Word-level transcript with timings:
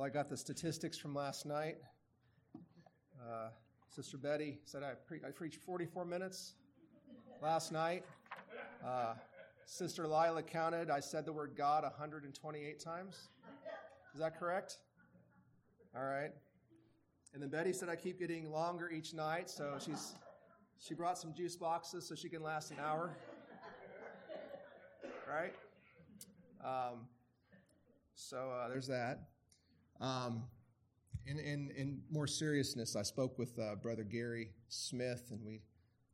Well, 0.00 0.06
I 0.06 0.10
got 0.10 0.30
the 0.30 0.36
statistics 0.38 0.96
from 0.96 1.14
last 1.14 1.44
night. 1.44 1.76
Uh, 3.20 3.50
Sister 3.90 4.16
Betty 4.16 4.58
said 4.64 4.82
I, 4.82 4.92
pre- 5.06 5.20
I 5.22 5.30
preached 5.30 5.60
44 5.60 6.06
minutes 6.06 6.54
last 7.42 7.70
night. 7.70 8.06
Uh, 8.82 9.12
Sister 9.66 10.04
Lila 10.08 10.42
counted, 10.42 10.88
I 10.88 11.00
said 11.00 11.26
the 11.26 11.34
word 11.34 11.52
God 11.54 11.82
128 11.82 12.80
times. 12.80 13.28
Is 14.14 14.20
that 14.20 14.38
correct? 14.40 14.78
All 15.94 16.04
right. 16.04 16.30
And 17.34 17.42
then 17.42 17.50
Betty 17.50 17.74
said 17.74 17.90
I 17.90 17.96
keep 17.96 18.18
getting 18.18 18.50
longer 18.50 18.90
each 18.90 19.12
night, 19.12 19.50
so 19.50 19.76
she's 19.78 20.14
she 20.78 20.94
brought 20.94 21.18
some 21.18 21.34
juice 21.34 21.56
boxes 21.56 22.08
so 22.08 22.14
she 22.14 22.30
can 22.30 22.42
last 22.42 22.70
an 22.70 22.78
hour. 22.82 23.10
Right? 25.28 25.52
Um, 26.64 27.00
so 28.14 28.50
uh, 28.50 28.68
there's 28.68 28.86
that. 28.86 29.26
Um, 30.00 30.44
in, 31.26 31.38
in, 31.38 31.70
in 31.76 32.00
more 32.10 32.26
seriousness, 32.26 32.96
I 32.96 33.02
spoke 33.02 33.38
with 33.38 33.58
uh, 33.58 33.74
Brother 33.76 34.02
Gary 34.02 34.48
Smith, 34.68 35.28
and 35.30 35.44
we 35.44 35.60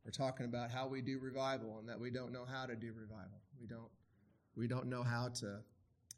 were 0.03 0.11
talking 0.11 0.45
about 0.45 0.71
how 0.71 0.87
we 0.87 1.01
do 1.01 1.19
revival 1.19 1.77
and 1.79 1.87
that 1.87 1.99
we 1.99 2.09
don't 2.09 2.31
know 2.31 2.45
how 2.45 2.65
to 2.65 2.75
do 2.75 2.93
revival. 2.93 3.41
We 3.59 3.67
don't, 3.67 3.89
we 4.55 4.67
don't 4.67 4.87
know 4.87 5.03
how 5.03 5.29
to, 5.39 5.59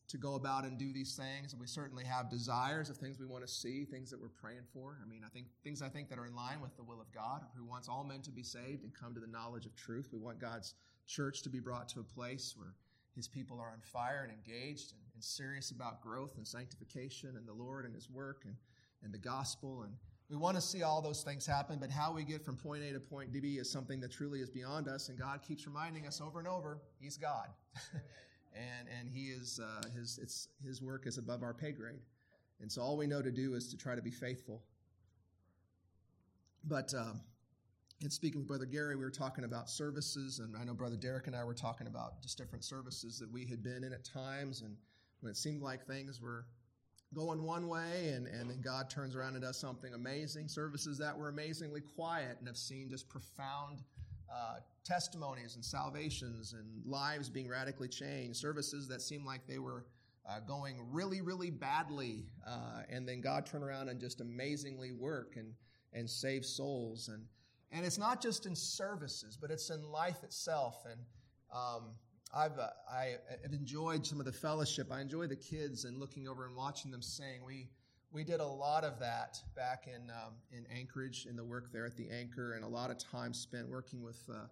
to 0.08 0.18
go 0.18 0.36
about 0.36 0.66
and 0.66 0.78
do 0.78 0.92
these 0.92 1.16
things. 1.16 1.54
And 1.54 1.62
we 1.62 1.68
certainly 1.68 2.04
have 2.04 2.30
desires 2.30 2.90
of 2.90 2.98
things 2.98 3.20
we 3.20 3.28
want 3.28 3.46
to 3.46 3.52
see, 3.52 3.86
things 3.86 4.10
that 4.10 4.20
we're 4.20 4.30
praying 4.30 4.66
for. 4.74 4.98
I 5.04 5.08
mean, 5.08 5.22
I 5.26 5.30
think 5.30 5.48
things 5.64 5.82
I 5.82 5.90
think 5.90 6.10
that 6.10 6.18
are 6.18 6.26
in 6.26 6.36
line 6.36 6.62
with 6.62 6.76
the 6.76 6.84
will 6.84 7.00
of 7.00 7.12
God, 7.12 7.42
who 7.56 7.66
wants 7.66 7.88
all 7.88 8.04
men 8.04 8.22
to 8.24 8.32
be 8.32 8.44
saved 8.44 8.84
and 8.84 8.94
come 8.94 9.14
to 9.14 9.20
the 9.20 9.28
knowledge 9.28 9.66
of 9.66 9.76
truth. 9.76 10.10
We 10.12 10.20
want 10.20 10.40
God's 10.40 10.74
church 11.08 11.44
to 11.44 11.50
be 11.50 11.60
brought 11.60 11.88
to 11.90 12.00
a 12.00 12.04
place 12.04 12.56
where 12.58 12.74
his 13.16 13.28
people 13.28 13.60
are 13.60 13.72
on 13.72 13.82
fire 13.82 14.28
and 14.28 14.32
engaged 14.32 14.92
and, 14.92 15.02
and 15.20 15.24
serious 15.26 15.72
about 15.72 16.00
growth 16.00 16.38
and 16.38 16.48
sanctification 16.48 17.36
and 17.36 17.46
the 17.46 17.52
Lord 17.52 17.84
and 17.84 17.94
his 17.94 18.10
work 18.10 18.44
and, 18.46 18.56
and 19.04 19.14
the 19.14 19.18
gospel. 19.18 19.82
And 19.84 19.92
we 20.30 20.38
want 20.38 20.56
to 20.56 20.62
see 20.62 20.82
all 20.82 21.02
those 21.02 21.24
things 21.24 21.46
happen, 21.46 21.78
but 21.78 21.92
how 21.92 22.14
we 22.14 22.24
get 22.24 22.42
from 22.42 22.56
point 22.56 22.84
A 22.84 22.94
to 22.94 23.02
point 23.02 23.34
B 23.34 23.58
is 23.58 23.70
something 23.70 24.00
that 24.00 24.14
truly 24.14 24.40
is 24.40 24.50
beyond 24.50 24.88
us. 24.88 25.10
And 25.10 25.20
God 25.20 25.42
keeps 25.46 25.68
reminding 25.68 26.08
us 26.08 26.22
over 26.22 26.40
and 26.40 26.48
over, 26.48 26.80
He's 27.02 27.18
God. 27.18 27.50
and, 28.56 28.88
and 28.98 29.10
He 29.10 29.26
is, 29.26 29.60
uh, 29.62 29.90
his, 29.94 30.22
it's, 30.24 30.48
his 30.66 30.82
work 30.82 31.06
is 31.06 31.18
above 31.18 31.44
our 31.44 31.54
pay 31.54 31.74
grade. 31.74 32.00
And 32.62 32.72
so 32.72 32.82
all 32.82 32.96
we 32.96 33.06
know 33.06 33.22
to 33.22 33.32
do 33.32 33.56
is 33.56 33.68
to 33.72 33.78
try 33.78 33.96
to 33.96 34.02
be 34.02 34.12
faithful. 34.12 34.62
But 36.64 36.94
um, 36.94 37.20
in 38.02 38.10
speaking 38.10 38.40
with 38.40 38.48
Brother 38.48 38.66
Gary, 38.66 38.96
we 38.96 39.04
were 39.04 39.12
talking 39.12 39.44
about 39.44 39.70
services, 39.70 40.40
and 40.40 40.56
I 40.56 40.64
know 40.64 40.74
Brother 40.74 40.96
Derek 40.96 41.28
and 41.28 41.36
I 41.36 41.44
were 41.44 41.54
talking 41.54 41.88
about 41.88 42.22
just 42.22 42.38
different 42.38 42.64
services 42.64 43.20
that 43.20 43.30
we 43.30 43.46
had 43.46 43.62
been 43.62 43.84
in 43.84 43.92
at 43.92 44.06
times, 44.06 44.62
and 44.62 44.78
when 45.22 45.32
it 45.32 45.38
seemed 45.38 45.62
like 45.62 45.86
things 45.86 46.22
were 46.22 46.46
going 47.14 47.44
one 47.44 47.68
way, 47.68 48.10
and, 48.10 48.28
and 48.28 48.50
then 48.50 48.62
God 48.62 48.90
turns 48.90 49.16
around 49.16 49.34
and 49.34 49.44
does 49.44 49.60
something 49.60 49.94
amazing. 49.94 50.48
Services 50.48 50.98
that 51.00 51.18
were 51.18 51.30
amazingly 51.30 51.82
quiet 51.82 52.38
and 52.40 52.48
have 52.48 52.58
seen 52.58 52.90
just 52.90 53.10
profound 53.10 53.84
uh, 54.32 54.58
testimonies 54.86 55.56
and 55.56 55.66
salvations 55.66 56.54
and 56.54 56.66
lives 56.86 57.30
being 57.30 57.48
radically 57.48 57.88
changed. 57.88 58.38
Services 58.38 58.88
that 58.88 59.02
seemed 59.02 59.26
like 59.26 59.48
they 59.48 59.58
were 59.58 59.86
uh, 60.30 60.40
going 60.42 60.76
really, 60.92 61.22
really 61.22 61.50
badly, 61.50 62.28
uh, 62.48 62.84
and 62.90 63.08
then 63.08 63.22
God 63.22 63.46
turned 63.46 63.64
around 63.64 63.90
and 63.90 64.00
just 64.00 64.22
amazingly 64.22 64.92
work 64.92 65.34
and 65.36 65.54
and 65.92 66.08
save 66.08 66.46
souls 66.46 67.08
and 67.08 67.24
and 67.72 67.86
it's 67.86 67.98
not 67.98 68.22
just 68.22 68.46
in 68.46 68.56
services, 68.56 69.38
but 69.40 69.52
it's 69.52 69.70
in 69.70 69.84
life 69.92 70.24
itself. 70.24 70.84
And 70.90 71.00
um, 71.54 71.92
I've 72.34 72.60
uh, 72.60 72.68
I, 72.92 73.16
have 73.44 73.54
enjoyed 73.54 74.06
some 74.06 74.20
of 74.20 74.26
the 74.26 74.32
fellowship. 74.32 74.92
I 74.92 75.02
enjoy 75.02 75.26
the 75.26 75.36
kids 75.36 75.86
and 75.86 75.98
looking 75.98 76.28
over 76.28 76.46
and 76.46 76.56
watching 76.56 76.92
them 76.92 77.02
sing. 77.02 77.44
We 77.46 77.70
we 78.12 78.24
did 78.24 78.40
a 78.40 78.48
lot 78.48 78.84
of 78.84 79.00
that 79.00 79.42
back 79.56 79.88
in 79.88 80.10
um, 80.12 80.34
in 80.52 80.66
Anchorage 80.76 81.26
in 81.28 81.36
the 81.36 81.44
work 81.44 81.72
there 81.74 81.86
at 81.86 81.98
the 81.98 82.08
Anchor, 82.10 82.54
and 82.54 82.64
a 82.64 82.68
lot 82.68 82.92
of 82.92 83.00
time 83.00 83.34
spent 83.34 83.68
working 83.68 84.04
with 84.04 84.22
uh, 84.30 84.46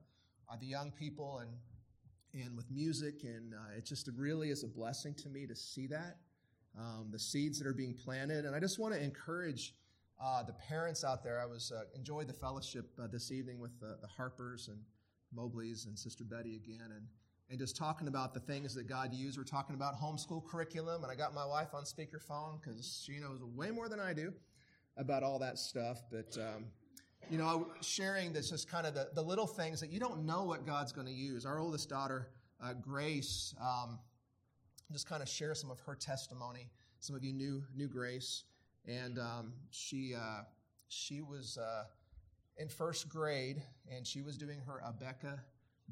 uh 0.52 0.56
the 0.60 0.66
young 0.66 0.92
people 0.92 1.40
and 1.40 2.44
and 2.44 2.58
with 2.58 2.70
music. 2.72 3.24
And 3.24 3.54
uh, 3.54 3.78
it 3.78 3.86
just 3.86 4.10
really 4.16 4.50
is 4.50 4.64
a 4.64 4.68
blessing 4.68 5.14
to 5.16 5.30
me 5.30 5.46
to 5.46 5.56
see 5.56 5.86
that 5.88 6.18
um, 6.80 7.10
the 7.12 7.20
seeds 7.20 7.60
that 7.60 7.68
are 7.68 7.74
being 7.74 7.94
planted. 7.94 8.46
And 8.46 8.56
I 8.56 8.60
just 8.60 8.80
want 8.80 8.96
to 8.96 9.04
encourage 9.04 9.76
uh, 10.20 10.42
the 10.42 10.54
parents 10.54 11.04
out 11.04 11.24
there, 11.24 11.40
I 11.40 11.46
was 11.46 11.72
uh, 11.72 11.84
enjoyed 11.96 12.28
the 12.28 12.34
fellowship 12.34 12.90
this 13.12 13.32
evening 13.32 13.60
with 13.60 13.80
the 13.80 14.08
Harpers 14.08 14.68
and 14.68 14.80
Mobleys 15.36 15.86
and 15.86 15.98
Sister 15.98 16.24
Betty 16.24 16.56
again, 16.56 16.90
and 16.96 17.06
and 17.50 17.60
just 17.60 17.76
talking 17.76 18.08
about 18.08 18.34
the 18.34 18.40
things 18.40 18.76
that 18.76 18.88
God 18.88 19.14
used. 19.14 19.38
We're 19.38 19.44
talking 19.44 19.76
about 19.76 20.00
homeschool 20.00 20.46
curriculum, 20.46 21.04
and 21.04 21.12
I 21.12 21.16
got 21.16 21.34
my 21.34 21.46
wife 21.46 21.74
on 21.74 21.84
speakerphone 21.84 22.62
because 22.62 23.04
she 23.06 23.20
knows 23.20 23.42
way 23.56 23.72
more 23.72 23.90
than 23.90 24.00
I 24.00 24.14
do 24.14 24.34
about 24.98 25.24
all 25.24 25.40
that 25.40 25.58
stuff. 25.58 26.04
But 26.12 26.38
um, 26.38 26.66
you 27.30 27.38
know, 27.38 27.68
sharing 27.82 28.34
this 28.34 28.52
is 28.52 28.66
kind 28.66 28.86
of 28.86 28.94
the, 28.94 29.10
the 29.14 29.22
little 29.22 29.48
things 29.48 29.80
that 29.82 29.92
you 29.92 30.00
don't 30.00 30.26
know 30.26 30.44
what 30.44 30.66
God's 30.66 30.92
going 30.92 31.08
to 31.08 31.14
use. 31.14 31.46
Our 31.46 31.60
oldest 31.60 31.90
daughter, 31.90 32.30
uh, 32.64 32.74
Grace, 32.74 33.54
um, 33.62 34.00
just 34.92 35.08
kind 35.08 35.22
of 35.22 35.30
share 35.30 35.56
some 35.56 35.72
of 35.72 35.80
her 35.82 35.96
testimony. 35.96 36.70
Some 37.00 37.16
of 37.16 37.24
you 37.24 37.34
knew 37.34 37.64
knew 37.76 37.88
Grace 37.88 38.44
and 38.88 39.20
um, 39.20 39.54
she 39.70 40.16
uh, 40.16 40.42
she 40.88 41.22
was 41.22 41.58
uh, 41.58 41.84
in 42.58 42.70
first 42.70 43.10
grade, 43.10 43.62
and 43.92 44.08
she 44.08 44.22
was 44.22 44.38
doing 44.38 44.60
her 44.66 44.82
Abeka 44.86 45.40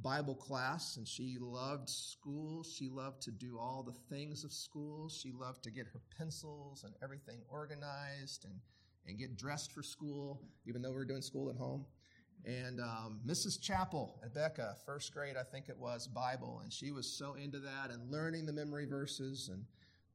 Bible 0.02 0.36
class, 0.36 0.98
and 0.98 1.08
she 1.08 1.38
loved 1.40 1.90
school. 1.90 2.64
She 2.64 2.90
loved 2.90 3.22
to 3.24 3.32
do 3.32 3.58
all 3.58 3.84
the 3.84 4.16
things 4.16 4.44
of 4.44 4.52
school. 4.52 5.10
She 5.10 5.32
loved 5.32 5.64
to 5.64 5.72
get 5.72 5.88
her 5.88 6.02
pencils 6.18 6.84
and 6.84 6.94
everything 7.02 7.42
organized 7.50 8.46
and 8.46 8.60
and 9.08 9.20
get 9.20 9.38
dressed 9.38 9.72
for 9.72 9.84
school, 9.84 10.42
even 10.66 10.82
though 10.82 10.90
we 10.90 10.96
were 10.96 11.06
doing 11.06 11.22
school 11.22 11.50
at 11.52 11.56
home. 11.56 11.86
And 12.44 12.80
um, 12.80 13.20
Mrs. 13.26 13.62
Chapel 13.62 14.20
Abeka, 14.28 14.78
first 14.84 15.14
grade, 15.14 15.36
I 15.40 15.44
think 15.44 15.70
it 15.70 15.78
was, 15.78 16.08
Bible, 16.08 16.62
and 16.64 16.74
she 16.74 16.92
was 16.92 17.06
so 17.06 17.36
into 17.36 17.60
that 17.60 17.92
and 17.92 18.12
learning 18.12 18.48
the 18.48 18.54
memory 18.54 18.86
verses 18.86 19.50
and 19.52 19.64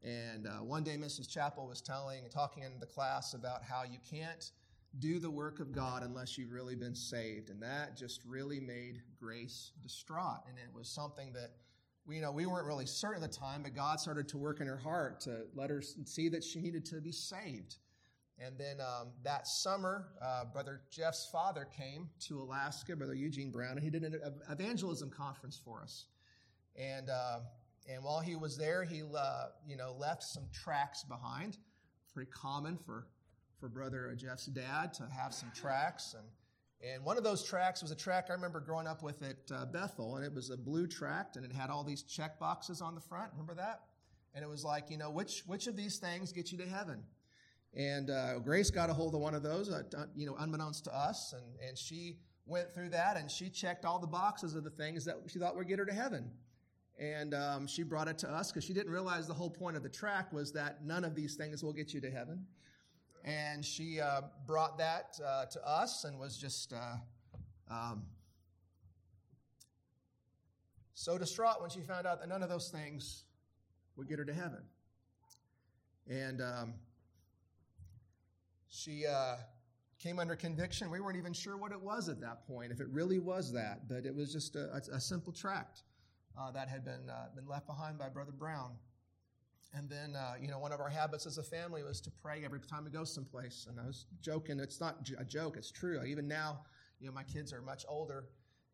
and 0.03 0.47
uh, 0.47 0.63
one 0.63 0.83
day, 0.83 0.97
Mrs. 0.97 1.29
Chapel 1.29 1.67
was 1.67 1.83
telling, 1.83 2.23
talking 2.31 2.63
in 2.63 2.81
the 2.81 2.87
class 2.87 3.35
about 3.35 3.63
how 3.63 3.83
you 3.83 3.99
can't 4.09 4.51
do 4.99 5.19
the 5.19 5.31
work 5.31 5.61
of 5.61 5.73
God 5.73 6.03
unless 6.03 6.37
you've 6.37 6.53
really 6.53 6.75
been 6.75 6.95
saved. 6.95 7.51
And 7.51 7.63
that 7.63 7.97
just 7.97 8.23
really 8.27 8.61
made 8.61 9.03
Grace 9.19 9.73
distraught. 9.83 10.43
And 10.49 10.59
it 10.59 10.75
was 10.75 10.89
something 10.89 11.33
that 11.33 11.53
we, 12.07 12.17
you 12.17 12.23
know, 12.23 12.33
we 12.33 12.47
weren't 12.47 12.67
really 12.67 12.87
certain 12.87 13.23
at 13.23 13.31
the 13.31 13.37
time, 13.37 13.63
but 13.63 13.75
God 13.75 14.01
started 14.01 14.29
to 14.29 14.39
work 14.39 14.61
in 14.61 14.67
her 14.67 14.77
heart 14.77 15.21
to 15.21 15.43
let 15.55 15.71
her 15.71 15.81
see 15.81 16.29
that 16.31 16.43
she 16.43 16.61
needed 16.61 16.85
to 16.87 17.01
be 17.01 17.13
saved. 17.13 17.77
And 18.39 18.57
then 18.59 18.81
um, 18.81 19.09
that 19.23 19.47
summer, 19.47 20.09
uh, 20.21 20.47
Brother 20.47 20.81
Jeff's 20.91 21.29
father 21.31 21.69
came 21.77 22.09
to 22.21 22.41
Alaska, 22.41 22.97
Brother 22.97 23.15
Eugene 23.15 23.51
Brown, 23.51 23.73
and 23.73 23.83
he 23.83 23.91
did 23.91 24.03
an 24.03 24.19
evangelism 24.51 25.11
conference 25.11 25.61
for 25.63 25.83
us. 25.83 26.07
And 26.75 27.11
uh, 27.11 27.41
and 27.87 28.03
while 28.03 28.21
he 28.21 28.37
was 28.37 28.57
there, 28.57 28.83
he 28.83 29.03
uh, 29.03 29.47
you 29.67 29.77
know 29.77 29.95
left 29.99 30.23
some 30.23 30.45
tracts 30.53 31.05
behind. 31.05 31.59
Pretty 32.15 32.31
common 32.31 32.79
for 32.79 33.07
for 33.61 33.69
brother 33.69 34.13
Jeff's 34.17 34.47
dad 34.47 34.95
to 34.95 35.07
have 35.15 35.35
some 35.35 35.53
tracts, 35.55 36.15
and 36.15 36.27
and 36.83 37.05
one 37.05 37.19
of 37.19 37.25
those 37.25 37.45
tracts 37.45 37.83
was 37.83 37.91
a 37.91 37.95
tract 37.95 38.31
I 38.31 38.33
remember 38.33 38.59
growing 38.59 38.87
up 38.87 39.03
with 39.03 39.23
at 39.23 39.37
uh, 39.55 39.67
Bethel, 39.67 40.17
and 40.17 40.25
it 40.25 40.33
was 40.33 40.49
a 40.49 40.57
blue 40.57 40.87
tract, 40.87 41.37
and 41.37 41.45
it 41.45 41.53
had 41.53 41.69
all 41.69 41.85
these 41.85 42.03
check 42.03 42.39
boxes 42.39 42.81
on 42.81 42.95
the 42.95 43.03
front. 43.03 43.31
Remember 43.33 43.55
that? 43.55 43.83
And 44.35 44.43
it 44.43 44.49
was 44.49 44.65
like, 44.65 44.91
you 44.91 44.97
know, 44.97 45.11
which 45.11 45.43
which 45.47 45.67
of 45.67 45.77
these 45.77 45.99
things 45.99 46.33
get 46.33 46.51
you 46.51 46.59
to 46.59 46.67
heaven? 46.67 47.03
And 47.75 48.11
uh, 48.11 48.39
Grace 48.39 48.71
got 48.71 48.89
a 48.89 48.95
hold 48.95 49.15
of 49.15 49.21
one 49.21 49.35
of 49.35 49.43
those, 49.43 49.71
uh, 49.71 49.83
you 50.17 50.27
know, 50.27 50.35
unbeknownst 50.39 50.85
to 50.85 50.97
us, 50.97 51.35
and 51.35 51.69
and 51.69 51.77
she 51.77 52.17
went 52.47 52.73
through 52.73 52.89
that, 52.91 53.19
and 53.19 53.31
she 53.31 53.51
checked 53.51 53.85
all 53.85 53.99
the 53.99 54.07
boxes 54.07 54.55
of 54.55 54.65
the 54.65 54.71
things 54.71 55.05
that 55.05 55.17
she 55.29 55.39
thought 55.39 55.57
would 55.57 55.69
get 55.69 55.79
her 55.79 55.87
to 55.87 55.93
heaven. 55.93 56.31
And 56.99 57.33
um, 57.33 57.67
she 57.67 57.83
brought 57.83 58.09
it 58.09 58.19
to 58.19 58.31
us 58.31 58.51
because 58.51 58.65
she 58.65 58.75
didn't 58.75 58.93
realize 58.93 59.27
the 59.27 59.35
whole 59.35 59.49
point 59.49 59.77
of 59.77 59.83
the 59.83 59.89
tract 59.89 60.35
was 60.35 60.53
that 60.53 60.85
none 60.85 61.03
of 61.05 61.15
these 61.15 61.35
things 61.35 61.63
will 61.63 61.73
get 61.73 61.95
you 61.95 62.01
to 62.03 62.11
heaven. 62.11 62.45
And 63.25 63.65
she 63.65 64.01
uh, 64.01 64.23
brought 64.47 64.79
that 64.79 65.19
uh, 65.25 65.47
to 65.47 65.69
us 65.69 66.05
and 66.05 66.19
was 66.19 66.39
just 66.39 66.73
uh, 66.73 66.97
um, 67.71 68.05
so 70.95 71.19
distraught 71.19 71.61
when 71.61 71.71
she 71.71 71.81
found 71.81 72.07
out 72.07 72.21
that 72.21 72.29
none 72.29 72.43
of 72.43 72.49
those 72.49 72.71
things 72.71 73.25
would 73.97 74.09
get 74.09 74.19
her 74.19 74.25
to 74.25 74.35
heaven. 74.35 74.63
And 76.09 76.41
um, 76.41 76.75
she 78.69 79.05
uh, 79.07 79.37
came 79.99 80.19
under 80.19 80.35
conviction. 80.35 80.91
We 80.91 81.01
weren't 81.01 81.19
even 81.19 81.33
sure 81.33 81.57
what 81.57 81.73
it 81.73 81.81
was 81.81 82.09
at 82.09 82.21
that 82.23 82.47
point, 82.47 82.73
if 82.73 82.81
it 82.81 82.89
really 82.89 83.19
was 83.19 83.53
that, 83.53 83.87
but 83.89 84.07
it 84.07 84.15
was 84.15 84.33
just 84.33 84.57
a, 84.57 84.81
a 84.93 85.01
simple 85.01 85.33
tract 85.33 85.83
uh, 86.39 86.51
that 86.53 86.69
had 86.69 86.85
been, 86.85 87.11
uh, 87.11 87.27
been 87.35 87.47
left 87.47 87.67
behind 87.67 87.99
by 87.99 88.09
Brother 88.09 88.33
Brown. 88.33 88.73
And 89.73 89.89
then, 89.89 90.17
uh, 90.17 90.35
you 90.41 90.49
know, 90.49 90.59
one 90.59 90.73
of 90.73 90.81
our 90.81 90.89
habits 90.89 91.27
as 91.27 91.39
a 91.39 91.43
family 91.43 91.83
was 91.85 92.01
to 92.01 92.11
pray 92.11 92.43
every 92.45 92.61
time 92.61 92.85
we 92.85 92.91
go 92.91 93.05
someplace. 93.05 93.67
And 93.69 93.79
I 93.79 93.87
was 93.87 94.07
joking. 94.21 94.59
It's 94.59 94.81
not 94.81 94.97
a 95.19 95.25
joke. 95.25 95.57
It's 95.57 95.71
true. 95.71 96.03
Even 96.05 96.27
now, 96.27 96.61
you 96.99 97.07
know, 97.07 97.13
my 97.13 97.23
kids 97.23 97.53
are 97.53 97.63
much 97.63 97.85
older, 97.89 98.27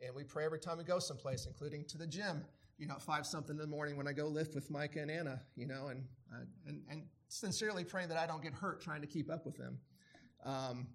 and 0.05 0.15
we 0.15 0.25
pray 0.25 0.45
every 0.45 0.59
time 0.59 0.79
we 0.79 0.85
go 0.85 0.99
someplace, 0.99 1.47
including 1.47 1.85
to 1.87 1.99
the 1.99 2.07
gym. 2.07 2.45
You 2.79 2.87
know, 2.87 2.97
five 2.99 3.27
something 3.27 3.57
in 3.57 3.61
the 3.61 3.67
morning 3.67 3.97
when 3.97 4.09
I 4.09 4.13
go 4.13 4.27
lift 4.27 4.55
with 4.55 4.71
Micah 4.71 5.01
and 5.01 5.11
Anna. 5.11 5.43
You 5.55 5.67
know, 5.67 5.89
and 5.89 6.05
uh, 6.33 6.45
and 6.67 6.83
and 6.91 7.03
sincerely 7.29 7.85
praying 7.85 8.09
that 8.09 8.19
I 8.19 8.27
don't 8.27 8.43
get 8.43 8.55
hurt 8.55 8.81
trying 8.81 9.01
to 9.01 9.07
keep 9.07 9.31
up 9.31 9.45
with 9.45 9.57
them. 9.57 9.79
Um, 10.45 10.87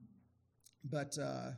but, 0.83 1.17
uh, 1.17 1.51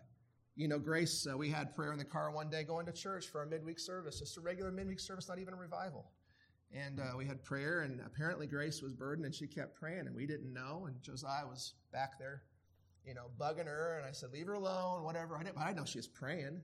you 0.56 0.68
know, 0.68 0.80
Grace, 0.80 1.28
uh, 1.32 1.38
we 1.38 1.50
had 1.50 1.74
prayer 1.74 1.92
in 1.92 1.98
the 1.98 2.06
car 2.06 2.32
one 2.32 2.50
day 2.50 2.64
going 2.64 2.86
to 2.88 2.92
church 2.92 3.28
for 3.28 3.40
our 3.40 3.46
midweek 3.46 3.80
service, 3.80 4.20
just 4.20 4.38
a 4.38 4.42
regular 4.42 4.72
midweek 4.72 5.00
service, 5.00 5.30
not 5.30 5.40
even 5.40 5.54
a 5.54 5.58
revival. 5.58 6.12
And 6.74 7.00
uh, 7.00 7.16
we 7.16 7.26
had 7.26 7.44
prayer, 7.44 7.82
and 7.82 8.02
apparently 8.04 8.48
Grace 8.48 8.82
was 8.82 8.94
burdened, 8.94 9.26
and 9.26 9.36
she 9.36 9.46
kept 9.46 9.76
praying, 9.76 10.08
and 10.08 10.16
we 10.16 10.26
didn't 10.26 10.52
know. 10.52 10.86
And 10.88 11.02
Josiah 11.04 11.46
was 11.46 11.76
back 11.92 12.18
there, 12.18 12.44
you 13.06 13.14
know, 13.14 13.28
bugging 13.40 13.68
her, 13.68 13.98
and 14.00 14.08
I 14.08 14.12
said, 14.12 14.32
"Leave 14.32 14.48
her 14.48 14.54
alone, 14.54 15.04
whatever." 15.04 15.38
I 15.38 15.44
didn't, 15.44 15.56
but 15.56 15.66
I 15.66 15.74
know 15.74 15.86
she 15.86 16.00
was 16.00 16.08
praying. 16.08 16.62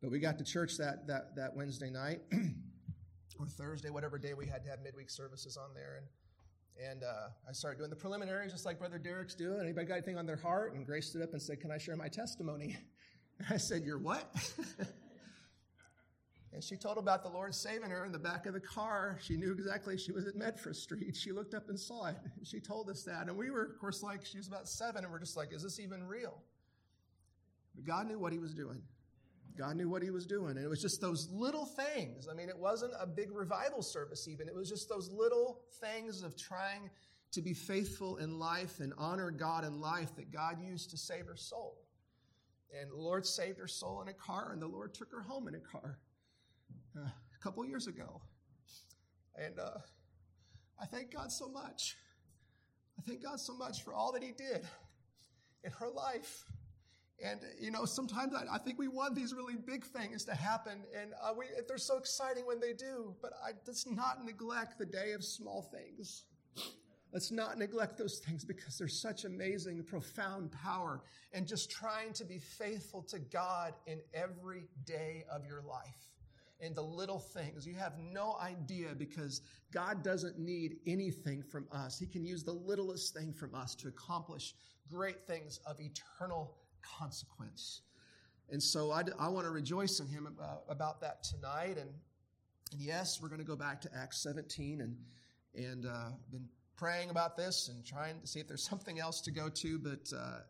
But 0.00 0.10
we 0.10 0.18
got 0.18 0.38
to 0.38 0.44
church 0.44 0.78
that 0.78 1.06
that 1.08 1.36
that 1.36 1.54
Wednesday 1.54 1.90
night 1.90 2.20
or 3.38 3.46
Thursday, 3.46 3.90
whatever 3.90 4.18
day 4.18 4.32
we 4.32 4.46
had 4.46 4.64
to 4.64 4.70
have 4.70 4.80
midweek 4.82 5.10
services 5.10 5.58
on 5.58 5.74
there, 5.74 5.98
and 5.98 6.88
and 6.90 7.04
uh, 7.04 7.28
I 7.46 7.52
started 7.52 7.76
doing 7.76 7.90
the 7.90 7.96
preliminaries, 7.96 8.50
just 8.50 8.64
like 8.64 8.78
Brother 8.78 8.98
Derek's 8.98 9.34
doing. 9.34 9.60
Anybody 9.60 9.86
got 9.86 9.94
anything 9.94 10.16
on 10.16 10.24
their 10.24 10.36
heart? 10.36 10.72
And 10.74 10.86
Grace 10.86 11.10
stood 11.10 11.20
up 11.20 11.32
and 11.32 11.42
said, 11.42 11.60
"Can 11.60 11.70
I 11.70 11.76
share 11.76 11.96
my 11.96 12.08
testimony?" 12.08 12.78
And 13.38 13.46
I 13.50 13.58
said, 13.58 13.82
"You're 13.84 13.98
what?" 13.98 14.24
And 16.52 16.62
she 16.62 16.76
told 16.76 16.98
about 16.98 17.22
the 17.22 17.30
Lord 17.30 17.54
saving 17.54 17.88
her 17.88 18.04
in 18.04 18.12
the 18.12 18.18
back 18.18 18.44
of 18.44 18.52
the 18.52 18.60
car. 18.60 19.18
She 19.22 19.36
knew 19.36 19.52
exactly 19.52 19.96
she 19.96 20.12
was 20.12 20.26
at 20.26 20.36
Medford 20.36 20.76
Street. 20.76 21.16
She 21.16 21.32
looked 21.32 21.54
up 21.54 21.70
and 21.70 21.80
saw 21.80 22.06
it. 22.06 22.16
She 22.42 22.60
told 22.60 22.90
us 22.90 23.04
that. 23.04 23.28
And 23.28 23.36
we 23.38 23.50
were, 23.50 23.64
of 23.64 23.78
course, 23.78 24.02
like, 24.02 24.26
she 24.26 24.36
was 24.36 24.48
about 24.48 24.68
seven, 24.68 25.02
and 25.02 25.12
we're 25.12 25.18
just 25.18 25.36
like, 25.36 25.52
is 25.54 25.62
this 25.62 25.80
even 25.80 26.04
real? 26.04 26.42
But 27.74 27.86
God 27.86 28.06
knew 28.06 28.18
what 28.18 28.34
He 28.34 28.38
was 28.38 28.52
doing. 28.52 28.82
God 29.56 29.76
knew 29.76 29.88
what 29.88 30.02
He 30.02 30.10
was 30.10 30.26
doing. 30.26 30.56
And 30.56 30.64
it 30.64 30.68
was 30.68 30.82
just 30.82 31.00
those 31.00 31.26
little 31.32 31.64
things. 31.64 32.28
I 32.30 32.34
mean, 32.34 32.50
it 32.50 32.58
wasn't 32.58 32.92
a 33.00 33.06
big 33.06 33.32
revival 33.32 33.80
service, 33.80 34.28
even. 34.28 34.46
It 34.46 34.54
was 34.54 34.68
just 34.68 34.90
those 34.90 35.10
little 35.10 35.62
things 35.80 36.22
of 36.22 36.36
trying 36.36 36.90
to 37.32 37.40
be 37.40 37.54
faithful 37.54 38.18
in 38.18 38.38
life 38.38 38.80
and 38.80 38.92
honor 38.98 39.30
God 39.30 39.64
in 39.64 39.80
life 39.80 40.14
that 40.16 40.30
God 40.30 40.58
used 40.62 40.90
to 40.90 40.98
save 40.98 41.26
her 41.28 41.36
soul. 41.36 41.78
And 42.78 42.90
the 42.90 42.96
Lord 42.96 43.24
saved 43.24 43.58
her 43.58 43.68
soul 43.68 44.02
in 44.02 44.08
a 44.08 44.12
car, 44.12 44.50
and 44.52 44.60
the 44.60 44.66
Lord 44.66 44.92
took 44.92 45.10
her 45.12 45.22
home 45.22 45.48
in 45.48 45.54
a 45.54 45.60
car 45.60 45.98
a 46.96 47.42
couple 47.42 47.64
years 47.64 47.86
ago. 47.86 48.20
And 49.36 49.58
uh, 49.58 49.78
I 50.80 50.86
thank 50.86 51.12
God 51.12 51.32
so 51.32 51.48
much. 51.48 51.96
I 52.98 53.02
thank 53.02 53.22
God 53.22 53.40
so 53.40 53.56
much 53.56 53.82
for 53.82 53.94
all 53.94 54.12
that 54.12 54.22
He 54.22 54.32
did 54.32 54.66
in 55.64 55.70
her 55.72 55.88
life. 55.88 56.44
And, 57.24 57.40
you 57.60 57.70
know, 57.70 57.84
sometimes 57.84 58.34
I, 58.34 58.54
I 58.54 58.58
think 58.58 58.78
we 58.78 58.88
want 58.88 59.14
these 59.14 59.32
really 59.32 59.54
big 59.54 59.84
things 59.84 60.24
to 60.24 60.34
happen, 60.34 60.82
and 61.00 61.12
uh, 61.22 61.32
we, 61.38 61.46
they're 61.68 61.78
so 61.78 61.96
exciting 61.96 62.46
when 62.46 62.58
they 62.58 62.72
do, 62.72 63.14
but 63.22 63.32
I, 63.44 63.52
let's 63.64 63.86
not 63.86 64.24
neglect 64.24 64.78
the 64.78 64.86
day 64.86 65.12
of 65.12 65.22
small 65.22 65.62
things. 65.62 66.24
Let's 67.12 67.30
not 67.30 67.58
neglect 67.58 67.96
those 67.98 68.18
things 68.18 68.44
because 68.44 68.78
there's 68.78 69.00
such 69.00 69.24
amazing, 69.24 69.84
profound 69.84 70.50
power 70.50 71.02
and 71.32 71.46
just 71.46 71.70
trying 71.70 72.12
to 72.14 72.24
be 72.24 72.38
faithful 72.38 73.02
to 73.02 73.18
God 73.18 73.74
in 73.86 74.00
every 74.14 74.68
day 74.84 75.24
of 75.30 75.44
your 75.46 75.62
life 75.62 76.11
in 76.62 76.74
the 76.74 76.82
little 76.82 77.18
things. 77.18 77.66
You 77.66 77.74
have 77.74 77.98
no 77.98 78.36
idea 78.40 78.94
because 78.96 79.42
God 79.72 80.02
doesn't 80.02 80.38
need 80.38 80.76
anything 80.86 81.42
from 81.42 81.66
us. 81.72 81.98
He 81.98 82.06
can 82.06 82.24
use 82.24 82.44
the 82.44 82.52
littlest 82.52 83.14
thing 83.14 83.32
from 83.32 83.54
us 83.54 83.74
to 83.76 83.88
accomplish 83.88 84.54
great 84.88 85.26
things 85.26 85.58
of 85.66 85.76
eternal 85.80 86.56
consequence. 86.98 87.82
And 88.50 88.62
so 88.62 88.92
I, 88.92 89.02
I 89.18 89.28
want 89.28 89.44
to 89.46 89.50
rejoice 89.50 89.98
in 90.00 90.06
Him 90.06 90.26
about, 90.26 90.62
about 90.68 91.00
that 91.00 91.24
tonight. 91.24 91.78
And, 91.78 91.90
and, 92.70 92.80
yes, 92.80 93.20
we're 93.20 93.28
going 93.28 93.40
to 93.40 93.46
go 93.46 93.56
back 93.56 93.80
to 93.82 93.90
Acts 93.96 94.22
17 94.22 94.80
and, 94.80 94.96
and 95.54 95.86
uh, 95.86 96.10
been 96.30 96.46
praying 96.76 97.10
about 97.10 97.36
this 97.36 97.68
and 97.68 97.84
trying 97.84 98.20
to 98.20 98.26
see 98.26 98.40
if 98.40 98.46
there's 98.46 98.64
something 98.64 99.00
else 99.00 99.20
to 99.22 99.30
go 99.30 99.48
to. 99.48 99.78
But 99.78 100.12
uh, 100.16 100.40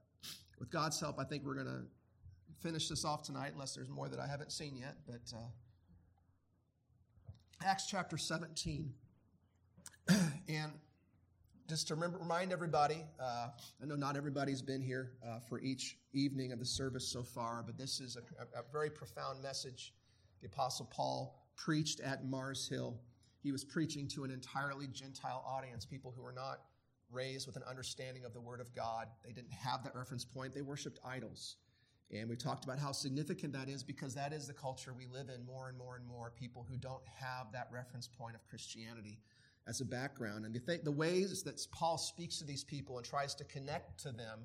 with 0.59 0.71
God's 0.71 1.01
help, 1.01 1.19
I 1.19 1.25
think 1.25 1.45
we're 1.45 1.55
going 1.55 1.67
to 1.67 1.85
finish 2.61 2.89
this 2.89 3.05
off 3.05 3.23
tonight, 3.23 3.53
unless 3.55 3.75
there's 3.75 3.89
more 3.89 4.09
that 4.09 4.21
I 4.21 4.27
haven't 4.27 4.53
seen 4.53 4.77
yet. 4.77 4.97
But 5.07 5.37
uh, 5.37 5.49
Acts 7.65 7.87
chapter 7.87 8.19
17. 8.19 8.93
and 10.49 10.73
just 11.69 11.89
to 11.89 11.95
remember, 11.95 12.19
remind 12.19 12.53
everybody, 12.53 13.05
uh, 13.21 13.49
I 13.81 13.87
know 13.87 13.95
not 13.95 14.17
everybody's 14.17 14.63
been 14.63 14.83
here 14.83 15.13
uh, 15.25 15.39
for 15.49 15.61
each 15.61 15.97
evening 16.13 16.51
of 16.53 16.59
the 16.59 16.65
service 16.65 17.07
so 17.07 17.23
far, 17.23 17.63
but 17.65 17.79
this 17.79 18.01
is 18.01 18.17
a, 18.17 18.59
a, 18.59 18.63
very 18.73 18.91
profound 18.91 19.43
message 19.43 19.95
the 20.41 20.49
Apostle 20.49 20.87
Paul 20.93 21.47
preached 21.57 22.01
at 22.01 22.25
Mars 22.25 22.69
Hill. 22.69 22.99
He 23.43 23.53
was 23.53 23.65
preaching 23.65 24.09
to 24.09 24.25
an 24.25 24.33
entirely 24.33 24.89
Gentile 24.89 25.45
audience, 25.47 25.85
people 25.85 26.13
who 26.17 26.23
were 26.23 26.33
not 26.33 26.63
raised 27.13 27.47
with 27.47 27.57
an 27.57 27.63
understanding 27.69 28.25
of 28.25 28.33
the 28.33 28.41
Word 28.41 28.61
of 28.61 28.75
God. 28.75 29.07
They 29.25 29.33
didn't 29.33 29.53
have 29.53 29.85
that 29.85 29.95
reference 29.95 30.25
point, 30.25 30.53
they 30.53 30.63
worshiped 30.63 30.99
idols. 31.05 31.57
And 32.13 32.29
we 32.29 32.37
talked 32.37 32.65
about 32.65 32.79
how 32.79 32.93
significant 32.93 33.55
that 33.55 33.69
is 33.69 33.83
because 33.83 34.15
that 34.15 34.33
is 34.33 34.47
the 34.47 34.53
culture 34.53 34.93
we 34.93 35.07
live 35.07 35.31
in 35.31 35.45
more 35.47 35.69
and 35.69 35.79
more 35.79 35.97
and 35.97 36.07
more. 36.07 36.31
People 36.39 36.67
who 36.69 36.77
don't 36.77 37.07
have 37.19 37.51
that 37.53 37.69
reference 37.73 38.07
point 38.07 38.35
of 38.35 38.47
Christianity 38.49 39.19
as 39.67 39.81
a 39.81 39.85
background. 39.85 40.45
And 40.45 40.55
the, 40.55 40.61
th- 40.61 40.83
the 40.83 40.93
ways 40.93 41.43
that 41.45 41.67
Paul 41.73 41.97
speaks 41.97 42.39
to 42.39 42.45
these 42.45 42.65
people 42.65 42.99
and 42.99 43.07
tries 43.07 43.35
to 43.37 43.45
connect 43.45 43.99
to 44.03 44.13
them 44.13 44.41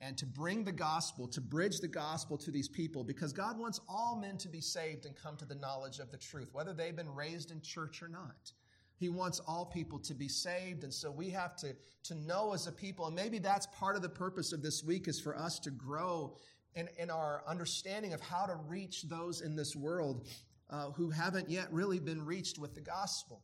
and 0.00 0.18
to 0.18 0.26
bring 0.26 0.64
the 0.64 0.72
gospel, 0.72 1.28
to 1.28 1.40
bridge 1.40 1.78
the 1.78 1.86
gospel 1.86 2.36
to 2.36 2.50
these 2.50 2.68
people, 2.68 3.04
because 3.04 3.32
God 3.32 3.56
wants 3.56 3.80
all 3.88 4.18
men 4.20 4.36
to 4.38 4.48
be 4.48 4.60
saved 4.60 5.06
and 5.06 5.14
come 5.14 5.36
to 5.36 5.44
the 5.44 5.54
knowledge 5.54 6.00
of 6.00 6.10
the 6.10 6.16
truth, 6.16 6.48
whether 6.52 6.72
they've 6.72 6.96
been 6.96 7.14
raised 7.14 7.52
in 7.52 7.60
church 7.60 8.02
or 8.02 8.08
not. 8.08 8.50
He 8.96 9.08
wants 9.08 9.40
all 9.46 9.64
people 9.64 10.00
to 10.00 10.14
be 10.14 10.28
saved. 10.28 10.82
And 10.82 10.92
so 10.92 11.10
we 11.10 11.30
have 11.30 11.54
to, 11.56 11.74
to 12.04 12.14
know 12.16 12.52
as 12.52 12.66
a 12.66 12.72
people, 12.72 13.06
and 13.06 13.14
maybe 13.14 13.38
that's 13.38 13.66
part 13.66 13.94
of 13.94 14.02
the 14.02 14.08
purpose 14.08 14.52
of 14.52 14.60
this 14.60 14.82
week 14.82 15.06
is 15.06 15.20
for 15.20 15.36
us 15.36 15.60
to 15.60 15.70
grow 15.70 16.36
in 16.74 17.10
our 17.10 17.42
understanding 17.46 18.12
of 18.12 18.20
how 18.20 18.46
to 18.46 18.54
reach 18.66 19.02
those 19.02 19.40
in 19.40 19.56
this 19.56 19.76
world 19.76 20.26
uh, 20.70 20.90
who 20.92 21.10
haven't 21.10 21.50
yet 21.50 21.70
really 21.70 21.98
been 21.98 22.24
reached 22.24 22.58
with 22.58 22.74
the 22.74 22.80
gospel. 22.80 23.42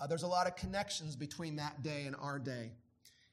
Uh, 0.00 0.06
there's 0.06 0.22
a 0.22 0.28
lot 0.28 0.46
of 0.46 0.54
connections 0.54 1.16
between 1.16 1.56
that 1.56 1.82
day 1.82 2.04
and 2.04 2.14
our 2.20 2.38
day. 2.38 2.70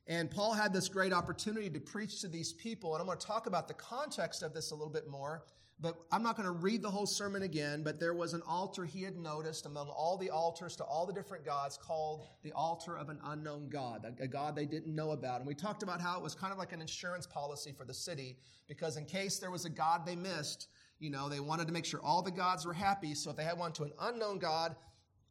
And 0.07 0.29
Paul 0.29 0.53
had 0.53 0.73
this 0.73 0.87
great 0.87 1.13
opportunity 1.13 1.69
to 1.69 1.79
preach 1.79 2.21
to 2.21 2.27
these 2.27 2.53
people. 2.53 2.93
And 2.93 3.01
I'm 3.01 3.07
going 3.07 3.17
to 3.17 3.25
talk 3.25 3.47
about 3.47 3.67
the 3.67 3.73
context 3.73 4.43
of 4.43 4.53
this 4.53 4.71
a 4.71 4.75
little 4.75 4.91
bit 4.91 5.07
more 5.07 5.43
but 5.81 5.97
I'm 6.09 6.23
not 6.23 6.37
going 6.37 6.45
to 6.45 6.53
read 6.53 6.81
the 6.81 6.89
whole 6.89 7.05
sermon 7.05 7.43
again, 7.43 7.83
but 7.83 7.99
there 7.99 8.13
was 8.13 8.33
an 8.33 8.41
altar 8.47 8.85
he 8.85 9.03
had 9.03 9.17
noticed 9.17 9.65
among 9.65 9.89
all 9.89 10.17
the 10.17 10.29
altars 10.29 10.75
to 10.77 10.85
all 10.85 11.05
the 11.05 11.11
different 11.11 11.43
gods 11.43 11.77
called 11.77 12.27
the 12.43 12.53
altar 12.53 12.97
of 12.97 13.09
an 13.09 13.19
unknown 13.25 13.67
God, 13.67 14.05
a, 14.19 14.27
God 14.27 14.55
they 14.55 14.65
didn't 14.65 14.95
know 14.95 15.11
about. 15.11 15.39
And 15.39 15.47
we 15.47 15.53
talked 15.53 15.83
about 15.83 15.99
how 15.99 16.17
it 16.17 16.23
was 16.23 16.33
kind 16.33 16.53
of 16.53 16.57
like 16.57 16.71
an 16.71 16.79
insurance 16.79 17.27
policy 17.27 17.73
for 17.77 17.83
the 17.83 17.93
city 17.93 18.37
because 18.69 18.95
in 18.95 19.05
case 19.05 19.37
there 19.37 19.51
was 19.51 19.65
a 19.65 19.69
God 19.69 20.05
they 20.05 20.15
missed, 20.15 20.69
you 20.99 21.09
know, 21.09 21.27
they 21.27 21.41
wanted 21.41 21.67
to 21.67 21.73
make 21.73 21.85
sure 21.85 21.99
all 22.01 22.21
the 22.21 22.31
gods 22.31 22.65
were 22.65 22.73
happy. 22.73 23.13
So 23.13 23.29
if 23.29 23.35
they 23.35 23.43
had 23.43 23.57
one 23.57 23.73
to 23.73 23.83
an 23.83 23.91
unknown 23.99 24.39
God, 24.39 24.77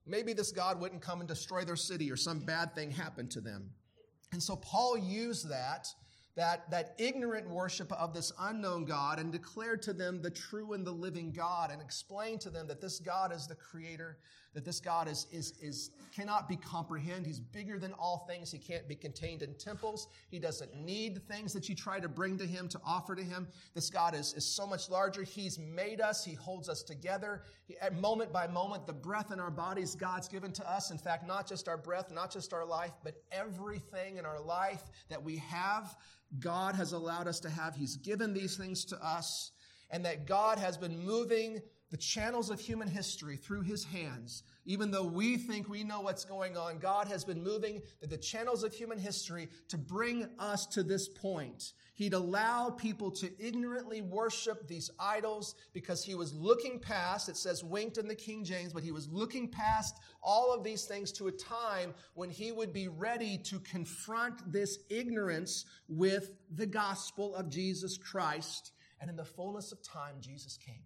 maybe 0.06 0.34
this 0.34 0.52
God 0.52 0.78
wouldn't 0.78 1.00
come 1.00 1.20
and 1.20 1.28
destroy 1.28 1.64
their 1.64 1.74
city 1.74 2.12
or 2.12 2.16
some 2.16 2.40
bad 2.40 2.74
thing 2.74 2.90
happened 2.90 3.30
to 3.30 3.40
them. 3.40 3.70
And 4.32 4.42
so 4.42 4.56
Paul 4.56 4.98
used 4.98 5.48
that 5.48 5.88
that, 6.36 6.68
that 6.70 6.94
ignorant 6.98 7.48
worship 7.48 7.92
of 7.92 8.12
this 8.12 8.32
unknown 8.40 8.84
God 8.84 9.18
and 9.18 9.30
declared 9.30 9.82
to 9.82 9.92
them 9.92 10.20
the 10.20 10.30
true 10.30 10.72
and 10.72 10.84
the 10.84 10.92
living 10.92 11.30
God 11.30 11.70
and 11.70 11.80
explained 11.80 12.40
to 12.42 12.50
them 12.50 12.66
that 12.66 12.80
this 12.80 12.98
God 12.98 13.32
is 13.32 13.46
the 13.46 13.54
creator, 13.54 14.18
that 14.54 14.64
this 14.64 14.80
God 14.80 15.08
is, 15.08 15.26
is, 15.30 15.52
is, 15.60 15.90
cannot 16.14 16.48
be 16.48 16.56
comprehended. 16.56 17.26
He's 17.26 17.40
bigger 17.40 17.78
than 17.78 17.92
all 17.94 18.24
things. 18.28 18.50
He 18.50 18.58
can't 18.58 18.88
be 18.88 18.94
contained 18.94 19.42
in 19.42 19.54
temples. 19.54 20.08
He 20.30 20.38
doesn't 20.38 20.74
need 20.74 21.16
the 21.16 21.20
things 21.20 21.52
that 21.52 21.68
you 21.68 21.74
try 21.74 22.00
to 22.00 22.08
bring 22.08 22.38
to 22.38 22.46
him, 22.46 22.68
to 22.68 22.80
offer 22.84 23.14
to 23.14 23.22
him. 23.22 23.48
This 23.74 23.90
God 23.90 24.14
is, 24.14 24.32
is 24.34 24.46
so 24.46 24.66
much 24.66 24.88
larger. 24.88 25.22
He's 25.22 25.58
made 25.58 26.00
us. 26.00 26.24
He 26.24 26.34
holds 26.34 26.68
us 26.68 26.82
together. 26.82 27.42
He, 27.66 27.76
moment 27.98 28.32
by 28.32 28.46
moment, 28.46 28.86
the 28.86 28.92
breath 28.92 29.32
in 29.32 29.40
our 29.40 29.50
bodies 29.50 29.94
God's 29.94 30.28
given 30.28 30.52
to 30.52 30.70
us. 30.70 30.90
In 30.90 30.98
fact, 30.98 31.26
not 31.26 31.48
just 31.48 31.68
our 31.68 31.76
breath, 31.76 32.10
not 32.12 32.32
just 32.32 32.52
our 32.52 32.64
life, 32.64 32.92
but 33.02 33.22
everything 33.32 34.18
in 34.18 34.24
our 34.24 34.40
life 34.40 34.84
that 35.08 35.22
we 35.22 35.36
have 35.36 35.96
God 36.40 36.74
has 36.74 36.92
allowed 36.92 37.28
us 37.28 37.40
to 37.40 37.50
have. 37.50 37.74
He's 37.74 37.96
given 37.96 38.32
these 38.32 38.56
things 38.56 38.84
to 38.86 39.04
us, 39.04 39.52
and 39.90 40.04
that 40.04 40.26
God 40.26 40.58
has 40.58 40.76
been 40.76 40.98
moving 40.98 41.60
the 41.94 41.98
channels 41.98 42.50
of 42.50 42.58
human 42.58 42.88
history 42.88 43.36
through 43.36 43.60
his 43.60 43.84
hands. 43.84 44.42
Even 44.66 44.90
though 44.90 45.04
we 45.04 45.36
think 45.36 45.68
we 45.68 45.84
know 45.84 46.00
what's 46.00 46.24
going 46.24 46.56
on, 46.56 46.80
God 46.80 47.06
has 47.06 47.24
been 47.24 47.40
moving 47.40 47.82
the 48.02 48.16
channels 48.16 48.64
of 48.64 48.74
human 48.74 48.98
history 48.98 49.48
to 49.68 49.78
bring 49.78 50.28
us 50.40 50.66
to 50.66 50.82
this 50.82 51.08
point. 51.08 51.72
He'd 51.92 52.12
allowed 52.12 52.78
people 52.78 53.12
to 53.12 53.30
ignorantly 53.38 54.02
worship 54.02 54.66
these 54.66 54.90
idols 54.98 55.54
because 55.72 56.02
he 56.02 56.16
was 56.16 56.34
looking 56.34 56.80
past, 56.80 57.28
it 57.28 57.36
says 57.36 57.62
winked 57.62 57.96
in 57.96 58.08
the 58.08 58.16
King 58.16 58.42
James, 58.42 58.72
but 58.72 58.82
he 58.82 58.90
was 58.90 59.08
looking 59.08 59.46
past 59.46 59.94
all 60.20 60.52
of 60.52 60.64
these 60.64 60.86
things 60.86 61.12
to 61.12 61.28
a 61.28 61.32
time 61.32 61.94
when 62.14 62.28
he 62.28 62.50
would 62.50 62.72
be 62.72 62.88
ready 62.88 63.38
to 63.38 63.60
confront 63.60 64.50
this 64.50 64.80
ignorance 64.90 65.64
with 65.86 66.32
the 66.50 66.66
gospel 66.66 67.36
of 67.36 67.48
Jesus 67.48 67.96
Christ. 67.96 68.72
And 69.00 69.08
in 69.08 69.14
the 69.14 69.24
fullness 69.24 69.70
of 69.70 69.80
time, 69.80 70.16
Jesus 70.18 70.56
came. 70.56 70.82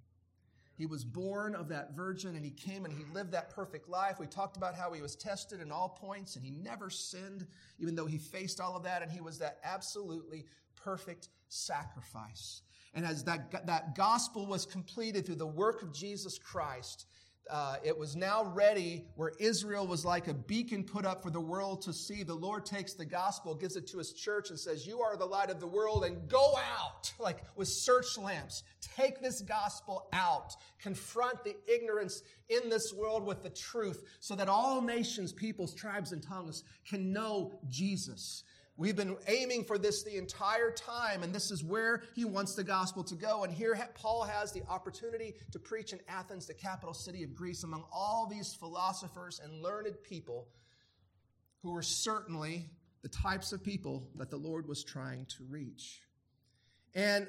He 0.78 0.86
was 0.86 1.04
born 1.04 1.56
of 1.56 1.68
that 1.68 1.96
virgin 1.96 2.36
and 2.36 2.44
he 2.44 2.52
came 2.52 2.84
and 2.84 2.94
he 2.94 3.04
lived 3.12 3.32
that 3.32 3.50
perfect 3.50 3.88
life. 3.88 4.20
We 4.20 4.28
talked 4.28 4.56
about 4.56 4.76
how 4.76 4.92
he 4.92 5.02
was 5.02 5.16
tested 5.16 5.60
in 5.60 5.72
all 5.72 5.88
points 5.88 6.36
and 6.36 6.44
he 6.44 6.52
never 6.52 6.88
sinned, 6.88 7.48
even 7.80 7.96
though 7.96 8.06
he 8.06 8.16
faced 8.16 8.60
all 8.60 8.76
of 8.76 8.84
that. 8.84 9.02
And 9.02 9.10
he 9.10 9.20
was 9.20 9.38
that 9.40 9.58
absolutely 9.64 10.46
perfect 10.76 11.30
sacrifice. 11.48 12.62
And 12.94 13.04
as 13.04 13.24
that, 13.24 13.66
that 13.66 13.96
gospel 13.96 14.46
was 14.46 14.64
completed 14.64 15.26
through 15.26 15.34
the 15.34 15.46
work 15.46 15.82
of 15.82 15.92
Jesus 15.92 16.38
Christ, 16.38 17.06
uh, 17.50 17.76
it 17.82 17.96
was 17.96 18.16
now 18.16 18.44
ready 18.44 19.04
where 19.16 19.32
Israel 19.38 19.86
was 19.86 20.04
like 20.04 20.28
a 20.28 20.34
beacon 20.34 20.84
put 20.84 21.04
up 21.04 21.22
for 21.22 21.30
the 21.30 21.40
world 21.40 21.82
to 21.82 21.92
see. 21.92 22.22
The 22.22 22.34
Lord 22.34 22.66
takes 22.66 22.94
the 22.94 23.04
gospel, 23.04 23.54
gives 23.54 23.76
it 23.76 23.86
to 23.88 23.98
his 23.98 24.12
church, 24.12 24.50
and 24.50 24.58
says, 24.58 24.86
You 24.86 25.00
are 25.00 25.16
the 25.16 25.24
light 25.24 25.50
of 25.50 25.60
the 25.60 25.66
world, 25.66 26.04
and 26.04 26.28
go 26.28 26.54
out, 26.56 27.12
like 27.18 27.38
with 27.56 27.68
search 27.68 28.18
lamps. 28.18 28.62
Take 28.96 29.20
this 29.20 29.40
gospel 29.40 30.08
out. 30.12 30.54
Confront 30.80 31.44
the 31.44 31.56
ignorance 31.66 32.22
in 32.48 32.68
this 32.68 32.92
world 32.92 33.24
with 33.24 33.42
the 33.42 33.50
truth 33.50 34.04
so 34.20 34.34
that 34.34 34.48
all 34.48 34.80
nations, 34.80 35.32
peoples, 35.32 35.74
tribes, 35.74 36.12
and 36.12 36.22
tongues 36.22 36.64
can 36.88 37.12
know 37.12 37.58
Jesus. 37.68 38.44
We've 38.78 38.94
been 38.94 39.16
aiming 39.26 39.64
for 39.64 39.76
this 39.76 40.04
the 40.04 40.16
entire 40.16 40.70
time, 40.70 41.24
and 41.24 41.34
this 41.34 41.50
is 41.50 41.64
where 41.64 42.04
he 42.14 42.24
wants 42.24 42.54
the 42.54 42.62
gospel 42.62 43.02
to 43.04 43.16
go. 43.16 43.42
And 43.42 43.52
here 43.52 43.76
Paul 43.96 44.22
has 44.22 44.52
the 44.52 44.62
opportunity 44.68 45.34
to 45.50 45.58
preach 45.58 45.92
in 45.92 45.98
Athens, 46.08 46.46
the 46.46 46.54
capital 46.54 46.94
city 46.94 47.24
of 47.24 47.34
Greece, 47.34 47.64
among 47.64 47.84
all 47.92 48.28
these 48.30 48.54
philosophers 48.54 49.40
and 49.42 49.62
learned 49.62 49.96
people 50.04 50.46
who 51.64 51.72
were 51.72 51.82
certainly 51.82 52.70
the 53.02 53.08
types 53.08 53.52
of 53.52 53.64
people 53.64 54.08
that 54.14 54.30
the 54.30 54.36
Lord 54.36 54.68
was 54.68 54.84
trying 54.84 55.26
to 55.26 55.44
reach. 55.50 56.00
And 56.94 57.26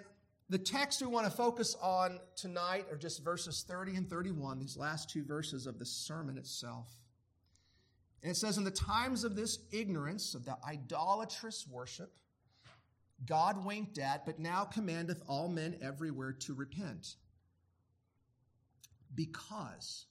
the 0.49 0.59
text 0.59 1.01
we 1.01 1.07
want 1.07 1.25
to 1.25 1.31
focus 1.31 1.75
on 1.81 2.19
tonight 2.35 2.85
are 2.91 2.97
just 2.97 3.23
verses 3.23 3.65
30 3.67 3.95
and 3.95 4.07
31, 4.07 4.59
these 4.59 4.77
last 4.77 5.09
two 5.09 5.23
verses 5.23 5.65
of 5.65 5.79
the 5.79 5.85
sermon 5.85 6.37
itself. 6.37 6.89
And 8.21 8.31
it 8.31 8.35
says, 8.35 8.57
In 8.57 8.63
the 8.63 8.71
times 8.71 9.23
of 9.23 9.35
this 9.35 9.59
ignorance, 9.71 10.33
of 10.35 10.45
the 10.45 10.57
idolatrous 10.65 11.65
worship, 11.67 12.17
God 13.25 13.65
winked 13.65 13.97
at, 13.97 14.25
but 14.25 14.39
now 14.39 14.63
commandeth 14.63 15.21
all 15.27 15.49
men 15.49 15.77
everywhere 15.81 16.33
to 16.33 16.53
repent. 16.53 17.15
Because 19.13 20.05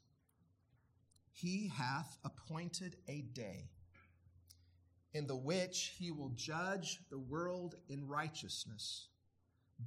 he 1.32 1.68
hath 1.68 2.18
appointed 2.24 2.96
a 3.06 3.22
day 3.22 3.70
in 5.14 5.26
the 5.26 5.36
which 5.36 5.94
he 5.98 6.10
will 6.10 6.30
judge 6.30 7.00
the 7.10 7.18
world 7.18 7.76
in 7.88 8.06
righteousness 8.06 9.08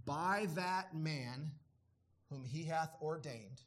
by 0.06 0.48
that 0.56 0.96
man 0.96 1.52
whom 2.30 2.44
he 2.44 2.64
hath 2.64 2.96
ordained, 3.02 3.62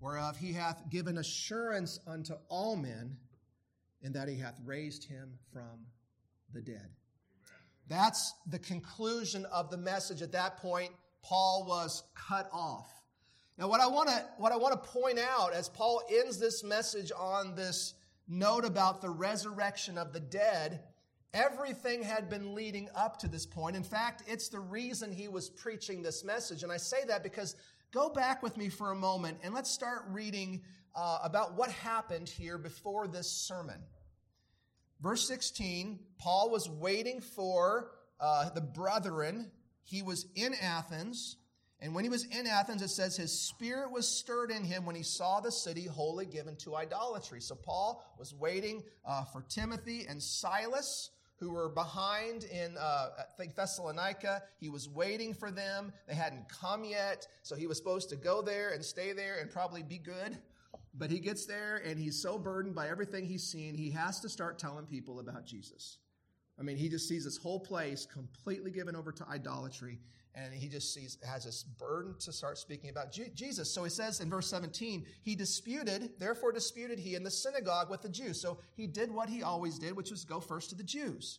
whereof 0.00 0.36
he 0.36 0.52
hath 0.52 0.90
given 0.90 1.18
assurance 1.18 1.98
unto 2.06 2.34
all 2.48 2.76
men 2.76 3.16
in 4.02 4.12
that 4.12 4.28
he 4.28 4.36
hath 4.36 4.58
raised 4.64 5.04
him 5.04 5.38
from 5.52 5.86
the 6.52 6.60
dead. 6.60 6.88
That's 7.88 8.34
the 8.46 8.58
conclusion 8.58 9.46
of 9.46 9.70
the 9.70 9.78
message. 9.78 10.22
At 10.22 10.32
that 10.32 10.58
point, 10.58 10.90
Paul 11.22 11.64
was 11.66 12.02
cut 12.14 12.48
off. 12.52 12.90
Now, 13.56 13.68
what 13.68 13.80
I 13.80 13.88
want 13.88 14.08
to 14.08 14.24
what 14.36 14.52
I 14.52 14.56
want 14.56 14.80
to 14.80 14.88
point 14.88 15.18
out 15.18 15.52
as 15.52 15.68
Paul 15.68 16.02
ends 16.10 16.38
this 16.38 16.62
message 16.62 17.10
on 17.16 17.54
this 17.54 17.94
note 18.28 18.64
about 18.64 19.00
the 19.00 19.10
resurrection 19.10 19.98
of 19.98 20.12
the 20.12 20.20
dead, 20.20 20.80
everything 21.32 22.02
had 22.02 22.28
been 22.28 22.54
leading 22.54 22.88
up 22.94 23.18
to 23.18 23.28
this 23.28 23.46
point. 23.46 23.74
In 23.74 23.82
fact, 23.82 24.22
it's 24.26 24.48
the 24.48 24.60
reason 24.60 25.10
he 25.10 25.28
was 25.28 25.48
preaching 25.48 26.02
this 26.02 26.22
message. 26.22 26.62
And 26.62 26.70
I 26.70 26.76
say 26.76 27.04
that 27.08 27.22
because 27.22 27.56
go 27.90 28.10
back 28.10 28.42
with 28.42 28.56
me 28.56 28.68
for 28.68 28.92
a 28.92 28.96
moment 28.96 29.38
and 29.42 29.54
let's 29.54 29.70
start 29.70 30.04
reading 30.08 30.62
uh, 30.98 31.20
about 31.22 31.56
what 31.56 31.70
happened 31.70 32.28
here 32.28 32.58
before 32.58 33.06
this 33.06 33.30
sermon. 33.30 33.80
Verse 35.00 35.28
16, 35.28 36.00
Paul 36.18 36.50
was 36.50 36.68
waiting 36.68 37.20
for 37.20 37.92
uh, 38.18 38.50
the 38.50 38.60
brethren. 38.60 39.52
He 39.84 40.02
was 40.02 40.26
in 40.34 40.54
Athens. 40.60 41.36
And 41.80 41.94
when 41.94 42.02
he 42.02 42.10
was 42.10 42.24
in 42.24 42.48
Athens, 42.48 42.82
it 42.82 42.88
says 42.88 43.16
his 43.16 43.30
spirit 43.30 43.92
was 43.92 44.08
stirred 44.08 44.50
in 44.50 44.64
him 44.64 44.84
when 44.84 44.96
he 44.96 45.04
saw 45.04 45.38
the 45.38 45.52
city 45.52 45.86
wholly 45.86 46.26
given 46.26 46.56
to 46.56 46.74
idolatry. 46.74 47.40
So 47.40 47.54
Paul 47.54 48.04
was 48.18 48.34
waiting 48.34 48.82
uh, 49.06 49.22
for 49.26 49.42
Timothy 49.42 50.06
and 50.08 50.20
Silas, 50.20 51.10
who 51.36 51.52
were 51.52 51.68
behind 51.68 52.42
in 52.42 52.76
uh, 52.76 53.10
Thessalonica. 53.54 54.42
He 54.58 54.68
was 54.68 54.88
waiting 54.88 55.32
for 55.32 55.52
them. 55.52 55.92
They 56.08 56.16
hadn't 56.16 56.48
come 56.48 56.82
yet, 56.82 57.28
so 57.44 57.54
he 57.54 57.68
was 57.68 57.78
supposed 57.78 58.08
to 58.08 58.16
go 58.16 58.42
there 58.42 58.70
and 58.70 58.84
stay 58.84 59.12
there 59.12 59.38
and 59.38 59.48
probably 59.48 59.84
be 59.84 59.98
good. 59.98 60.36
But 60.98 61.10
he 61.12 61.20
gets 61.20 61.46
there 61.46 61.80
and 61.86 61.98
he's 61.98 62.20
so 62.20 62.38
burdened 62.38 62.74
by 62.74 62.88
everything 62.88 63.24
he's 63.24 63.44
seen, 63.44 63.74
he 63.74 63.90
has 63.92 64.20
to 64.20 64.28
start 64.28 64.58
telling 64.58 64.86
people 64.86 65.20
about 65.20 65.46
Jesus. 65.46 65.98
I 66.58 66.62
mean, 66.62 66.76
he 66.76 66.88
just 66.88 67.08
sees 67.08 67.24
this 67.24 67.36
whole 67.36 67.60
place 67.60 68.04
completely 68.04 68.72
given 68.72 68.96
over 68.96 69.12
to 69.12 69.28
idolatry, 69.28 70.00
and 70.34 70.52
he 70.52 70.68
just 70.68 70.92
sees 70.92 71.16
has 71.24 71.44
this 71.44 71.62
burden 71.62 72.16
to 72.18 72.32
start 72.32 72.58
speaking 72.58 72.90
about 72.90 73.12
Jesus. 73.12 73.72
So 73.72 73.84
he 73.84 73.90
says 73.90 74.20
in 74.20 74.28
verse 74.28 74.48
17, 74.50 75.06
he 75.22 75.36
disputed, 75.36 76.10
therefore 76.18 76.50
disputed 76.50 76.98
he 76.98 77.14
in 77.14 77.22
the 77.22 77.30
synagogue 77.30 77.90
with 77.90 78.02
the 78.02 78.08
Jews. 78.08 78.40
So 78.40 78.58
he 78.76 78.88
did 78.88 79.12
what 79.12 79.28
he 79.28 79.44
always 79.44 79.78
did, 79.78 79.96
which 79.96 80.10
was 80.10 80.24
go 80.24 80.40
first 80.40 80.70
to 80.70 80.76
the 80.76 80.82
Jews. 80.82 81.38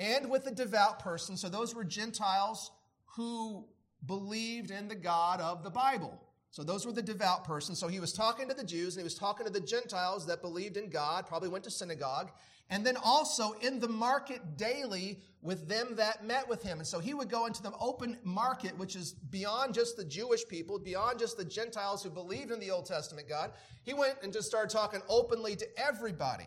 And 0.00 0.28
with 0.28 0.44
the 0.44 0.50
devout 0.50 0.98
person, 0.98 1.36
so 1.36 1.48
those 1.48 1.74
were 1.74 1.84
Gentiles 1.84 2.72
who 3.16 3.66
believed 4.04 4.70
in 4.70 4.88
the 4.88 4.94
God 4.96 5.40
of 5.40 5.62
the 5.62 5.70
Bible. 5.70 6.20
So 6.50 6.64
those 6.64 6.84
were 6.84 6.92
the 6.92 7.02
devout 7.02 7.44
persons. 7.44 7.78
So 7.78 7.86
he 7.86 8.00
was 8.00 8.12
talking 8.12 8.48
to 8.48 8.54
the 8.54 8.64
Jews 8.64 8.96
and 8.96 9.02
he 9.02 9.04
was 9.04 9.14
talking 9.14 9.46
to 9.46 9.52
the 9.52 9.60
Gentiles 9.60 10.26
that 10.26 10.42
believed 10.42 10.76
in 10.76 10.90
God, 10.90 11.26
probably 11.26 11.48
went 11.48 11.64
to 11.64 11.70
synagogue, 11.70 12.32
and 12.70 12.84
then 12.84 12.96
also 13.04 13.52
in 13.60 13.78
the 13.78 13.88
market 13.88 14.56
daily 14.56 15.20
with 15.42 15.68
them 15.68 15.94
that 15.96 16.24
met 16.24 16.48
with 16.48 16.62
him. 16.62 16.78
And 16.78 16.86
so 16.86 16.98
he 16.98 17.14
would 17.14 17.30
go 17.30 17.46
into 17.46 17.62
the 17.62 17.72
open 17.80 18.18
market, 18.24 18.76
which 18.78 18.96
is 18.96 19.12
beyond 19.12 19.74
just 19.74 19.96
the 19.96 20.04
Jewish 20.04 20.46
people, 20.46 20.78
beyond 20.78 21.18
just 21.18 21.36
the 21.36 21.44
Gentiles 21.44 22.02
who 22.02 22.10
believed 22.10 22.50
in 22.50 22.60
the 22.60 22.70
Old 22.70 22.86
Testament 22.86 23.28
God. 23.28 23.52
He 23.84 23.94
went 23.94 24.16
and 24.22 24.32
just 24.32 24.48
started 24.48 24.70
talking 24.70 25.02
openly 25.08 25.56
to 25.56 25.66
everybody. 25.80 26.46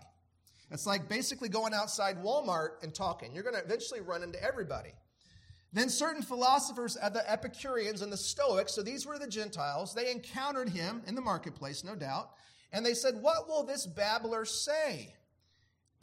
It's 0.69 0.86
like 0.86 1.07
basically 1.07 1.50
going 1.50 1.74
outside 1.74 2.17
Walmart 2.24 2.83
and 2.83 2.93
talking. 2.93 3.33
You're 3.33 3.43
going 3.43 3.55
to 3.55 3.63
eventually 3.63 4.01
run 4.01 4.24
into 4.24 4.41
everybody. 4.43 4.93
Then 5.74 5.89
certain 5.89 6.22
philosophers 6.22 6.96
of 6.98 7.13
the 7.13 7.30
Epicureans 7.30 8.03
and 8.03 8.13
the 8.13 8.18
Stoics, 8.18 8.75
so 8.75 8.84
these 8.84 9.08
were 9.08 9.18
the 9.18 9.27
Gentiles, 9.27 9.96
they 9.96 10.12
encountered 10.12 10.70
him 10.70 11.01
in 11.08 11.15
the 11.15 11.22
marketplace, 11.22 11.84
no 11.84 11.96
doubt, 11.96 12.30
and 12.72 12.86
they 12.86 12.94
said, 12.94 13.15
What 13.22 13.48
will 13.48 13.63
this 13.63 13.88
babbler 13.88 14.46
say? 14.46 15.15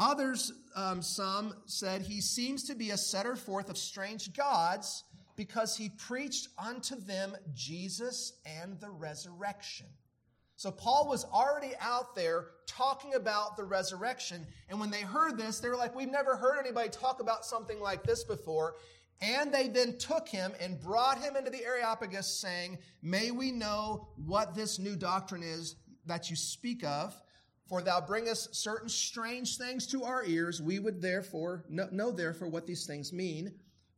Others, 0.00 0.53
um, 0.75 1.03
some 1.03 1.55
said, 1.67 2.03
He 2.03 2.21
seems 2.21 2.65
to 2.65 2.75
be 2.75 2.91
a 2.91 2.97
setter 2.97 3.37
forth 3.37 3.71
of 3.71 3.79
strange 3.79 4.33
gods 4.33 5.05
because 5.37 5.77
he 5.77 5.89
preached 5.89 6.49
unto 6.59 6.97
them 6.97 7.37
Jesus 7.55 8.35
and 8.45 8.79
the 8.81 8.91
resurrection. 8.91 9.87
So 10.57 10.71
Paul 10.71 11.09
was 11.09 11.25
already 11.25 11.73
out 11.81 12.15
there 12.15 12.49
talking 12.67 13.15
about 13.15 13.57
the 13.57 13.65
resurrection. 13.65 14.47
And 14.69 14.79
when 14.79 14.91
they 14.91 15.00
heard 15.00 15.39
this, 15.39 15.59
they 15.59 15.69
were 15.69 15.77
like, 15.77 15.95
We've 15.95 16.11
never 16.11 16.37
heard 16.37 16.59
anybody 16.59 16.89
talk 16.89 17.21
about 17.21 17.45
something 17.45 17.81
like 17.81 18.03
this 18.03 18.25
before. 18.25 18.75
And 19.21 19.53
they 19.53 19.69
then 19.69 19.99
took 19.99 20.29
him 20.29 20.53
and 20.61 20.81
brought 20.81 21.21
him 21.21 21.37
into 21.37 21.50
the 21.50 21.65
Areopagus, 21.65 22.41
saying, 22.41 22.79
May 23.03 23.31
we 23.31 23.53
know 23.53 24.09
what 24.17 24.55
this 24.55 24.79
new 24.79 24.97
doctrine 24.97 25.43
is 25.43 25.77
that 26.07 26.31
you 26.31 26.37
speak 26.37 26.85
of, 26.85 27.21
for 27.69 27.83
thou 27.83 28.00
bringest 28.00 28.57
certain 28.57 28.89
strange 28.89 29.59
things 29.59 29.87
to 29.89 30.05
our 30.05 30.25
ears. 30.25 30.62
We 30.62 30.79
would 30.79 31.03
therefore 31.03 31.65
know, 31.69 31.89
know 31.93 32.11
therefore 32.11 32.49
what 32.49 32.67
these 32.67 32.87
things 32.87 33.12
mean. 33.12 33.53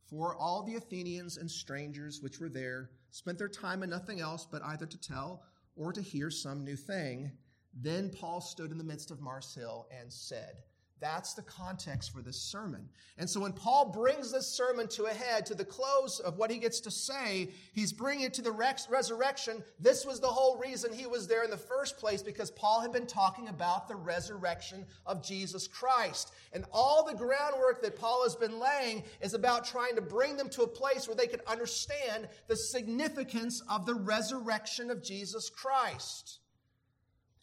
For 0.09 0.35
all 0.35 0.63
the 0.63 0.75
Athenians 0.75 1.37
and 1.37 1.49
strangers 1.49 2.21
which 2.21 2.39
were 2.39 2.49
there 2.49 2.91
spent 3.09 3.37
their 3.37 3.47
time 3.47 3.81
in 3.81 3.89
nothing 3.89 4.19
else 4.19 4.45
but 4.49 4.61
either 4.63 4.85
to 4.85 4.97
tell 4.99 5.43
or 5.75 5.93
to 5.93 6.01
hear 6.01 6.29
some 6.29 6.63
new 6.63 6.75
thing. 6.75 7.31
Then 7.73 8.09
Paul 8.09 8.41
stood 8.41 8.71
in 8.71 8.77
the 8.77 8.83
midst 8.83 9.09
of 9.09 9.21
Mars 9.21 9.55
Hill 9.55 9.87
and 9.97 10.11
said, 10.11 10.57
that's 10.99 11.33
the 11.33 11.41
context 11.41 12.13
for 12.13 12.21
this 12.21 12.39
sermon. 12.39 12.87
And 13.17 13.29
so 13.29 13.41
when 13.41 13.51
Paul 13.51 13.91
brings 13.91 14.31
this 14.31 14.47
sermon 14.47 14.87
to 14.89 15.05
a 15.05 15.13
head, 15.13 15.45
to 15.47 15.55
the 15.55 15.65
close 15.65 16.19
of 16.21 16.37
what 16.37 16.49
he 16.49 16.57
gets 16.57 16.79
to 16.81 16.91
say, 16.91 17.49
he's 17.73 17.91
bringing 17.91 18.25
it 18.25 18.33
to 18.35 18.41
the 18.41 18.51
resurrection. 18.51 19.63
This 19.79 20.05
was 20.05 20.21
the 20.21 20.27
whole 20.27 20.57
reason 20.57 20.93
he 20.93 21.05
was 21.05 21.27
there 21.27 21.43
in 21.43 21.49
the 21.49 21.57
first 21.57 21.97
place 21.97 22.23
because 22.23 22.51
Paul 22.51 22.79
had 22.79 22.93
been 22.93 23.05
talking 23.05 23.49
about 23.49 23.89
the 23.89 23.95
resurrection 23.95 24.85
of 25.05 25.21
Jesus 25.21 25.67
Christ. 25.67 26.31
And 26.53 26.63
all 26.71 27.05
the 27.05 27.17
groundwork 27.17 27.81
that 27.81 27.99
Paul 27.99 28.23
has 28.23 28.37
been 28.37 28.57
laying 28.57 29.03
is 29.19 29.33
about 29.33 29.65
trying 29.65 29.95
to 29.95 30.01
bring 30.01 30.37
them 30.37 30.49
to 30.51 30.63
a 30.63 30.67
place 30.67 31.07
where 31.07 31.17
they 31.17 31.27
can 31.27 31.41
understand 31.47 32.29
the 32.47 32.55
significance 32.55 33.61
of 33.69 33.85
the 33.85 33.95
resurrection 33.95 34.89
of 34.89 35.03
Jesus 35.03 35.49
Christ. 35.49 36.39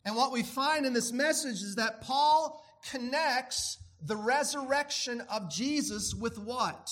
And 0.04 0.16
what 0.16 0.32
we 0.32 0.42
find 0.42 0.86
in 0.86 0.94
this 0.94 1.12
message 1.12 1.62
is 1.62 1.74
that 1.76 2.00
Paul 2.00 2.64
connects 2.90 3.78
the 4.02 4.16
resurrection 4.16 5.22
of 5.30 5.50
Jesus 5.50 6.14
with 6.14 6.38
what? 6.38 6.90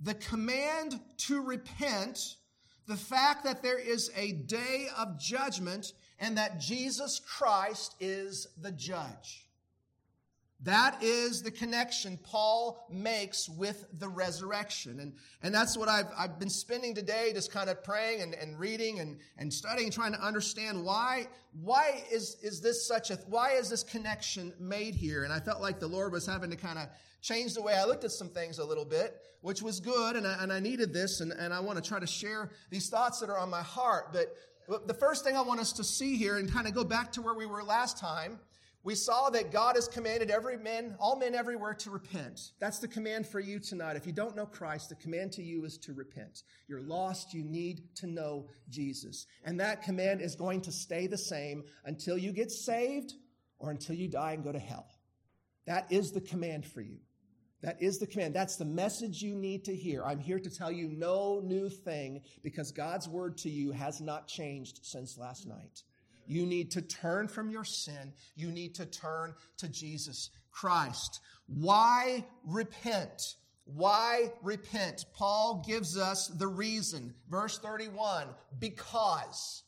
The 0.00 0.14
command 0.14 1.00
to 1.18 1.42
repent, 1.42 2.36
the 2.86 2.96
fact 2.96 3.44
that 3.44 3.62
there 3.62 3.78
is 3.78 4.10
a 4.16 4.32
day 4.32 4.88
of 4.96 5.18
judgment 5.18 5.92
and 6.18 6.36
that 6.36 6.60
Jesus 6.60 7.20
Christ 7.20 7.94
is 8.00 8.48
the 8.60 8.72
judge. 8.72 9.46
That 10.62 11.02
is 11.02 11.42
the 11.42 11.50
connection 11.50 12.18
Paul 12.22 12.86
makes 12.90 13.48
with 13.48 13.86
the 13.98 14.08
resurrection. 14.08 15.00
And, 15.00 15.14
and 15.42 15.54
that's 15.54 15.76
what 15.76 15.88
I've, 15.88 16.08
I've 16.16 16.38
been 16.38 16.50
spending 16.50 16.94
today 16.94 17.32
just 17.32 17.50
kind 17.50 17.70
of 17.70 17.82
praying 17.82 18.20
and, 18.20 18.34
and 18.34 18.58
reading 18.58 19.00
and, 19.00 19.18
and 19.38 19.52
studying, 19.52 19.90
trying 19.90 20.12
to 20.12 20.20
understand 20.20 20.84
why, 20.84 21.28
why 21.62 22.04
is, 22.12 22.36
is 22.42 22.60
this 22.60 22.86
such 22.86 23.10
a, 23.10 23.16
why 23.26 23.52
is 23.52 23.70
this 23.70 23.82
connection 23.82 24.52
made 24.60 24.94
here? 24.94 25.24
And 25.24 25.32
I 25.32 25.40
felt 25.40 25.62
like 25.62 25.80
the 25.80 25.88
Lord 25.88 26.12
was 26.12 26.26
having 26.26 26.50
to 26.50 26.56
kind 26.56 26.78
of 26.78 26.88
change 27.22 27.54
the 27.54 27.62
way 27.62 27.74
I 27.74 27.84
looked 27.84 28.04
at 28.04 28.12
some 28.12 28.28
things 28.28 28.58
a 28.58 28.64
little 28.64 28.84
bit, 28.84 29.16
which 29.40 29.62
was 29.62 29.80
good. 29.80 30.14
And 30.14 30.26
I, 30.26 30.42
and 30.42 30.52
I 30.52 30.60
needed 30.60 30.92
this. 30.92 31.20
And, 31.20 31.32
and 31.32 31.54
I 31.54 31.60
want 31.60 31.82
to 31.82 31.88
try 31.88 32.00
to 32.00 32.06
share 32.06 32.50
these 32.68 32.90
thoughts 32.90 33.18
that 33.20 33.30
are 33.30 33.38
on 33.38 33.48
my 33.48 33.62
heart. 33.62 34.12
But, 34.12 34.36
but 34.68 34.86
the 34.86 34.94
first 34.94 35.24
thing 35.24 35.38
I 35.38 35.40
want 35.40 35.60
us 35.60 35.72
to 35.72 35.84
see 35.84 36.18
here 36.18 36.36
and 36.36 36.52
kind 36.52 36.66
of 36.66 36.74
go 36.74 36.84
back 36.84 37.12
to 37.12 37.22
where 37.22 37.34
we 37.34 37.46
were 37.46 37.62
last 37.62 37.96
time 37.96 38.38
we 38.82 38.94
saw 38.94 39.28
that 39.30 39.52
God 39.52 39.76
has 39.76 39.88
commanded 39.88 40.30
every 40.30 40.56
man, 40.56 40.96
all 40.98 41.16
men 41.16 41.34
everywhere 41.34 41.74
to 41.74 41.90
repent. 41.90 42.52
That's 42.60 42.78
the 42.78 42.88
command 42.88 43.26
for 43.26 43.38
you 43.38 43.58
tonight. 43.58 43.96
If 43.96 44.06
you 44.06 44.12
don't 44.12 44.34
know 44.34 44.46
Christ, 44.46 44.88
the 44.88 44.94
command 44.94 45.32
to 45.32 45.42
you 45.42 45.64
is 45.66 45.76
to 45.78 45.92
repent. 45.92 46.42
You're 46.66 46.80
lost, 46.80 47.34
you 47.34 47.44
need 47.44 47.94
to 47.96 48.06
know 48.06 48.48
Jesus. 48.70 49.26
And 49.44 49.60
that 49.60 49.82
command 49.82 50.22
is 50.22 50.34
going 50.34 50.62
to 50.62 50.72
stay 50.72 51.06
the 51.06 51.18
same 51.18 51.64
until 51.84 52.16
you 52.16 52.32
get 52.32 52.50
saved 52.50 53.12
or 53.58 53.70
until 53.70 53.96
you 53.96 54.08
die 54.08 54.32
and 54.32 54.42
go 54.42 54.52
to 54.52 54.58
hell. 54.58 54.86
That 55.66 55.86
is 55.92 56.12
the 56.12 56.22
command 56.22 56.64
for 56.64 56.80
you. 56.80 56.96
That 57.62 57.82
is 57.82 57.98
the 57.98 58.06
command. 58.06 58.34
That's 58.34 58.56
the 58.56 58.64
message 58.64 59.20
you 59.20 59.34
need 59.34 59.64
to 59.64 59.76
hear. 59.76 60.02
I'm 60.02 60.18
here 60.18 60.40
to 60.40 60.50
tell 60.50 60.72
you 60.72 60.88
no 60.88 61.40
new 61.44 61.68
thing 61.68 62.22
because 62.42 62.72
God's 62.72 63.06
word 63.06 63.36
to 63.38 63.50
you 63.50 63.72
has 63.72 64.00
not 64.00 64.26
changed 64.26 64.80
since 64.82 65.18
last 65.18 65.46
night. 65.46 65.82
You 66.30 66.46
need 66.46 66.70
to 66.72 66.82
turn 66.82 67.26
from 67.26 67.50
your 67.50 67.64
sin. 67.64 68.12
You 68.36 68.52
need 68.52 68.76
to 68.76 68.86
turn 68.86 69.34
to 69.56 69.68
Jesus 69.68 70.30
Christ. 70.52 71.18
Why 71.48 72.24
repent? 72.46 73.34
Why 73.64 74.30
repent? 74.40 75.06
Paul 75.12 75.64
gives 75.66 75.98
us 75.98 76.28
the 76.28 76.46
reason. 76.46 77.14
Verse 77.28 77.58
31 77.58 78.28
because. 78.60 79.64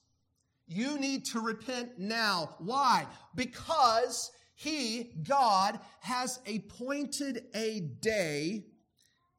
You 0.69 1.01
need 1.01 1.25
to 1.27 1.41
repent 1.41 1.99
now. 1.99 2.55
Why? 2.61 3.09
Because 3.35 4.31
He, 4.55 5.11
God, 5.27 5.81
has 5.99 6.39
appointed 6.47 7.43
a 7.57 7.81
day 7.81 8.67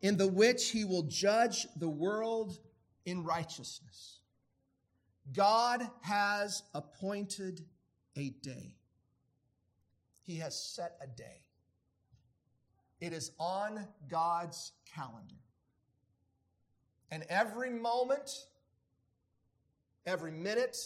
in 0.01 0.18
the 0.18 0.27
which 0.27 0.72
He 0.72 0.84
will 0.84 1.03
judge 1.03 1.68
the 1.77 1.89
world 1.89 2.60
in 3.06 3.24
righteousness. 3.24 4.12
God 5.32 5.88
has 6.01 6.63
appointed 6.74 7.65
a 8.18 8.30
day. 8.42 8.75
He 10.24 10.38
has 10.38 10.58
set 10.58 10.98
a 11.01 11.08
day. 11.08 11.42
It 13.00 13.13
is 13.13 13.32
on 13.39 13.88
God's 14.10 14.74
calendar. 14.96 15.36
And 17.12 17.24
every 17.30 17.70
moment, 17.70 18.48
every 20.06 20.32
minute, 20.32 20.77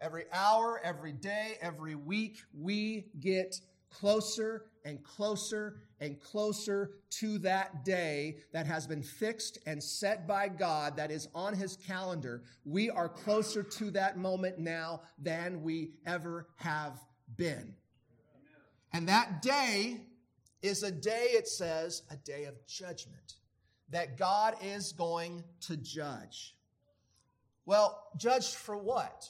every 0.00 0.24
hour, 0.32 0.80
every 0.82 1.12
day, 1.12 1.58
every 1.60 1.94
week, 1.94 2.38
we 2.58 3.06
get 3.20 3.60
closer 3.90 4.66
and 4.84 5.02
closer 5.04 5.76
and 6.02 6.20
closer 6.20 6.90
to 7.08 7.38
that 7.38 7.84
day 7.84 8.36
that 8.52 8.66
has 8.66 8.88
been 8.88 9.02
fixed 9.02 9.58
and 9.66 9.80
set 9.80 10.26
by 10.26 10.48
God 10.48 10.96
that 10.96 11.12
is 11.12 11.28
on 11.32 11.54
his 11.54 11.76
calendar. 11.76 12.42
We 12.64 12.90
are 12.90 13.08
closer 13.08 13.62
to 13.62 13.90
that 13.92 14.18
moment 14.18 14.58
now 14.58 15.02
than 15.16 15.62
we 15.62 15.92
ever 16.04 16.48
have 16.56 16.98
been. 17.36 17.74
And 18.92 19.08
that 19.08 19.42
day 19.42 20.00
is 20.60 20.82
a 20.82 20.90
day, 20.90 21.28
it 21.30 21.46
says, 21.46 22.02
a 22.10 22.16
day 22.16 22.44
of 22.44 22.54
judgment, 22.66 23.34
that 23.90 24.18
God 24.18 24.56
is 24.60 24.90
going 24.92 25.44
to 25.68 25.76
judge. 25.76 26.56
Well, 27.64 28.02
judged 28.16 28.56
for 28.56 28.76
what? 28.76 29.28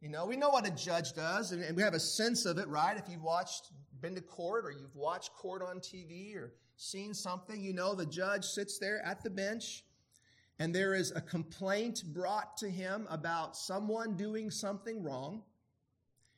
You 0.00 0.08
know, 0.08 0.24
we 0.24 0.38
know 0.38 0.48
what 0.48 0.66
a 0.66 0.70
judge 0.70 1.12
does, 1.12 1.52
and, 1.52 1.76
we 1.76 1.82
have 1.82 1.92
a 1.92 2.00
sense 2.00 2.46
of 2.46 2.56
it, 2.56 2.66
right? 2.68 2.96
If 2.96 3.10
you've 3.10 3.22
watched, 3.22 3.70
been 4.00 4.14
to 4.14 4.20
court, 4.20 4.64
or 4.64 4.70
you've 4.70 4.94
watched 4.94 5.32
court 5.34 5.62
on 5.62 5.80
TV, 5.80 6.36
or 6.36 6.52
seen 6.76 7.12
something, 7.14 7.62
you 7.62 7.72
know 7.72 7.94
the 7.94 8.06
judge 8.06 8.44
sits 8.44 8.78
there 8.78 9.04
at 9.04 9.22
the 9.22 9.30
bench, 9.30 9.84
and 10.58 10.74
there 10.74 10.94
is 10.94 11.12
a 11.12 11.20
complaint 11.20 12.02
brought 12.12 12.56
to 12.58 12.70
him 12.70 13.06
about 13.10 13.56
someone 13.56 14.16
doing 14.16 14.50
something 14.50 15.02
wrong, 15.02 15.42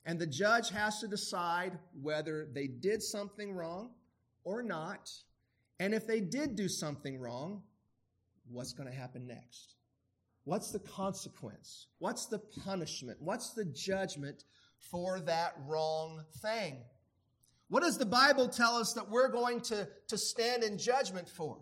and 0.04 0.18
the 0.18 0.26
judge 0.26 0.70
has 0.70 1.00
to 1.00 1.08
decide 1.08 1.78
whether 2.00 2.48
they 2.52 2.66
did 2.66 3.02
something 3.02 3.52
wrong 3.52 3.90
or 4.44 4.62
not, 4.62 5.10
and 5.78 5.94
if 5.94 6.06
they 6.06 6.20
did 6.20 6.56
do 6.56 6.68
something 6.68 7.18
wrong, 7.18 7.62
what's 8.50 8.72
going 8.72 8.88
to 8.88 8.94
happen 8.94 9.26
next? 9.26 9.76
What's 10.44 10.72
the 10.72 10.80
consequence? 10.80 11.86
What's 11.98 12.26
the 12.26 12.38
punishment? 12.38 13.18
What's 13.20 13.50
the 13.50 13.64
judgment 13.64 14.44
for 14.90 15.20
that 15.20 15.54
wrong 15.66 16.24
thing? 16.40 16.78
What 17.72 17.84
does 17.84 17.96
the 17.96 18.04
Bible 18.04 18.48
tell 18.48 18.76
us 18.76 18.92
that 18.92 19.08
we're 19.08 19.30
going 19.30 19.62
to, 19.62 19.88
to 20.08 20.18
stand 20.18 20.62
in 20.62 20.76
judgment 20.76 21.26
for? 21.26 21.56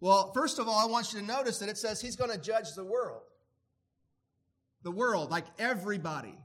Well, 0.00 0.32
first 0.32 0.58
of 0.58 0.66
all, 0.66 0.74
I 0.74 0.90
want 0.90 1.12
you 1.12 1.20
to 1.20 1.24
notice 1.24 1.60
that 1.60 1.68
it 1.68 1.78
says 1.78 2.00
he's 2.00 2.16
going 2.16 2.32
to 2.32 2.38
judge 2.38 2.72
the 2.74 2.84
world. 2.84 3.22
The 4.82 4.90
world, 4.90 5.30
like 5.30 5.44
everybody. 5.60 6.36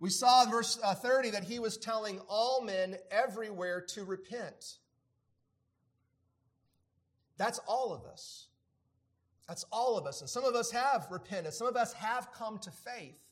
We 0.00 0.10
saw 0.10 0.42
in 0.42 0.50
verse 0.50 0.80
uh, 0.82 0.96
30 0.96 1.30
that 1.30 1.44
he 1.44 1.60
was 1.60 1.76
telling 1.76 2.18
all 2.28 2.60
men 2.64 2.96
everywhere 3.12 3.84
to 3.90 4.02
repent. 4.02 4.78
That's 7.38 7.60
all 7.68 7.94
of 7.94 8.04
us. 8.04 8.48
That's 9.46 9.64
all 9.70 9.96
of 9.96 10.08
us. 10.08 10.22
And 10.22 10.28
some 10.28 10.42
of 10.42 10.56
us 10.56 10.72
have 10.72 11.06
repented, 11.08 11.54
some 11.54 11.68
of 11.68 11.76
us 11.76 11.92
have 11.92 12.32
come 12.32 12.58
to 12.58 12.70
faith. 12.72 13.25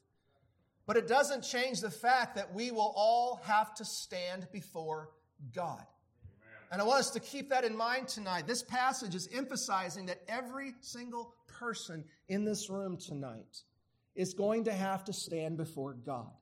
But 0.87 0.97
it 0.97 1.09
doesn't 1.09 1.42
change 1.42 1.81
the 1.81 1.90
fact 1.90 2.37
that 2.37 2.53
we 2.53 2.70
will 2.70 2.92
all 2.97 3.40
have 3.44 3.75
to 3.77 3.85
stand 3.85 4.47
before 4.53 5.11
God. 5.55 5.85
And 6.70 6.83
I 6.83 6.85
want 6.85 7.01
us 7.01 7.11
to 7.11 7.20
keep 7.20 7.51
that 7.51 7.64
in 7.64 7.77
mind 7.77 8.09
tonight. 8.09 8.47
This 8.47 8.62
passage 8.62 9.14
is 9.14 9.29
emphasizing 9.33 10.07
that 10.07 10.23
every 10.29 10.75
single 10.81 11.35
person 11.47 12.05
in 12.29 12.44
this 12.44 12.68
room 12.68 12.97
tonight 12.97 13.62
is 14.14 14.35
going 14.35 14.64
to 14.64 14.73
have 14.73 15.05
to 15.05 15.12
stand 15.12 15.57
before 15.57 15.94
God. 15.94 16.33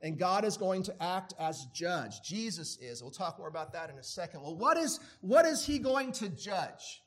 And 0.00 0.18
God 0.18 0.44
is 0.44 0.56
going 0.56 0.82
to 0.84 1.02
act 1.02 1.34
as 1.38 1.66
judge. 1.74 2.20
Jesus 2.22 2.78
is. 2.80 3.02
We'll 3.02 3.10
talk 3.10 3.38
more 3.38 3.48
about 3.48 3.72
that 3.72 3.90
in 3.90 3.96
a 3.96 4.02
second. 4.02 4.42
Well, 4.42 4.56
what 4.56 4.76
is, 4.76 5.00
what 5.22 5.46
is 5.46 5.64
he 5.64 5.78
going 5.78 6.12
to 6.12 6.28
judge? 6.28 7.02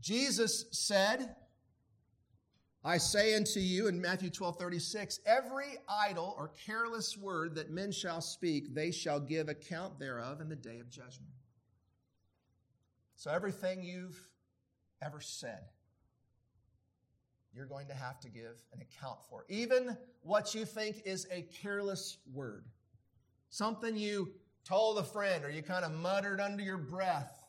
Jesus 0.00 0.66
said, 0.70 1.34
I 2.86 2.98
say 2.98 3.34
unto 3.34 3.58
you 3.58 3.88
in 3.88 4.00
Matthew 4.00 4.30
12 4.30 4.60
36, 4.60 5.18
every 5.26 5.76
idle 5.88 6.36
or 6.38 6.52
careless 6.64 7.18
word 7.18 7.56
that 7.56 7.68
men 7.68 7.90
shall 7.90 8.20
speak, 8.20 8.72
they 8.76 8.92
shall 8.92 9.18
give 9.18 9.48
account 9.48 9.98
thereof 9.98 10.40
in 10.40 10.48
the 10.48 10.54
day 10.54 10.78
of 10.78 10.88
judgment. 10.88 11.32
So, 13.16 13.32
everything 13.32 13.82
you've 13.82 14.16
ever 15.02 15.20
said, 15.20 15.64
you're 17.52 17.66
going 17.66 17.88
to 17.88 17.94
have 17.94 18.20
to 18.20 18.28
give 18.28 18.62
an 18.72 18.80
account 18.80 19.18
for. 19.28 19.46
Even 19.48 19.96
what 20.22 20.54
you 20.54 20.64
think 20.64 21.02
is 21.04 21.26
a 21.32 21.42
careless 21.42 22.18
word, 22.32 22.66
something 23.48 23.96
you 23.96 24.30
told 24.64 24.98
a 24.98 25.02
friend 25.02 25.44
or 25.44 25.50
you 25.50 25.60
kind 25.60 25.84
of 25.84 25.90
muttered 25.90 26.40
under 26.40 26.62
your 26.62 26.78
breath 26.78 27.45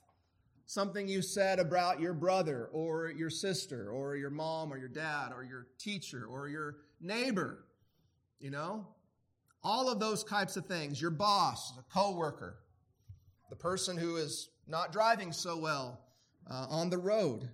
something 0.68 1.08
you 1.08 1.22
said 1.22 1.60
about 1.60 2.00
your 2.00 2.14
brother 2.14 2.70
or 2.74 3.10
your 3.10 3.30
sister 3.30 3.90
or 3.90 4.16
your 4.16 4.30
mom 4.30 4.72
or 4.72 4.78
your 4.78 4.90
dad 4.90 5.32
or 5.34 5.44
your 5.44 5.68
teacher 5.80 6.28
or 6.30 6.50
your 6.50 6.76
neighbor, 7.02 7.66
you 8.40 8.52
know? 8.52 8.86
All 9.64 9.90
of 9.90 10.00
those 10.00 10.24
types 10.24 10.56
of 10.56 10.66
things. 10.66 11.02
Your 11.02 11.12
boss, 11.12 11.74
a 11.80 11.94
coworker, 11.94 12.60
the 13.50 13.56
person 13.56 13.98
who 13.98 14.18
is 14.18 14.50
not 14.68 14.92
driving 14.92 15.32
so 15.32 15.58
well 15.58 16.02
uh, 16.50 16.68
on 16.70 16.90
the 16.90 16.98
road. 16.98 17.50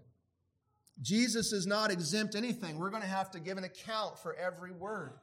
Jesus 1.01 1.53
is 1.53 1.65
not 1.65 1.91
exempt 1.91 2.35
anything. 2.35 2.77
We're 2.77 2.89
going 2.89 3.01
to 3.03 3.07
have 3.07 3.31
to 3.31 3.39
give 3.39 3.57
an 3.57 3.63
account 3.63 4.19
for 4.19 4.35
every 4.35 4.71
word. 4.71 5.13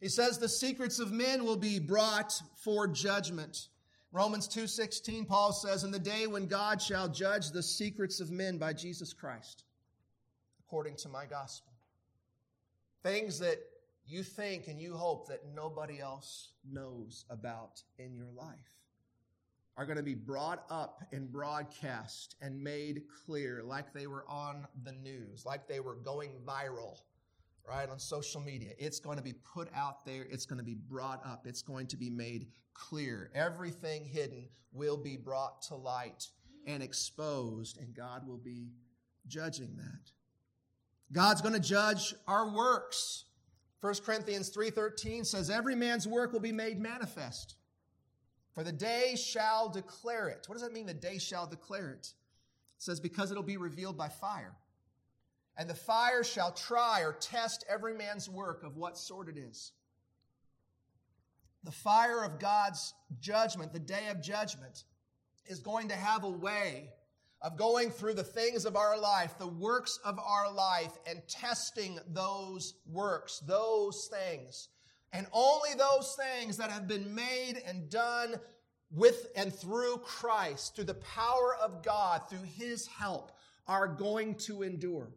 He 0.00 0.08
says 0.08 0.38
the 0.38 0.48
secrets 0.48 0.98
of 0.98 1.12
men 1.12 1.44
will 1.44 1.56
be 1.56 1.78
brought 1.78 2.32
for 2.56 2.86
judgment. 2.86 3.68
Romans 4.14 4.46
2:16 4.46 5.26
Paul 5.26 5.52
says 5.52 5.82
in 5.82 5.90
the 5.90 5.98
day 5.98 6.28
when 6.28 6.46
God 6.46 6.80
shall 6.80 7.08
judge 7.08 7.50
the 7.50 7.60
secrets 7.60 8.20
of 8.20 8.30
men 8.30 8.58
by 8.58 8.72
Jesus 8.72 9.12
Christ 9.12 9.64
according 10.60 10.94
to 10.98 11.08
my 11.08 11.26
gospel. 11.26 11.72
Things 13.02 13.40
that 13.40 13.58
you 14.06 14.22
think 14.22 14.68
and 14.68 14.80
you 14.80 14.94
hope 14.96 15.26
that 15.26 15.44
nobody 15.52 15.98
else 16.00 16.52
knows 16.64 17.24
about 17.28 17.82
in 17.98 18.14
your 18.14 18.30
life. 18.30 18.70
are 19.76 19.84
going 19.84 19.96
to 19.96 20.04
be 20.04 20.14
brought 20.14 20.64
up 20.70 21.02
and 21.10 21.32
broadcast 21.32 22.36
and 22.40 22.62
made 22.62 23.02
clear 23.26 23.64
like 23.64 23.92
they 23.92 24.06
were 24.06 24.24
on 24.28 24.68
the 24.84 24.92
news, 24.92 25.44
like 25.44 25.66
they 25.66 25.80
were 25.80 25.96
going 25.96 26.30
viral, 26.46 27.00
right, 27.68 27.88
on 27.88 27.98
social 27.98 28.40
media. 28.40 28.70
It's 28.78 29.00
going 29.00 29.16
to 29.16 29.22
be 29.22 29.32
put 29.32 29.68
out 29.74 30.04
there, 30.04 30.26
it's 30.30 30.46
going 30.46 30.58
to 30.58 30.64
be 30.64 30.74
brought 30.74 31.24
up, 31.26 31.46
it's 31.46 31.62
going 31.62 31.86
to 31.88 31.96
be 31.96 32.10
made 32.10 32.48
clear. 32.74 33.30
Everything 33.34 34.04
hidden 34.04 34.48
will 34.72 34.96
be 34.96 35.16
brought 35.16 35.62
to 35.62 35.76
light 35.76 36.28
and 36.66 36.82
exposed, 36.82 37.78
and 37.78 37.94
God 37.94 38.26
will 38.26 38.38
be 38.38 38.72
judging 39.26 39.76
that. 39.76 40.10
God's 41.12 41.40
going 41.40 41.54
to 41.54 41.60
judge 41.60 42.14
our 42.26 42.48
works. 42.54 43.24
1 43.80 43.94
Corinthians 44.04 44.50
3:13 44.50 45.24
says 45.24 45.50
every 45.50 45.74
man's 45.74 46.08
work 46.08 46.32
will 46.32 46.40
be 46.40 46.52
made 46.52 46.80
manifest. 46.80 47.56
For 48.54 48.64
the 48.64 48.72
day 48.72 49.16
shall 49.16 49.68
declare 49.68 50.28
it. 50.28 50.48
What 50.48 50.54
does 50.54 50.62
that 50.62 50.72
mean 50.72 50.86
the 50.86 50.94
day 50.94 51.18
shall 51.18 51.46
declare 51.46 51.90
it? 51.90 52.06
It 52.06 52.82
says 52.82 53.00
because 53.00 53.30
it'll 53.30 53.42
be 53.42 53.56
revealed 53.56 53.98
by 53.98 54.08
fire. 54.08 54.56
And 55.56 55.70
the 55.70 55.74
fire 55.74 56.24
shall 56.24 56.52
try 56.52 57.02
or 57.02 57.12
test 57.12 57.64
every 57.68 57.94
man's 57.94 58.28
work 58.28 58.64
of 58.64 58.76
what 58.76 58.98
sort 58.98 59.28
it 59.28 59.36
is. 59.36 59.72
The 61.62 61.70
fire 61.70 62.22
of 62.24 62.38
God's 62.38 62.92
judgment, 63.20 63.72
the 63.72 63.78
day 63.78 64.08
of 64.10 64.20
judgment, 64.20 64.84
is 65.46 65.60
going 65.60 65.88
to 65.88 65.94
have 65.94 66.24
a 66.24 66.30
way 66.30 66.90
of 67.40 67.56
going 67.56 67.90
through 67.90 68.14
the 68.14 68.24
things 68.24 68.64
of 68.64 68.74
our 68.74 68.98
life, 68.98 69.38
the 69.38 69.46
works 69.46 69.98
of 70.04 70.18
our 70.18 70.52
life, 70.52 70.92
and 71.06 71.22
testing 71.28 71.98
those 72.08 72.74
works, 72.90 73.40
those 73.46 74.10
things. 74.10 74.68
And 75.12 75.26
only 75.32 75.70
those 75.78 76.16
things 76.16 76.56
that 76.56 76.70
have 76.70 76.88
been 76.88 77.14
made 77.14 77.62
and 77.66 77.88
done 77.88 78.36
with 78.90 79.28
and 79.36 79.54
through 79.54 79.98
Christ, 79.98 80.74
through 80.74 80.84
the 80.84 80.94
power 80.94 81.56
of 81.62 81.82
God, 81.82 82.22
through 82.28 82.44
His 82.56 82.86
help, 82.86 83.32
are 83.68 83.88
going 83.88 84.34
to 84.36 84.62
endure. 84.62 85.10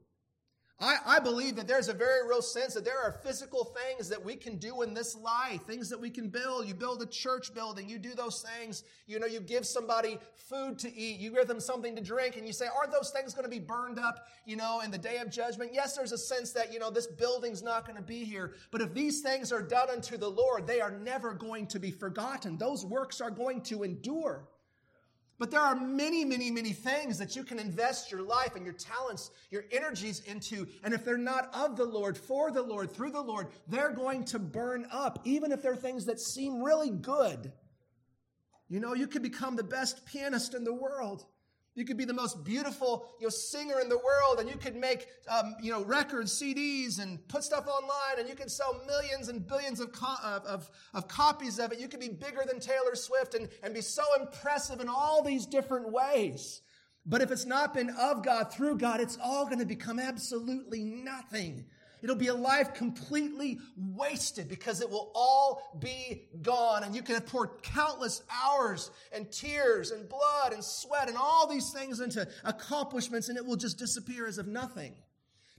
I, 0.79 0.97
I, 1.07 1.19
believe 1.19 1.55
that 1.55 1.67
there's 1.67 1.89
a 1.89 1.93
very 1.93 2.27
real 2.27 2.43
sense 2.43 2.75
that 2.75 2.85
there 2.85 2.99
are 2.99 3.11
physical 3.23 3.63
things 3.63 4.07
that 4.09 4.23
we 4.23 4.35
can 4.35 4.57
do 4.57 4.83
in 4.83 4.93
this 4.93 5.15
life, 5.15 5.63
things 5.63 5.89
that 5.89 5.99
we 5.99 6.11
can 6.11 6.29
build. 6.29 6.67
You 6.67 6.75
build 6.75 7.01
a 7.01 7.07
church 7.07 7.51
building, 7.51 7.89
you 7.89 7.97
do 7.97 8.13
those 8.13 8.45
things. 8.59 8.83
You 9.07 9.19
know, 9.19 9.25
you 9.25 9.39
give 9.39 9.65
somebody 9.65 10.19
food 10.35 10.77
to 10.79 10.95
eat, 10.95 11.19
you 11.19 11.31
give 11.31 11.47
them 11.47 11.59
something 11.59 11.95
to 11.95 12.01
drink, 12.01 12.37
and 12.37 12.45
you 12.45 12.53
say, 12.53 12.67
Aren't 12.67 12.91
those 12.91 13.09
things 13.09 13.33
going 13.33 13.45
to 13.45 13.49
be 13.49 13.59
burned 13.59 13.97
up, 13.97 14.27
you 14.45 14.55
know, 14.55 14.81
in 14.81 14.91
the 14.91 14.99
day 14.99 15.17
of 15.17 15.31
judgment? 15.31 15.71
Yes, 15.73 15.95
there's 15.95 16.11
a 16.11 16.17
sense 16.17 16.51
that, 16.51 16.71
you 16.71 16.77
know, 16.77 16.91
this 16.91 17.07
building's 17.07 17.63
not 17.63 17.87
going 17.87 17.97
to 17.97 18.03
be 18.03 18.23
here. 18.23 18.53
But 18.69 18.81
if 18.81 18.93
these 18.93 19.21
things 19.21 19.51
are 19.51 19.63
done 19.63 19.89
unto 19.89 20.15
the 20.15 20.29
Lord, 20.29 20.67
they 20.67 20.79
are 20.79 20.91
never 20.91 21.33
going 21.33 21.65
to 21.67 21.79
be 21.79 21.89
forgotten. 21.89 22.55
Those 22.55 22.85
works 22.85 23.19
are 23.19 23.31
going 23.31 23.61
to 23.61 23.81
endure. 23.81 24.47
But 25.39 25.51
there 25.51 25.61
are 25.61 25.75
many, 25.75 26.25
many, 26.25 26.49
many 26.49 26.73
things 26.73 27.19
that 27.19 27.35
you 27.35 27.43
can 27.43 27.59
invest 27.59 28.11
your 28.11 28.23
life 28.23 28.55
and 28.55 28.65
your 28.65 28.73
talents, 28.73 29.29
your 29.51 29.65
energies 29.71 30.21
into. 30.21 30.67
And 30.83 30.93
if 30.93 31.05
they're 31.05 31.17
not 31.17 31.53
of 31.53 31.77
the 31.77 31.85
Lord, 31.85 32.17
for 32.17 32.51
the 32.51 32.63
Lord, 32.63 32.91
through 32.91 33.11
the 33.11 33.21
Lord, 33.21 33.47
they're 33.67 33.93
going 33.93 34.25
to 34.25 34.39
burn 34.39 34.87
up, 34.91 35.19
even 35.25 35.51
if 35.51 35.61
they're 35.61 35.75
things 35.75 36.05
that 36.05 36.19
seem 36.19 36.63
really 36.63 36.89
good. 36.89 37.51
You 38.67 38.79
know, 38.79 38.95
you 38.95 39.07
could 39.07 39.21
become 39.21 39.55
the 39.55 39.63
best 39.63 40.05
pianist 40.05 40.55
in 40.55 40.63
the 40.63 40.73
world. 40.73 41.25
You 41.77 41.85
could 41.85 41.95
be 41.95 42.05
the 42.05 42.13
most 42.13 42.43
beautiful 42.43 43.05
you 43.19 43.27
know, 43.27 43.29
singer 43.29 43.79
in 43.79 43.87
the 43.87 43.99
world, 43.99 44.39
and 44.39 44.49
you 44.49 44.57
could 44.57 44.75
make 44.75 45.09
um, 45.29 45.55
you 45.61 45.71
know 45.71 45.83
records, 45.83 46.33
CDs, 46.33 46.99
and 46.99 47.25
put 47.27 47.43
stuff 47.43 47.67
online, 47.67 48.17
and 48.17 48.27
you 48.27 48.33
could 48.33 48.49
sell 48.49 48.81
millions 48.87 49.27
and 49.27 49.47
billions 49.47 49.79
of, 49.79 49.91
co- 49.91 50.15
of, 50.23 50.71
of, 50.95 51.07
copies 51.07 51.59
of 51.59 51.71
it. 51.71 51.79
You 51.79 51.87
could 51.87 51.99
be 51.99 52.09
bigger 52.09 52.41
than 52.47 52.59
Taylor 52.59 52.95
Swift 52.95 53.35
and, 53.35 53.47
and 53.61 53.75
be 53.75 53.81
so 53.81 54.01
impressive 54.19 54.81
in 54.81 54.89
all 54.89 55.21
these 55.21 55.45
different 55.45 55.91
ways. 55.91 56.61
But 57.05 57.21
if 57.21 57.29
it's 57.29 57.45
not 57.45 57.75
been 57.75 57.91
of 57.91 58.23
God, 58.25 58.51
through 58.51 58.79
God, 58.79 58.99
it's 58.99 59.19
all 59.23 59.45
going 59.45 59.59
to 59.59 59.65
become 59.65 59.99
absolutely 59.99 60.83
nothing. 60.83 61.65
It'll 62.01 62.15
be 62.15 62.27
a 62.27 62.33
life 62.33 62.73
completely 62.73 63.59
wasted 63.75 64.47
because 64.47 64.81
it 64.81 64.89
will 64.89 65.11
all 65.15 65.77
be 65.79 66.23
gone. 66.41 66.83
And 66.83 66.95
you 66.95 67.01
can 67.01 67.17
poured 67.21 67.61
countless 67.63 68.23
hours 68.43 68.91
and 69.11 69.31
tears 69.31 69.91
and 69.91 70.07
blood 70.07 70.53
and 70.53 70.63
sweat 70.63 71.07
and 71.07 71.17
all 71.17 71.47
these 71.47 71.71
things 71.71 71.99
into 71.99 72.27
accomplishments, 72.43 73.29
and 73.29 73.37
it 73.37 73.45
will 73.45 73.55
just 73.55 73.77
disappear 73.77 74.27
as 74.27 74.37
if 74.37 74.45
nothing. 74.45 74.93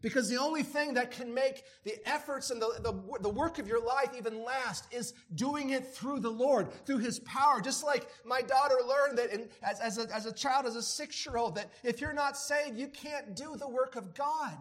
Because 0.00 0.28
the 0.28 0.36
only 0.36 0.62
thing 0.62 0.94
that 0.94 1.10
can 1.10 1.34
make 1.34 1.64
the 1.82 1.96
efforts 2.08 2.50
and 2.50 2.62
the, 2.62 2.68
the, 2.82 3.18
the, 3.20 3.28
work 3.28 3.58
of 3.58 3.66
your 3.66 3.84
life 3.84 4.10
even 4.16 4.44
last 4.44 4.84
is 4.92 5.12
doing 5.34 5.70
it 5.70 5.92
through 5.92 6.20
the 6.20 6.30
Lord, 6.30 6.72
through 6.86 6.98
His 6.98 7.18
power. 7.20 7.60
Just 7.60 7.82
like 7.82 8.06
my 8.24 8.40
daughter 8.40 8.76
learned 8.86 9.18
that 9.18 9.32
in, 9.32 9.48
as, 9.60 9.80
as, 9.80 9.98
a, 9.98 10.14
as 10.14 10.24
a 10.26 10.32
child, 10.32 10.66
as 10.66 10.76
a 10.76 10.82
six 10.82 11.26
year 11.26 11.36
old, 11.36 11.56
that 11.56 11.72
if 11.82 12.00
you're 12.00 12.12
not 12.12 12.36
saved, 12.36 12.78
you 12.78 12.86
can't 12.86 13.34
do 13.34 13.56
the 13.56 13.68
work 13.68 13.96
of 13.96 14.14
God. 14.14 14.56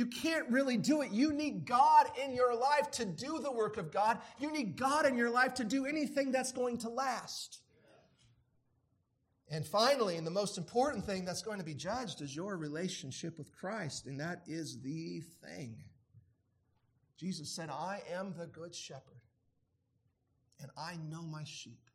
You 0.00 0.06
can't 0.06 0.48
really 0.48 0.78
do 0.78 1.02
it. 1.02 1.10
You 1.10 1.30
need 1.30 1.66
God 1.66 2.06
in 2.24 2.32
your 2.32 2.54
life 2.54 2.90
to 2.92 3.04
do 3.04 3.38
the 3.38 3.52
work 3.52 3.76
of 3.76 3.92
God. 3.92 4.16
You 4.38 4.50
need 4.50 4.74
God 4.74 5.04
in 5.04 5.14
your 5.14 5.28
life 5.28 5.52
to 5.56 5.64
do 5.64 5.84
anything 5.84 6.32
that's 6.32 6.52
going 6.52 6.78
to 6.78 6.88
last. 6.88 7.58
And 9.50 9.66
finally, 9.66 10.16
and 10.16 10.26
the 10.26 10.30
most 10.30 10.56
important 10.56 11.04
thing 11.04 11.26
that's 11.26 11.42
going 11.42 11.58
to 11.58 11.64
be 11.66 11.74
judged 11.74 12.22
is 12.22 12.34
your 12.34 12.56
relationship 12.56 13.36
with 13.36 13.52
Christ, 13.52 14.06
and 14.06 14.18
that 14.20 14.40
is 14.46 14.80
the 14.80 15.20
thing. 15.44 15.76
Jesus 17.18 17.50
said, 17.50 17.68
I 17.68 18.00
am 18.10 18.32
the 18.38 18.46
good 18.46 18.74
shepherd, 18.74 19.20
and 20.62 20.70
I 20.78 20.96
know 21.10 21.24
my 21.24 21.44
sheep, 21.44 21.90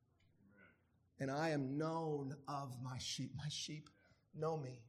and 1.20 1.32
I 1.32 1.50
am 1.50 1.76
known 1.76 2.36
of 2.48 2.72
my 2.84 3.00
sheep. 3.00 3.32
My 3.36 3.50
sheep 3.50 3.90
know 4.36 4.58
me. 4.58 4.84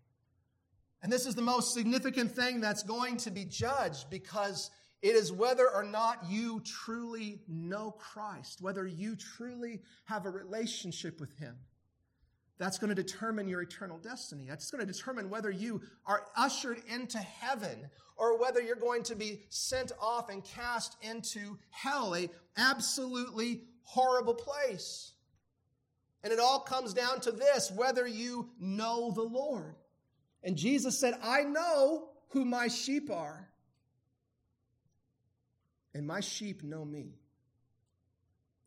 And 1.06 1.12
this 1.12 1.26
is 1.26 1.36
the 1.36 1.40
most 1.40 1.72
significant 1.72 2.32
thing 2.32 2.60
that's 2.60 2.82
going 2.82 3.18
to 3.18 3.30
be 3.30 3.44
judged 3.44 4.10
because 4.10 4.72
it 5.02 5.14
is 5.14 5.30
whether 5.30 5.70
or 5.70 5.84
not 5.84 6.28
you 6.28 6.60
truly 6.64 7.42
know 7.46 7.92
Christ, 7.92 8.60
whether 8.60 8.84
you 8.84 9.14
truly 9.14 9.82
have 10.06 10.26
a 10.26 10.30
relationship 10.30 11.20
with 11.20 11.32
Him. 11.38 11.54
That's 12.58 12.76
going 12.76 12.88
to 12.88 13.00
determine 13.00 13.46
your 13.46 13.62
eternal 13.62 13.98
destiny. 13.98 14.46
That's 14.48 14.68
going 14.68 14.84
to 14.84 14.92
determine 14.92 15.30
whether 15.30 15.48
you 15.48 15.80
are 16.06 16.26
ushered 16.36 16.82
into 16.92 17.18
heaven 17.18 17.88
or 18.16 18.40
whether 18.40 18.60
you're 18.60 18.74
going 18.74 19.04
to 19.04 19.14
be 19.14 19.42
sent 19.48 19.92
off 20.02 20.28
and 20.28 20.42
cast 20.42 20.96
into 21.02 21.56
hell, 21.70 22.16
a 22.16 22.28
absolutely 22.56 23.60
horrible 23.84 24.34
place. 24.34 25.12
And 26.24 26.32
it 26.32 26.40
all 26.40 26.58
comes 26.58 26.92
down 26.92 27.20
to 27.20 27.30
this 27.30 27.70
whether 27.70 28.08
you 28.08 28.50
know 28.58 29.12
the 29.12 29.22
Lord. 29.22 29.76
And 30.46 30.56
Jesus 30.56 30.96
said, 30.96 31.14
I 31.24 31.42
know 31.42 32.04
who 32.28 32.44
my 32.44 32.68
sheep 32.68 33.10
are, 33.10 33.48
and 35.92 36.06
my 36.06 36.20
sheep 36.20 36.62
know 36.62 36.84
me. 36.84 37.18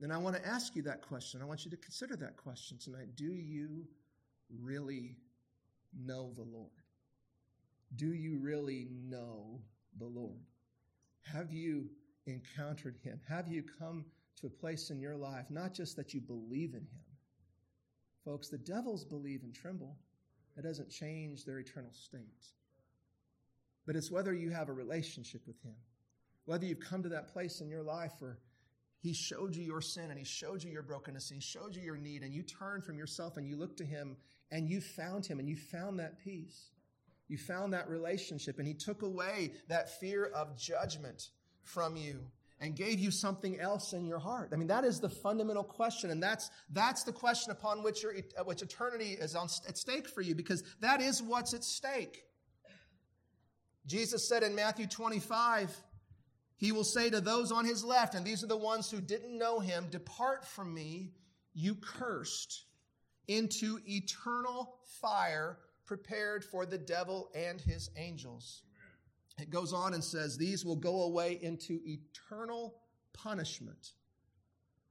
And 0.01 0.11
I 0.11 0.17
want 0.17 0.35
to 0.35 0.45
ask 0.45 0.75
you 0.75 0.81
that 0.83 1.01
question. 1.01 1.41
I 1.41 1.45
want 1.45 1.63
you 1.63 1.71
to 1.71 1.77
consider 1.77 2.17
that 2.17 2.35
question 2.35 2.77
tonight. 2.77 3.15
Do 3.15 3.31
you 3.31 3.87
really 4.61 5.15
know 5.97 6.33
the 6.35 6.43
Lord? 6.43 6.69
Do 7.95 8.13
you 8.13 8.39
really 8.39 8.89
know 8.91 9.61
the 9.97 10.05
Lord? 10.05 10.41
Have 11.31 11.53
you 11.53 11.89
encountered 12.27 12.97
him? 13.01 13.21
Have 13.29 13.47
you 13.47 13.63
come 13.79 14.03
to 14.41 14.47
a 14.47 14.49
place 14.49 14.89
in 14.89 14.99
your 14.99 15.15
life, 15.15 15.45
not 15.49 15.73
just 15.73 15.95
that 15.95 16.13
you 16.13 16.19
believe 16.19 16.73
in 16.73 16.81
him? 16.81 17.05
Folks, 18.25 18.49
the 18.49 18.57
devils 18.57 19.05
believe 19.05 19.43
and 19.43 19.55
tremble. 19.55 19.95
That 20.59 20.67
doesn't 20.67 20.89
change 20.89 21.45
their 21.45 21.59
eternal 21.59 21.93
state. 21.93 22.45
But 23.85 23.95
it's 23.95 24.11
whether 24.11 24.33
you 24.33 24.49
have 24.49 24.67
a 24.67 24.73
relationship 24.73 25.41
with 25.47 25.55
Him, 25.63 25.75
whether 26.43 26.65
you've 26.65 26.81
come 26.81 27.01
to 27.03 27.09
that 27.09 27.29
place 27.31 27.61
in 27.61 27.69
your 27.69 27.81
life 27.81 28.11
where 28.19 28.39
He 28.99 29.13
showed 29.13 29.55
you 29.55 29.63
your 29.63 29.79
sin 29.79 30.09
and 30.09 30.19
He 30.19 30.25
showed 30.25 30.61
you 30.61 30.69
your 30.69 30.83
brokenness 30.83 31.31
and 31.31 31.41
He 31.41 31.47
showed 31.47 31.77
you 31.77 31.81
your 31.81 31.95
need, 31.95 32.23
and 32.23 32.33
you 32.33 32.43
turned 32.43 32.83
from 32.83 32.97
yourself 32.97 33.37
and 33.37 33.47
you 33.47 33.55
looked 33.55 33.77
to 33.77 33.85
Him 33.85 34.17
and 34.51 34.69
you 34.69 34.81
found 34.81 35.25
Him 35.25 35.39
and 35.39 35.47
you 35.47 35.55
found 35.55 35.99
that 35.99 36.19
peace. 36.19 36.71
You 37.29 37.37
found 37.37 37.71
that 37.71 37.87
relationship, 37.87 38.59
and 38.59 38.67
He 38.67 38.73
took 38.73 39.01
away 39.01 39.53
that 39.69 39.97
fear 40.01 40.25
of 40.25 40.57
judgment 40.57 41.29
from 41.63 41.95
you 41.95 42.19
and 42.59 42.75
gave 42.75 42.99
you 42.99 43.11
something 43.11 43.59
else 43.59 43.93
in 43.93 44.05
your 44.05 44.19
heart? 44.19 44.49
I 44.53 44.55
mean, 44.55 44.67
that 44.67 44.83
is 44.83 44.99
the 44.99 45.09
fundamental 45.09 45.63
question, 45.63 46.09
and 46.11 46.21
that's 46.21 46.49
that's 46.71 47.03
the 47.03 47.11
question 47.11 47.51
upon 47.51 47.83
which 47.83 48.03
your 48.03 48.13
uh, 48.15 48.43
which 48.43 48.61
eternity 48.61 49.11
is 49.19 49.35
on, 49.35 49.47
at 49.67 49.77
stake 49.77 50.07
for 50.07 50.21
you, 50.21 50.35
because 50.35 50.63
that 50.81 51.01
is 51.01 51.21
what's 51.21 51.53
at 51.53 51.63
stake. 51.63 52.23
Jesus 53.85 54.27
said 54.27 54.43
in 54.43 54.53
Matthew 54.53 54.85
25, 54.85 55.75
He 56.57 56.71
will 56.71 56.83
say 56.83 57.09
to 57.09 57.21
those 57.21 57.51
on 57.51 57.65
His 57.65 57.83
left, 57.83 58.13
and 58.13 58.25
these 58.25 58.43
are 58.43 58.47
the 58.47 58.57
ones 58.57 58.91
who 58.91 59.01
didn't 59.01 59.37
know 59.37 59.59
Him, 59.59 59.87
Depart 59.89 60.45
from 60.45 60.73
me, 60.73 61.13
you 61.53 61.75
cursed, 61.75 62.65
into 63.27 63.79
eternal 63.87 64.75
fire 65.01 65.57
prepared 65.89 66.45
for 66.45 66.67
the 66.67 66.77
devil 66.77 67.31
and 67.33 67.59
his 67.59 67.89
angels. 67.97 68.61
It 69.41 69.49
goes 69.49 69.73
on 69.73 69.93
and 69.93 70.03
says, 70.03 70.37
These 70.37 70.65
will 70.65 70.75
go 70.75 71.03
away 71.03 71.39
into 71.41 71.79
eternal 71.85 72.75
punishment, 73.13 73.93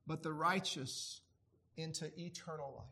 but 0.07 0.23
the 0.23 0.33
righteous 0.33 1.21
into 1.77 2.11
eternal 2.19 2.75
life. 2.77 2.87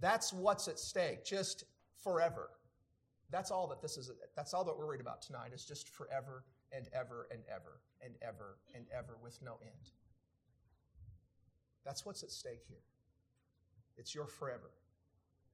That's 0.00 0.32
what's 0.32 0.68
at 0.68 0.78
stake, 0.78 1.24
just 1.24 1.64
forever. 2.02 2.50
That's 3.30 3.50
all 3.50 3.66
that 3.68 3.82
this 3.82 3.96
is. 3.96 4.10
That's 4.36 4.54
all 4.54 4.64
that 4.64 4.76
we're 4.76 4.86
worried 4.86 5.00
about 5.00 5.22
tonight 5.22 5.52
is 5.52 5.64
just 5.64 5.88
forever 5.88 6.44
and 6.72 6.88
ever 6.92 7.28
and 7.30 7.42
ever 7.48 7.80
and 8.00 8.14
ever 8.22 8.58
and 8.74 8.86
ever 8.96 9.16
with 9.22 9.38
no 9.42 9.58
end. 9.62 9.90
That's 11.84 12.06
what's 12.06 12.22
at 12.22 12.30
stake 12.30 12.62
here. 12.68 12.82
It's 13.96 14.14
your 14.14 14.26
forever. 14.26 14.70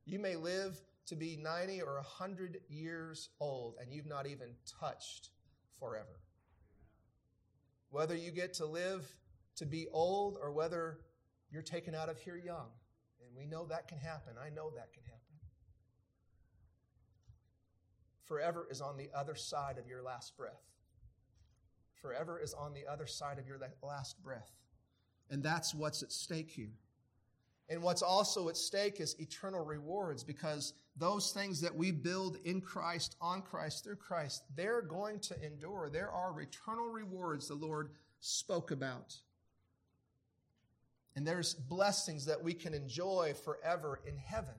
You 0.04 0.18
may 0.18 0.37
live 0.37 0.78
to 1.07 1.17
be 1.17 1.37
90 1.37 1.83
or 1.83 1.95
100 1.97 2.61
years 2.69 3.29
old 3.40 3.77
and 3.81 3.93
you've 3.93 4.07
not 4.07 4.27
even 4.27 4.49
touched 4.81 5.31
forever. 5.79 6.21
Whether 7.90 8.17
you 8.17 8.31
get 8.31 8.55
to 8.55 8.67
live 8.67 9.07
to 9.57 9.67
be 9.67 9.87
old 9.93 10.37
or 10.40 10.53
whether 10.53 10.99
you're 11.51 11.62
taken 11.62 11.95
out 11.95 12.09
of 12.09 12.19
here 12.19 12.37
young. 12.37 12.67
And 13.21 13.37
we 13.37 13.47
know 13.47 13.67
that 13.67 13.88
can 13.88 13.99
happen. 13.99 14.35
I 14.40 14.49
know 14.51 14.71
that 14.75 14.93
can 14.93 15.03
happen. 15.05 15.21
Forever 18.25 18.67
is 18.71 18.81
on 18.81 18.97
the 18.97 19.11
other 19.14 19.35
side 19.35 19.79
of 19.79 19.87
your 19.87 20.03
last 20.03 20.37
breath. 20.37 20.62
Forever 22.01 22.40
is 22.40 22.55
on 22.55 22.75
the 22.75 22.90
other 22.90 23.07
side 23.07 23.38
of 23.38 23.47
your 23.47 23.59
last 23.83 24.23
breath. 24.23 24.51
And 25.31 25.43
that's 25.43 25.75
what's 25.75 26.03
at 26.03 26.12
stake 26.12 26.51
here. 26.51 26.75
And 27.68 27.83
what's 27.83 28.03
also 28.03 28.48
at 28.48 28.57
stake 28.57 29.00
is 29.00 29.18
eternal 29.18 29.64
rewards 29.64 30.22
because 30.22 30.74
those 30.96 31.33
things 31.33 31.61
that 31.62 31.74
we 31.74 31.90
build 31.90 32.37
in 32.44 32.61
Christ, 32.61 33.16
on 33.20 33.42
Christ, 33.42 33.85
through 33.85 33.96
Christ, 33.96 34.44
they're 34.55 34.83
going 34.83 35.18
to 35.20 35.42
endure. 35.42 35.88
There 35.90 36.11
are 36.11 36.38
eternal 36.40 36.88
rewards 36.88 37.48
the 37.48 37.55
Lord 37.55 37.90
spoke 38.20 38.70
about. 38.70 39.16
And 41.16 41.27
there's 41.27 41.55
blessings 41.55 42.27
that 42.27 42.42
we 42.42 42.55
can 42.55 42.74
enjoy 42.74 43.35
forever 43.44 44.00
in 44.07 44.16
heaven. 44.18 44.55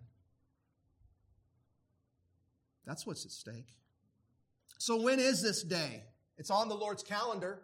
That's 2.86 3.06
what's 3.06 3.26
at 3.26 3.32
stake. 3.32 3.78
So, 4.78 5.02
when 5.02 5.20
is 5.20 5.42
this 5.42 5.64
day? 5.64 6.04
It's 6.38 6.52
on 6.52 6.70
the 6.70 6.76
Lord's 6.76 7.04
calendar. 7.04 7.62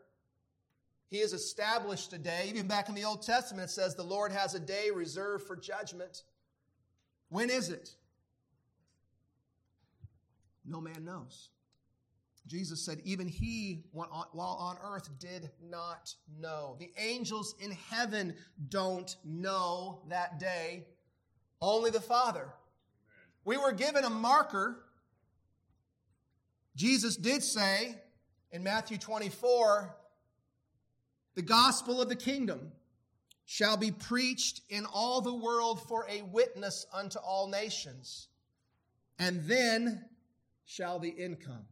He 1.12 1.19
has 1.19 1.34
established 1.34 2.13
a 2.13 2.17
day. 2.17 2.45
Even 2.47 2.67
back 2.67 2.89
in 2.89 2.95
the 2.95 3.04
Old 3.04 3.21
Testament, 3.21 3.69
it 3.69 3.71
says 3.71 3.95
the 3.95 4.02
Lord 4.02 4.32
has 4.32 4.56
a 4.56 4.60
day 4.60 4.89
reserved 4.95 5.45
for 5.45 5.58
judgment. 5.58 6.24
When 7.30 7.50
is 7.50 7.69
it? 7.69 7.89
No 10.65 10.80
man 10.80 11.04
knows. 11.04 11.50
Jesus 12.47 12.82
said, 12.82 13.02
even 13.04 13.28
he, 13.28 13.84
while 13.91 14.58
on 14.60 14.78
earth, 14.84 15.10
did 15.19 15.52
not 15.62 16.15
know. 16.39 16.76
The 16.80 16.91
angels 16.97 17.56
in 17.60 17.71
heaven 17.89 18.34
don't 18.69 19.15
know 19.26 20.02
that 20.10 20.39
day, 20.39 20.86
only 21.62 21.91
the 21.91 22.02
Father. 22.02 22.47
We 23.43 23.58
were 23.58 23.74
given 23.74 24.06
a 24.06 24.10
marker. 24.10 24.84
Jesus 26.76 27.15
did 27.15 27.43
say 27.43 27.95
in 28.52 28.63
Matthew 28.63 28.97
24, 28.97 29.95
the 31.36 31.41
gospel 31.41 32.02
of 32.02 32.10
the 32.10 32.15
kingdom 32.15 32.72
shall 33.46 33.78
be 33.78 33.91
preached 33.91 34.62
in 34.70 34.86
all 34.86 35.22
the 35.22 35.34
world 35.34 35.82
for 35.88 36.08
a 36.10 36.22
witness 36.22 36.86
unto 36.94 37.20
all 37.20 37.48
nations, 37.48 38.28
and 39.20 39.44
then 39.44 40.06
shall 40.65 41.00
the 41.00 41.13
end 41.22 41.39
come. 41.39 41.65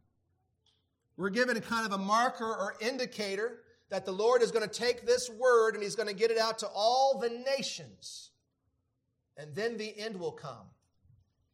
We're 1.16 1.30
given 1.30 1.56
a 1.56 1.60
kind 1.60 1.86
of 1.86 1.92
a 1.92 1.98
marker 1.98 2.46
or 2.46 2.76
indicator 2.80 3.60
that 3.90 4.06
the 4.06 4.12
Lord 4.12 4.40
is 4.40 4.50
going 4.50 4.66
to 4.66 4.74
take 4.74 5.04
this 5.04 5.28
word 5.28 5.74
and 5.74 5.82
he's 5.82 5.96
going 5.96 6.08
to 6.08 6.14
get 6.14 6.30
it 6.30 6.38
out 6.38 6.58
to 6.60 6.68
all 6.68 7.18
the 7.18 7.28
nations. 7.28 8.30
And 9.36 9.54
then 9.54 9.76
the 9.76 9.98
end 9.98 10.18
will 10.18 10.32
come. 10.32 10.66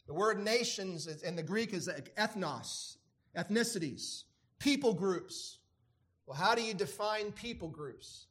The 0.07 0.15
word 0.15 0.39
nations 0.39 1.07
in 1.23 1.35
the 1.35 1.43
Greek 1.43 1.73
is 1.73 1.89
ethnos, 2.17 2.97
ethnicities, 3.37 4.25
people 4.59 4.95
groups. 4.95 5.59
Well, 6.27 6.37
how 6.37 6.55
do 6.55 6.63
you 6.63 6.75
define 6.75 7.33
people 7.33 7.69
groups? 7.69 8.27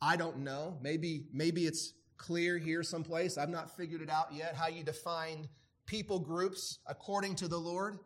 I 0.00 0.16
don't 0.16 0.38
know. 0.38 0.76
Maybe, 0.82 1.26
maybe 1.32 1.66
it's 1.66 1.94
clear 2.18 2.58
here 2.58 2.82
someplace. 2.82 3.38
I've 3.38 3.48
not 3.48 3.74
figured 3.74 4.02
it 4.02 4.10
out 4.10 4.32
yet 4.32 4.54
how 4.54 4.68
you 4.68 4.82
define 4.82 5.48
people 5.86 6.18
groups 6.18 6.78
according 6.86 7.36
to 7.36 7.48
the 7.48 7.58
Lord. 7.58 7.98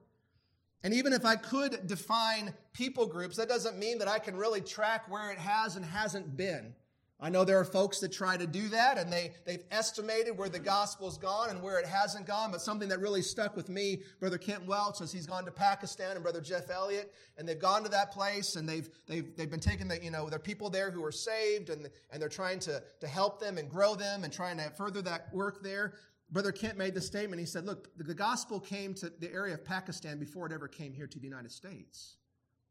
And 0.85 0.95
even 0.95 1.13
if 1.13 1.25
I 1.25 1.37
could 1.37 1.87
define 1.87 2.55
people 2.73 3.07
groups, 3.07 3.37
that 3.37 3.49
doesn't 3.49 3.79
mean 3.79 3.99
that 3.99 4.09
I 4.09 4.19
can 4.19 4.37
really 4.37 4.61
track 4.61 5.11
where 5.11 5.33
it 5.33 5.39
has 5.39 5.77
and 5.77 5.85
hasn't 5.85 6.37
been. 6.37 6.75
I 7.19 7.31
know 7.31 7.45
there 7.45 7.59
are 7.59 7.65
folks 7.65 8.01
that 8.01 8.13
try 8.13 8.37
to 8.37 8.47
do 8.47 8.69
that 8.69 8.99
and 8.99 9.11
they, 9.11 9.33
they've 9.47 9.65
estimated 9.71 10.37
where 10.37 10.51
the 10.51 10.59
gospel's 10.59 11.17
gone 11.17 11.49
and 11.49 11.63
where 11.63 11.79
it 11.79 11.87
hasn't 11.87 12.27
gone, 12.27 12.51
but 12.51 12.61
something 12.61 12.91
that 12.91 13.01
really 13.01 13.23
stuck 13.23 13.57
with 13.57 13.71
me, 13.71 14.03
Brother 14.21 14.37
Kent 14.37 14.67
Welch, 14.67 15.01
as 15.01 15.13
he's 15.13 15.27
gone 15.27 15.47
to 15.47 15.51
Pakistan 15.51 16.13
and 16.13 16.23
Brother 16.23 16.43
Jeff 16.43 16.69
Elliott, 16.69 17.15
and 17.39 17.49
they've 17.49 17.59
gone 17.59 17.83
to 17.85 17.89
that 17.89 18.13
place 18.13 18.57
and 18.57 18.69
they've, 18.69 18.91
they've, 19.07 19.35
they've 19.35 19.51
been 19.51 19.61
taking 19.61 19.89
the, 19.89 20.03
you 20.05 20.11
know, 20.11 20.29
there 20.29 20.37
are 20.37 20.43
people 20.43 20.69
there 20.69 20.91
who 20.91 21.03
are 21.07 21.13
saved 21.13 21.71
and, 21.71 21.89
and 22.11 22.21
they're 22.21 22.29
trying 22.29 22.59
to, 22.61 22.83
to 23.01 23.07
help 23.07 23.41
them 23.41 23.57
and 23.57 23.71
grow 23.71 23.95
them 23.95 24.23
and 24.23 24.31
trying 24.31 24.59
to 24.59 24.69
further 24.77 25.01
that 25.01 25.33
work 25.33 25.63
there. 25.63 25.95
Brother 26.31 26.53
Kent 26.53 26.77
made 26.77 26.95
the 26.95 27.01
statement. 27.01 27.41
He 27.41 27.47
said, 27.47 27.65
look, 27.65 27.89
the 27.97 28.15
gospel 28.15 28.61
came 28.61 28.93
to 28.95 29.11
the 29.21 29.33
area 29.33 29.55
of 29.55 29.65
Pakistan 29.65 30.19
before 30.19 30.47
it 30.47 30.53
ever 30.53 30.69
came 30.69 30.93
here 30.93 31.07
to 31.07 31.19
the 31.19 31.27
United 31.27 31.53
States. 31.53 32.17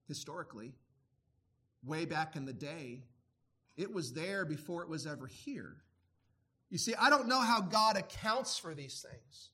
Historically, 0.07 0.75
way 1.83 2.05
back 2.05 2.35
in 2.35 2.45
the 2.45 2.53
day, 2.53 3.01
it 3.77 3.91
was 3.91 4.13
there 4.13 4.45
before 4.45 4.83
it 4.83 4.89
was 4.89 5.05
ever 5.05 5.27
here. 5.27 5.77
You 6.69 6.77
see, 6.77 6.95
I 6.95 7.09
don't 7.09 7.27
know 7.27 7.41
how 7.41 7.61
God 7.61 7.97
accounts 7.97 8.57
for 8.57 8.73
these 8.73 9.05
things. 9.07 9.49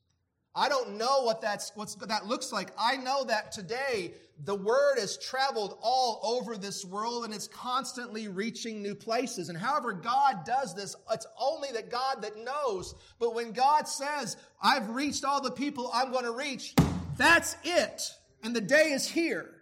I 0.54 0.68
don't 0.68 0.98
know 0.98 1.22
what 1.22 1.40
that's 1.40 1.72
what's 1.76 1.94
that 1.94 2.26
looks 2.26 2.52
like. 2.52 2.72
I 2.78 2.96
know 2.96 3.24
that 3.24 3.52
today 3.52 4.12
the 4.44 4.54
word 4.54 4.98
has 4.98 5.16
traveled 5.16 5.78
all 5.80 6.20
over 6.22 6.58
this 6.58 6.84
world 6.84 7.24
and 7.24 7.32
it's 7.32 7.48
constantly 7.48 8.28
reaching 8.28 8.82
new 8.82 8.94
places. 8.94 9.48
And 9.48 9.56
however 9.56 9.94
God 9.94 10.44
does 10.44 10.74
this, 10.74 10.94
it's 11.10 11.26
only 11.40 11.68
that 11.72 11.90
God 11.90 12.20
that 12.20 12.36
knows. 12.36 12.94
But 13.18 13.34
when 13.34 13.52
God 13.52 13.88
says, 13.88 14.36
"I've 14.62 14.90
reached 14.90 15.24
all 15.24 15.40
the 15.40 15.50
people 15.50 15.90
I'm 15.92 16.12
going 16.12 16.24
to 16.24 16.32
reach," 16.32 16.74
that's 17.16 17.56
it. 17.64 18.02
And 18.42 18.54
the 18.54 18.60
day 18.60 18.92
is 18.92 19.08
here. 19.08 19.61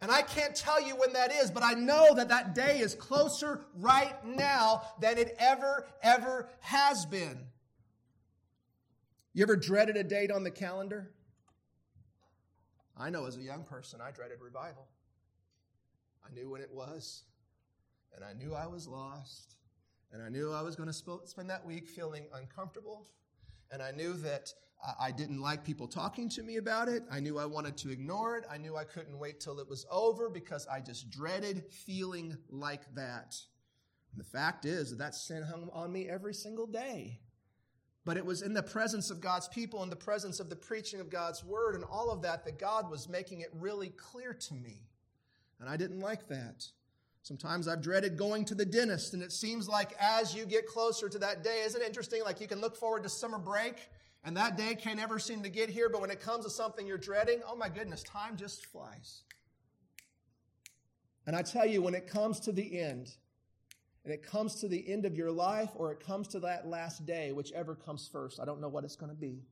And 0.00 0.12
I 0.12 0.22
can't 0.22 0.54
tell 0.54 0.80
you 0.80 0.94
when 0.94 1.12
that 1.14 1.32
is, 1.32 1.50
but 1.50 1.64
I 1.64 1.72
know 1.72 2.14
that 2.14 2.28
that 2.28 2.54
day 2.54 2.78
is 2.78 2.94
closer 2.94 3.64
right 3.74 4.14
now 4.24 4.82
than 5.00 5.18
it 5.18 5.34
ever, 5.40 5.88
ever 6.02 6.48
has 6.60 7.04
been. 7.04 7.46
You 9.34 9.42
ever 9.42 9.56
dreaded 9.56 9.96
a 9.96 10.04
date 10.04 10.30
on 10.30 10.44
the 10.44 10.50
calendar? 10.50 11.10
I 12.96 13.10
know 13.10 13.26
as 13.26 13.36
a 13.36 13.42
young 13.42 13.64
person, 13.64 14.00
I 14.00 14.10
dreaded 14.12 14.40
revival. 14.40 14.86
I 16.28 16.32
knew 16.32 16.50
when 16.50 16.60
it 16.60 16.70
was, 16.72 17.24
and 18.14 18.24
I 18.24 18.32
knew 18.32 18.54
I 18.54 18.66
was 18.66 18.86
lost, 18.86 19.56
and 20.12 20.22
I 20.22 20.28
knew 20.28 20.52
I 20.52 20.62
was 20.62 20.76
going 20.76 20.88
to 20.88 21.20
spend 21.24 21.50
that 21.50 21.64
week 21.64 21.88
feeling 21.88 22.26
uncomfortable, 22.34 23.08
and 23.70 23.82
I 23.82 23.90
knew 23.92 24.14
that 24.14 24.52
I 25.00 25.10
didn't 25.10 25.40
like 25.40 25.64
people 25.64 25.88
talking 25.88 26.28
to 26.30 26.42
me 26.42 26.56
about 26.56 26.88
it. 26.88 27.02
I 27.10 27.18
knew 27.18 27.38
I 27.38 27.46
wanted 27.46 27.76
to 27.78 27.90
ignore 27.90 28.36
it. 28.36 28.44
I 28.48 28.58
knew 28.58 28.76
I 28.76 28.84
couldn't 28.84 29.18
wait 29.18 29.40
till 29.40 29.58
it 29.58 29.68
was 29.68 29.84
over 29.90 30.30
because 30.30 30.66
I 30.68 30.80
just 30.80 31.10
dreaded 31.10 31.64
feeling 31.72 32.36
like 32.48 32.94
that. 32.94 33.36
And 34.12 34.20
the 34.20 34.28
fact 34.28 34.64
is 34.64 34.90
that 34.90 34.98
that 34.98 35.14
sin 35.14 35.42
hung 35.42 35.68
on 35.72 35.92
me 35.92 36.08
every 36.08 36.32
single 36.32 36.66
day. 36.66 37.18
But 38.04 38.16
it 38.16 38.24
was 38.24 38.42
in 38.42 38.54
the 38.54 38.62
presence 38.62 39.10
of 39.10 39.20
God's 39.20 39.48
people, 39.48 39.82
in 39.82 39.90
the 39.90 39.96
presence 39.96 40.38
of 40.38 40.48
the 40.48 40.56
preaching 40.56 41.00
of 41.00 41.10
God's 41.10 41.44
word, 41.44 41.74
and 41.74 41.84
all 41.84 42.10
of 42.10 42.22
that, 42.22 42.44
that 42.44 42.58
God 42.58 42.88
was 42.88 43.08
making 43.08 43.40
it 43.40 43.50
really 43.52 43.88
clear 43.90 44.32
to 44.32 44.54
me. 44.54 44.88
And 45.60 45.68
I 45.68 45.76
didn't 45.76 46.00
like 46.00 46.28
that. 46.28 46.64
Sometimes 47.22 47.66
I've 47.66 47.82
dreaded 47.82 48.16
going 48.16 48.44
to 48.46 48.54
the 48.54 48.64
dentist, 48.64 49.12
and 49.12 49.22
it 49.22 49.32
seems 49.32 49.68
like 49.68 49.92
as 50.00 50.34
you 50.34 50.46
get 50.46 50.66
closer 50.66 51.08
to 51.08 51.18
that 51.18 51.42
day, 51.42 51.62
isn't 51.66 51.82
it 51.82 51.84
interesting? 51.84 52.22
Like 52.22 52.40
you 52.40 52.46
can 52.46 52.60
look 52.60 52.76
forward 52.76 53.02
to 53.02 53.08
summer 53.08 53.38
break 53.38 53.76
and 54.24 54.36
that 54.36 54.56
day 54.56 54.74
can't 54.74 55.00
ever 55.00 55.18
seem 55.18 55.42
to 55.42 55.48
get 55.48 55.70
here, 55.70 55.88
but 55.88 56.00
when 56.00 56.10
it 56.10 56.20
comes 56.20 56.44
to 56.44 56.50
something 56.50 56.86
you're 56.86 56.98
dreading, 56.98 57.40
oh 57.46 57.56
my 57.56 57.68
goodness, 57.68 58.02
time 58.02 58.36
just 58.36 58.66
flies. 58.66 59.22
And 61.26 61.36
I 61.36 61.42
tell 61.42 61.66
you, 61.66 61.82
when 61.82 61.94
it 61.94 62.06
comes 62.06 62.40
to 62.40 62.52
the 62.52 62.80
end, 62.80 63.10
and 64.04 64.14
it 64.14 64.22
comes 64.22 64.54
to 64.56 64.68
the 64.68 64.90
end 64.90 65.04
of 65.04 65.14
your 65.14 65.30
life, 65.30 65.70
or 65.74 65.92
it 65.92 66.00
comes 66.00 66.28
to 66.28 66.40
that 66.40 66.66
last 66.66 67.04
day, 67.04 67.32
whichever 67.32 67.74
comes 67.74 68.08
first, 68.10 68.40
I 68.40 68.46
don't 68.46 68.60
know 68.60 68.68
what 68.68 68.84
it's 68.84 68.96
going 68.96 69.10
to 69.10 69.16
be. 69.16 69.42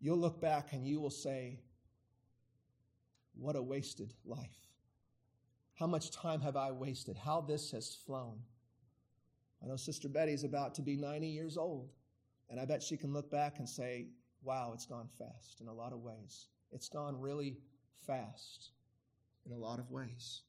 You'll 0.00 0.18
look 0.18 0.40
back 0.40 0.72
and 0.72 0.86
you 0.86 1.00
will 1.00 1.10
say, 1.10 1.58
What 3.34 3.56
a 3.56 3.62
wasted 3.62 4.14
life. 4.24 4.68
How 5.74 5.86
much 5.88 6.12
time 6.12 6.40
have 6.42 6.56
I 6.56 6.70
wasted? 6.70 7.16
How 7.16 7.40
this 7.40 7.72
has 7.72 7.96
flown. 8.06 8.38
I 9.62 9.66
know 9.66 9.76
Sister 9.76 10.08
Betty's 10.08 10.44
about 10.44 10.74
to 10.76 10.82
be 10.82 10.96
90 10.96 11.26
years 11.26 11.56
old. 11.56 11.90
And 12.54 12.60
I 12.60 12.66
bet 12.66 12.84
she 12.84 12.96
can 12.96 13.12
look 13.12 13.32
back 13.32 13.58
and 13.58 13.68
say, 13.68 14.06
wow, 14.44 14.70
it's 14.74 14.86
gone 14.86 15.08
fast 15.18 15.60
in 15.60 15.66
a 15.66 15.72
lot 15.72 15.92
of 15.92 15.98
ways. 15.98 16.46
It's 16.70 16.88
gone 16.88 17.20
really 17.20 17.56
fast 18.06 18.70
in 19.44 19.50
a 19.50 19.58
lot 19.58 19.80
of 19.80 19.90
ways. 19.90 20.42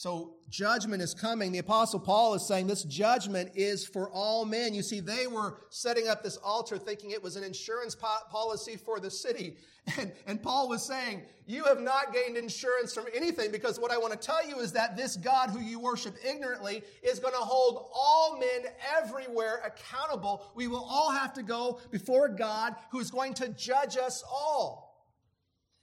So 0.00 0.36
judgment 0.48 1.02
is 1.02 1.12
coming. 1.12 1.52
The 1.52 1.58
apostle 1.58 2.00
Paul 2.00 2.32
is 2.32 2.48
saying 2.48 2.68
this 2.68 2.84
judgment 2.84 3.50
is 3.54 3.84
for 3.86 4.10
all 4.10 4.46
men. 4.46 4.72
You 4.72 4.82
see, 4.82 5.00
they 5.00 5.26
were 5.26 5.58
setting 5.68 6.08
up 6.08 6.22
this 6.22 6.38
altar 6.38 6.78
thinking 6.78 7.10
it 7.10 7.22
was 7.22 7.36
an 7.36 7.44
insurance 7.44 7.94
po- 7.94 8.24
policy 8.30 8.78
for 8.78 8.98
the 8.98 9.10
city. 9.10 9.58
And, 9.98 10.12
and 10.26 10.42
Paul 10.42 10.68
was 10.68 10.86
saying, 10.86 11.22
you 11.46 11.64
have 11.64 11.80
not 11.80 12.12
gained 12.12 12.36
insurance 12.36 12.94
from 12.94 13.06
anything 13.12 13.50
because 13.50 13.80
what 13.80 13.90
I 13.90 13.96
want 13.96 14.12
to 14.12 14.18
tell 14.18 14.46
you 14.46 14.60
is 14.60 14.72
that 14.72 14.96
this 14.96 15.16
God 15.16 15.50
who 15.50 15.58
you 15.58 15.80
worship 15.80 16.14
ignorantly 16.24 16.82
is 17.02 17.18
going 17.18 17.34
to 17.34 17.40
hold 17.40 17.88
all 17.92 18.38
men 18.38 18.70
everywhere 18.96 19.62
accountable. 19.64 20.46
We 20.54 20.68
will 20.68 20.86
all 20.88 21.10
have 21.10 21.32
to 21.32 21.42
go 21.42 21.80
before 21.90 22.28
God 22.28 22.76
who 22.92 23.00
is 23.00 23.10
going 23.10 23.34
to 23.34 23.48
judge 23.48 23.96
us 23.96 24.22
all. 24.30 24.89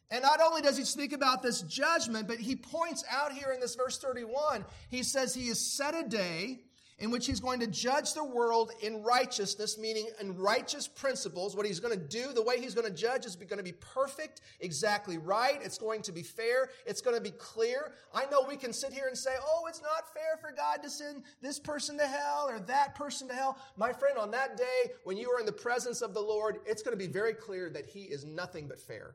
And 0.10 0.22
not 0.22 0.40
only 0.42 0.62
does 0.62 0.78
he 0.78 0.86
speak 0.86 1.12
about 1.12 1.42
this 1.44 1.62
judgment, 1.64 2.28
but 2.28 2.40
he 2.40 2.56
points 2.56 3.04
out 3.12 3.34
here 3.34 3.52
in 3.52 3.60
this 3.60 3.76
verse 3.76 3.98
31, 3.98 4.64
he 4.90 5.04
says 5.04 5.34
he 5.34 5.50
has 5.50 5.60
set 5.60 5.94
a 5.96 6.08
day 6.08 6.60
in 7.00 7.12
which 7.12 7.28
he's 7.28 7.40
going 7.40 7.60
to 7.60 7.68
judge 7.68 8.14
the 8.14 8.24
world 8.24 8.72
in 8.82 9.04
righteousness, 9.04 9.78
meaning 9.78 10.08
in 10.20 10.36
righteous 10.36 10.88
principles. 10.88 11.56
What 11.56 11.66
he's 11.66 11.80
going 11.80 11.98
to 11.98 12.04
do, 12.04 12.34
the 12.34 12.42
way 12.42 12.60
he's 12.60 12.74
going 12.74 12.88
to 12.88 12.94
judge 12.94 13.26
is 13.26 13.36
going 13.36 13.58
to 13.58 13.64
be 13.64 13.74
perfect, 13.74 14.42
exactly 14.62 15.18
right. 15.18 15.60
It's 15.62 15.78
going 15.78 16.02
to 16.04 16.12
be 16.12 16.24
fair. 16.24 16.70
It's 16.86 17.02
going 17.02 17.16
to 17.16 17.22
be 17.22 17.32
clear. 17.32 17.92
I 18.14 18.26
know 18.32 18.46
we 18.48 18.56
can 18.56 18.74
sit 18.74 18.94
here 18.94 19.08
and 19.08 19.18
say, 19.18 19.36
oh, 19.40 19.68
it's 19.68 19.82
not 19.82 20.12
fair 20.14 20.38
for 20.42 20.52
God 20.52 20.82
to 20.84 20.90
send 20.90 21.24
this 21.42 21.60
person 21.60 21.98
to 22.00 22.08
hell 22.08 22.48
or 22.50 22.60
that 22.62 22.96
person 22.96 23.28
to 23.28 23.36
hell. 23.36 23.60
My 23.76 23.94
friend, 23.94 24.18
on 24.18 24.32
that 24.32 24.58
day, 24.58 24.92
when 25.04 25.18
you 25.18 25.30
are 25.32 25.40
in 25.40 25.46
the 25.46 25.52
presence 25.52 26.02
of 26.02 26.16
the 26.16 26.22
Lord, 26.22 26.60
it's 26.66 26.82
going 26.82 26.98
to 26.98 27.06
be 27.06 27.12
very 27.12 27.34
clear 27.34 27.70
that 27.70 27.86
he 27.86 28.04
is 28.04 28.26
nothing 28.26 28.68
but 28.68 28.80
fair. 28.80 29.14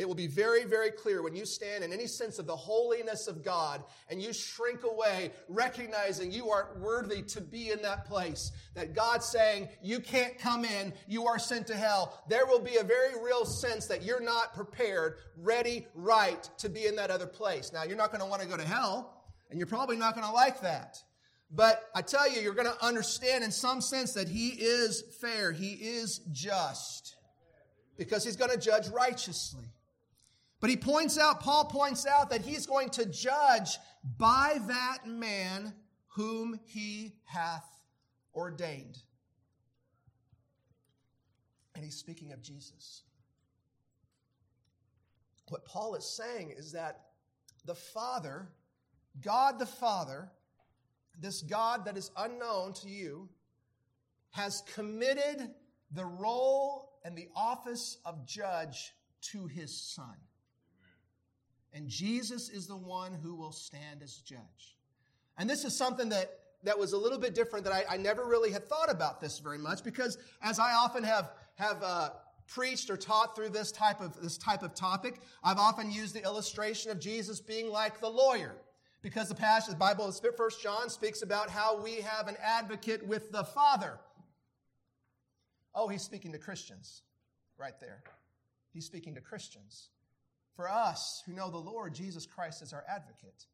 It 0.00 0.08
will 0.08 0.14
be 0.14 0.28
very, 0.28 0.64
very 0.64 0.90
clear 0.90 1.22
when 1.22 1.36
you 1.36 1.44
stand 1.44 1.84
in 1.84 1.92
any 1.92 2.06
sense 2.06 2.38
of 2.38 2.46
the 2.46 2.56
holiness 2.56 3.28
of 3.28 3.44
God 3.44 3.84
and 4.08 4.22
you 4.22 4.32
shrink 4.32 4.82
away, 4.82 5.30
recognizing 5.46 6.32
you 6.32 6.48
aren't 6.48 6.80
worthy 6.80 7.20
to 7.24 7.42
be 7.42 7.70
in 7.70 7.82
that 7.82 8.06
place. 8.06 8.50
That 8.74 8.94
God's 8.94 9.26
saying, 9.26 9.68
you 9.82 10.00
can't 10.00 10.38
come 10.38 10.64
in, 10.64 10.94
you 11.06 11.26
are 11.26 11.38
sent 11.38 11.66
to 11.66 11.76
hell. 11.76 12.18
There 12.30 12.46
will 12.46 12.60
be 12.60 12.78
a 12.78 12.82
very 12.82 13.22
real 13.22 13.44
sense 13.44 13.88
that 13.88 14.02
you're 14.02 14.22
not 14.22 14.54
prepared, 14.54 15.18
ready, 15.36 15.86
right 15.94 16.48
to 16.60 16.70
be 16.70 16.86
in 16.86 16.96
that 16.96 17.10
other 17.10 17.26
place. 17.26 17.70
Now, 17.70 17.82
you're 17.82 17.98
not 17.98 18.10
going 18.10 18.22
to 18.22 18.26
want 18.26 18.40
to 18.40 18.48
go 18.48 18.56
to 18.56 18.64
hell, 18.64 19.22
and 19.50 19.58
you're 19.58 19.66
probably 19.66 19.98
not 19.98 20.14
going 20.14 20.26
to 20.26 20.32
like 20.32 20.62
that. 20.62 20.96
But 21.50 21.90
I 21.94 22.00
tell 22.00 22.26
you, 22.32 22.40
you're 22.40 22.54
going 22.54 22.72
to 22.72 22.82
understand 22.82 23.44
in 23.44 23.50
some 23.50 23.82
sense 23.82 24.14
that 24.14 24.30
He 24.30 24.48
is 24.48 25.04
fair, 25.20 25.52
He 25.52 25.72
is 25.72 26.22
just, 26.32 27.16
because 27.98 28.24
He's 28.24 28.36
going 28.36 28.50
to 28.50 28.56
judge 28.56 28.88
righteously. 28.88 29.69
But 30.60 30.70
he 30.70 30.76
points 30.76 31.18
out, 31.18 31.40
Paul 31.40 31.64
points 31.64 32.06
out 32.06 32.30
that 32.30 32.42
he's 32.42 32.66
going 32.66 32.90
to 32.90 33.06
judge 33.06 33.78
by 34.18 34.58
that 34.66 35.06
man 35.06 35.74
whom 36.08 36.60
he 36.66 37.14
hath 37.24 37.66
ordained. 38.34 38.98
And 41.74 41.84
he's 41.84 41.96
speaking 41.96 42.32
of 42.32 42.42
Jesus. 42.42 43.02
What 45.48 45.64
Paul 45.64 45.94
is 45.94 46.04
saying 46.04 46.54
is 46.56 46.72
that 46.72 47.00
the 47.64 47.74
Father, 47.74 48.48
God 49.20 49.58
the 49.58 49.66
Father, 49.66 50.30
this 51.18 51.40
God 51.40 51.86
that 51.86 51.96
is 51.96 52.10
unknown 52.16 52.74
to 52.74 52.88
you, 52.88 53.28
has 54.30 54.62
committed 54.74 55.50
the 55.90 56.04
role 56.04 56.98
and 57.04 57.16
the 57.16 57.28
office 57.34 57.98
of 58.04 58.26
judge 58.26 58.92
to 59.22 59.46
his 59.46 59.74
Son. 59.74 60.16
And 61.72 61.88
Jesus 61.88 62.48
is 62.48 62.66
the 62.66 62.76
one 62.76 63.14
who 63.14 63.34
will 63.34 63.52
stand 63.52 64.02
as 64.02 64.16
judge. 64.16 64.76
And 65.38 65.48
this 65.48 65.64
is 65.64 65.76
something 65.76 66.08
that, 66.08 66.40
that 66.64 66.78
was 66.78 66.92
a 66.92 66.98
little 66.98 67.18
bit 67.18 67.34
different 67.34 67.64
that 67.64 67.72
I, 67.72 67.94
I 67.94 67.96
never 67.96 68.26
really 68.26 68.50
had 68.50 68.68
thought 68.68 68.90
about 68.90 69.20
this 69.20 69.38
very 69.38 69.58
much 69.58 69.84
because 69.84 70.18
as 70.42 70.58
I 70.58 70.72
often 70.72 71.04
have, 71.04 71.32
have 71.54 71.82
uh, 71.82 72.10
preached 72.46 72.90
or 72.90 72.96
taught 72.96 73.36
through 73.36 73.50
this 73.50 73.70
type 73.70 74.00
of, 74.00 74.20
this 74.20 74.36
type 74.36 74.62
of 74.62 74.74
topic, 74.74 75.20
I've 75.44 75.58
often 75.58 75.90
used 75.90 76.14
the 76.14 76.22
illustration 76.24 76.90
of 76.90 76.98
Jesus 76.98 77.40
being 77.40 77.70
like 77.70 78.00
the 78.00 78.10
lawyer. 78.10 78.56
Because 79.02 79.28
the 79.30 79.34
passage, 79.34 79.70
the 79.70 79.78
Bible, 79.78 80.12
First 80.36 80.62
John 80.62 80.90
speaks 80.90 81.22
about 81.22 81.48
how 81.48 81.80
we 81.80 82.02
have 82.02 82.28
an 82.28 82.36
advocate 82.42 83.06
with 83.06 83.32
the 83.32 83.44
Father. 83.44 83.98
Oh, 85.74 85.88
he's 85.88 86.02
speaking 86.02 86.32
to 86.32 86.38
Christians 86.38 87.02
right 87.56 87.78
there. 87.80 88.02
He's 88.74 88.84
speaking 88.84 89.14
to 89.14 89.22
Christians 89.22 89.88
for 90.60 90.68
us 90.68 91.22
who 91.24 91.32
know 91.32 91.48
the 91.48 91.56
Lord 91.56 91.94
Jesus 91.94 92.26
Christ 92.26 92.60
as 92.60 92.74
our 92.74 92.84
advocate. 92.86 93.46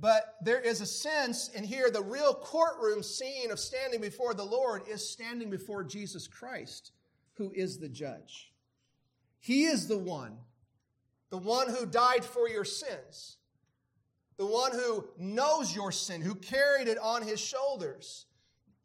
But 0.00 0.36
there 0.40 0.58
is 0.58 0.80
a 0.80 0.86
sense, 0.86 1.50
and 1.54 1.66
here 1.66 1.90
the 1.90 2.02
real 2.02 2.32
courtroom 2.32 3.02
scene 3.02 3.50
of 3.50 3.60
standing 3.60 4.00
before 4.00 4.32
the 4.32 4.42
Lord 4.42 4.88
is 4.88 5.06
standing 5.06 5.50
before 5.50 5.84
Jesus 5.84 6.26
Christ, 6.28 6.92
who 7.34 7.52
is 7.54 7.76
the 7.76 7.90
judge. 7.90 8.54
He 9.38 9.64
is 9.64 9.86
the 9.86 9.98
one, 9.98 10.38
the 11.28 11.36
one 11.36 11.68
who 11.68 11.84
died 11.84 12.24
for 12.24 12.48
your 12.48 12.64
sins, 12.64 13.36
the 14.38 14.46
one 14.46 14.72
who 14.72 15.06
knows 15.18 15.76
your 15.76 15.92
sin, 15.92 16.22
who 16.22 16.36
carried 16.36 16.88
it 16.88 16.96
on 16.96 17.20
his 17.20 17.38
shoulders. 17.38 18.24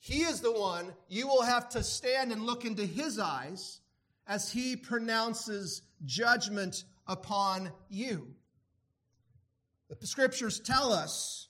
He 0.01 0.23
is 0.23 0.41
the 0.41 0.51
one 0.51 0.91
you 1.07 1.27
will 1.27 1.43
have 1.43 1.69
to 1.69 1.83
stand 1.83 2.33
and 2.33 2.43
look 2.43 2.65
into 2.65 2.85
his 2.85 3.17
eyes 3.17 3.79
as 4.27 4.51
he 4.51 4.75
pronounces 4.75 5.81
judgment 6.05 6.83
upon 7.07 7.71
you. 7.89 8.35
The 9.99 10.07
scriptures 10.07 10.59
tell 10.59 10.93
us 10.93 11.49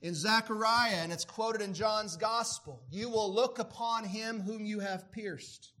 in 0.00 0.14
Zechariah, 0.14 0.96
and 0.96 1.12
it's 1.12 1.24
quoted 1.24 1.60
in 1.60 1.74
John's 1.74 2.16
gospel, 2.16 2.82
you 2.90 3.08
will 3.08 3.32
look 3.32 3.58
upon 3.58 4.04
him 4.04 4.40
whom 4.40 4.64
you 4.64 4.80
have 4.80 5.12
pierced. 5.12 5.72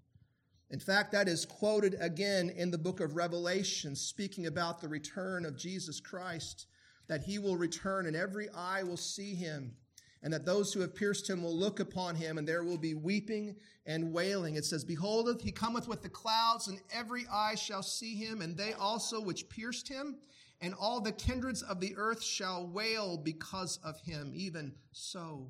In 0.70 0.78
fact, 0.78 1.12
that 1.12 1.28
is 1.28 1.44
quoted 1.44 1.96
again 2.00 2.50
in 2.50 2.70
the 2.70 2.78
book 2.78 3.00
of 3.00 3.16
Revelation, 3.16 3.96
speaking 3.96 4.46
about 4.46 4.80
the 4.80 4.88
return 4.88 5.44
of 5.44 5.56
Jesus 5.56 6.00
Christ, 6.00 6.66
that 7.08 7.22
he 7.22 7.38
will 7.38 7.56
return 7.56 8.06
and 8.06 8.14
every 8.14 8.48
eye 8.50 8.82
will 8.82 8.96
see 8.96 9.34
him, 9.34 9.74
and 10.22 10.32
that 10.32 10.44
those 10.44 10.72
who 10.72 10.80
have 10.80 10.94
pierced 10.94 11.28
him 11.28 11.42
will 11.42 11.56
look 11.56 11.80
upon 11.80 12.14
him, 12.14 12.38
and 12.38 12.46
there 12.46 12.62
will 12.62 12.78
be 12.78 12.94
weeping 12.94 13.56
and 13.86 14.12
wailing. 14.12 14.54
It 14.54 14.64
says, 14.64 14.84
Behold, 14.84 15.40
he 15.42 15.50
cometh 15.50 15.88
with 15.88 16.02
the 16.02 16.08
clouds, 16.08 16.68
and 16.68 16.80
every 16.92 17.26
eye 17.32 17.56
shall 17.56 17.82
see 17.82 18.14
him, 18.14 18.40
and 18.40 18.56
they 18.56 18.72
also 18.74 19.20
which 19.20 19.48
pierced 19.48 19.88
him, 19.88 20.16
and 20.60 20.74
all 20.74 21.00
the 21.00 21.12
kindreds 21.12 21.62
of 21.62 21.80
the 21.80 21.94
earth 21.96 22.22
shall 22.22 22.68
wail 22.68 23.16
because 23.16 23.80
of 23.84 24.00
him. 24.00 24.32
Even 24.34 24.72
so, 24.92 25.48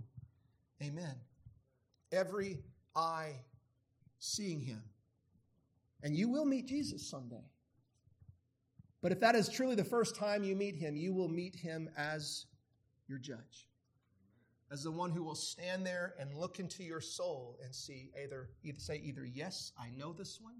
amen. 0.82 1.16
Every 2.10 2.60
eye 2.96 3.34
seeing 4.18 4.60
him. 4.60 4.82
And 6.02 6.16
you 6.16 6.30
will 6.30 6.46
meet 6.46 6.66
Jesus 6.66 7.06
someday. 7.06 7.44
But 9.02 9.12
if 9.12 9.20
that 9.20 9.34
is 9.34 9.50
truly 9.50 9.74
the 9.74 9.84
first 9.84 10.16
time 10.16 10.44
you 10.44 10.56
meet 10.56 10.76
him, 10.76 10.96
you 10.96 11.12
will 11.12 11.28
meet 11.28 11.54
him 11.56 11.90
as 11.96 12.46
your 13.06 13.18
judge 13.18 13.68
as 14.72 14.82
the 14.82 14.90
one 14.90 15.10
who 15.10 15.22
will 15.22 15.34
stand 15.34 15.84
there 15.84 16.14
and 16.18 16.34
look 16.34 16.58
into 16.58 16.82
your 16.82 17.00
soul 17.00 17.58
and 17.62 17.74
see 17.74 18.10
either, 18.22 18.48
either 18.64 18.78
say 18.78 19.00
either 19.04 19.24
yes 19.24 19.72
i 19.78 19.90
know 19.98 20.12
this 20.12 20.40
one 20.40 20.54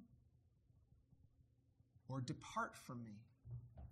or 2.09 2.21
depart 2.21 2.77
from 2.77 3.03
me. 3.03 3.23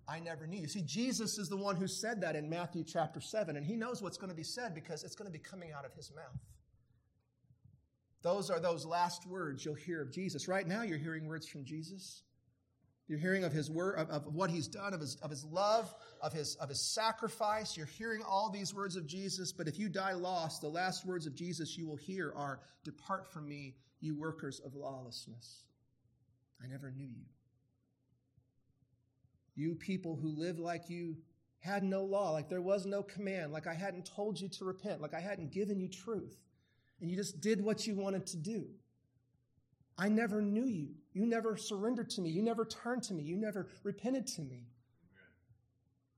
I 0.07 0.19
never 0.19 0.45
knew 0.45 0.59
you. 0.59 0.67
See 0.67 0.83
jesus 0.83 1.39
is 1.39 1.49
the 1.49 1.57
one 1.57 1.75
who 1.75 1.87
said 1.87 2.21
that 2.21 2.35
in 2.35 2.49
matthew 2.49 2.83
chapter 2.83 3.19
7 3.19 3.57
and 3.57 3.65
he 3.65 3.75
knows 3.75 4.01
what's 4.01 4.17
going 4.17 4.29
to 4.29 4.35
be 4.35 4.43
said 4.43 4.75
because 4.75 5.03
it's 5.03 5.15
going 5.15 5.31
to 5.31 5.37
be 5.37 5.43
coming 5.43 5.71
out 5.71 5.85
of 5.85 5.93
his 5.93 6.11
mouth. 6.15 6.39
Those 8.21 8.51
are 8.51 8.59
those 8.59 8.85
last 8.85 9.25
words 9.25 9.65
you'll 9.65 9.73
hear 9.73 10.01
of 10.01 10.11
jesus. 10.11 10.47
Right 10.47 10.67
now 10.67 10.83
you're 10.83 10.99
hearing 10.99 11.27
words 11.27 11.47
from 11.47 11.65
jesus 11.65 12.21
you're 13.11 13.19
hearing 13.19 13.43
of 13.43 13.51
his 13.51 13.69
word, 13.69 13.99
of, 13.99 14.09
of, 14.09 14.33
what 14.33 14.49
he's 14.49 14.69
done, 14.69 14.93
of 14.93 15.01
his, 15.01 15.17
of 15.17 15.29
his 15.29 15.43
love, 15.43 15.93
of 16.21 16.31
his, 16.31 16.55
of 16.55 16.69
his 16.69 16.79
sacrifice. 16.79 17.75
You're 17.75 17.85
hearing 17.85 18.21
all 18.25 18.49
these 18.49 18.73
words 18.73 18.95
of 18.95 19.05
Jesus, 19.05 19.51
but 19.51 19.67
if 19.67 19.77
you 19.77 19.89
die 19.89 20.13
lost, 20.13 20.61
the 20.61 20.69
last 20.69 21.05
words 21.05 21.27
of 21.27 21.35
Jesus 21.35 21.77
you 21.77 21.85
will 21.85 21.97
hear 21.97 22.31
are, 22.37 22.61
Depart 22.85 23.29
from 23.29 23.49
me, 23.49 23.75
you 23.99 24.15
workers 24.15 24.61
of 24.61 24.75
lawlessness. 24.75 25.65
I 26.63 26.67
never 26.67 26.89
knew 26.89 27.03
you. 27.03 27.25
You 29.55 29.75
people 29.75 30.15
who 30.15 30.29
live 30.29 30.57
like 30.57 30.89
you 30.89 31.17
had 31.59 31.83
no 31.83 32.05
law, 32.05 32.31
like 32.31 32.47
there 32.47 32.61
was 32.61 32.85
no 32.85 33.03
command, 33.03 33.51
like 33.51 33.67
I 33.67 33.73
hadn't 33.73 34.05
told 34.05 34.39
you 34.39 34.47
to 34.47 34.63
repent, 34.63 35.01
like 35.01 35.13
I 35.13 35.19
hadn't 35.19 35.51
given 35.51 35.81
you 35.81 35.89
truth, 35.89 36.37
and 37.01 37.11
you 37.11 37.17
just 37.17 37.41
did 37.41 37.61
what 37.61 37.85
you 37.85 37.93
wanted 37.93 38.25
to 38.27 38.37
do. 38.37 38.67
I 39.97 40.07
never 40.07 40.41
knew 40.41 40.65
you. 40.65 40.91
You 41.13 41.25
never 41.25 41.57
surrendered 41.57 42.09
to 42.11 42.21
me. 42.21 42.29
You 42.29 42.41
never 42.41 42.65
turned 42.65 43.03
to 43.03 43.13
me. 43.13 43.23
You 43.23 43.35
never 43.35 43.67
repented 43.83 44.27
to 44.27 44.41
me. 44.41 44.67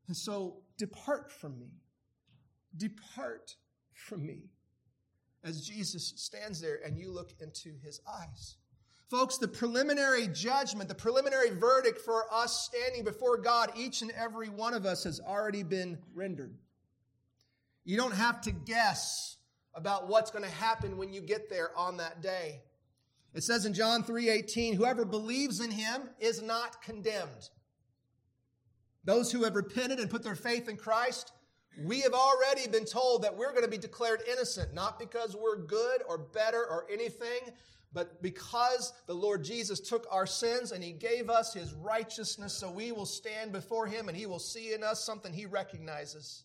And 0.07 0.15
so 0.15 0.57
depart 0.77 1.31
from 1.31 1.57
me. 1.59 1.71
Depart 2.77 3.55
from 3.93 4.25
me. 4.25 4.49
As 5.43 5.67
Jesus 5.67 6.13
stands 6.15 6.61
there 6.61 6.79
and 6.85 6.97
you 6.97 7.11
look 7.11 7.33
into 7.39 7.73
his 7.83 8.01
eyes. 8.07 8.55
Folks, 9.09 9.37
the 9.37 9.47
preliminary 9.47 10.27
judgment, 10.27 10.89
the 10.89 10.95
preliminary 10.95 11.51
verdict 11.51 11.99
for 11.99 12.25
us 12.31 12.65
standing 12.65 13.03
before 13.03 13.37
God, 13.37 13.71
each 13.75 14.01
and 14.01 14.11
every 14.11 14.49
one 14.49 14.73
of 14.73 14.85
us 14.85 15.03
has 15.03 15.19
already 15.19 15.63
been 15.63 15.97
rendered. 16.15 16.55
You 17.83 17.97
don't 17.97 18.13
have 18.15 18.41
to 18.41 18.51
guess 18.51 19.37
about 19.75 20.07
what's 20.07 20.31
going 20.31 20.43
to 20.43 20.49
happen 20.49 20.97
when 20.97 21.13
you 21.13 21.21
get 21.21 21.49
there 21.49 21.77
on 21.77 21.97
that 21.97 22.21
day. 22.21 22.61
It 23.33 23.43
says 23.43 23.65
in 23.65 23.73
John 23.73 24.03
3:18, 24.03 24.75
whoever 24.75 25.05
believes 25.05 25.59
in 25.59 25.71
him 25.71 26.09
is 26.19 26.41
not 26.41 26.81
condemned. 26.81 27.49
Those 29.03 29.31
who 29.31 29.43
have 29.43 29.55
repented 29.55 29.99
and 29.99 30.09
put 30.09 30.23
their 30.23 30.35
faith 30.35 30.69
in 30.69 30.77
Christ, 30.77 31.33
we 31.83 32.01
have 32.01 32.13
already 32.13 32.67
been 32.67 32.85
told 32.85 33.23
that 33.23 33.35
we're 33.35 33.51
going 33.51 33.63
to 33.63 33.69
be 33.69 33.77
declared 33.77 34.21
innocent, 34.31 34.73
not 34.73 34.99
because 34.99 35.35
we're 35.35 35.57
good 35.57 36.03
or 36.07 36.17
better 36.17 36.63
or 36.63 36.85
anything, 36.91 37.53
but 37.91 38.21
because 38.21 38.93
the 39.07 39.13
Lord 39.13 39.43
Jesus 39.43 39.79
took 39.79 40.05
our 40.11 40.25
sins 40.25 40.71
and 40.71 40.83
he 40.83 40.91
gave 40.91 41.29
us 41.29 41.53
his 41.53 41.73
righteousness, 41.73 42.53
so 42.53 42.71
we 42.71 42.91
will 42.91 43.05
stand 43.05 43.51
before 43.51 43.87
him 43.87 44.07
and 44.07 44.17
he 44.17 44.25
will 44.25 44.39
see 44.39 44.73
in 44.73 44.83
us 44.83 45.03
something 45.03 45.33
he 45.33 45.45
recognizes. 45.45 46.43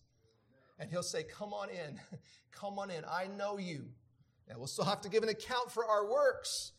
And 0.78 0.90
he'll 0.90 1.02
say, 1.02 1.24
Come 1.24 1.52
on 1.52 1.68
in. 1.70 2.00
Come 2.50 2.78
on 2.78 2.90
in. 2.90 3.04
I 3.04 3.28
know 3.36 3.58
you. 3.58 3.84
And 4.48 4.58
we'll 4.58 4.66
still 4.66 4.84
have 4.84 5.02
to 5.02 5.08
give 5.08 5.22
an 5.22 5.28
account 5.28 5.70
for 5.70 5.84
our 5.84 6.10
works. 6.10 6.72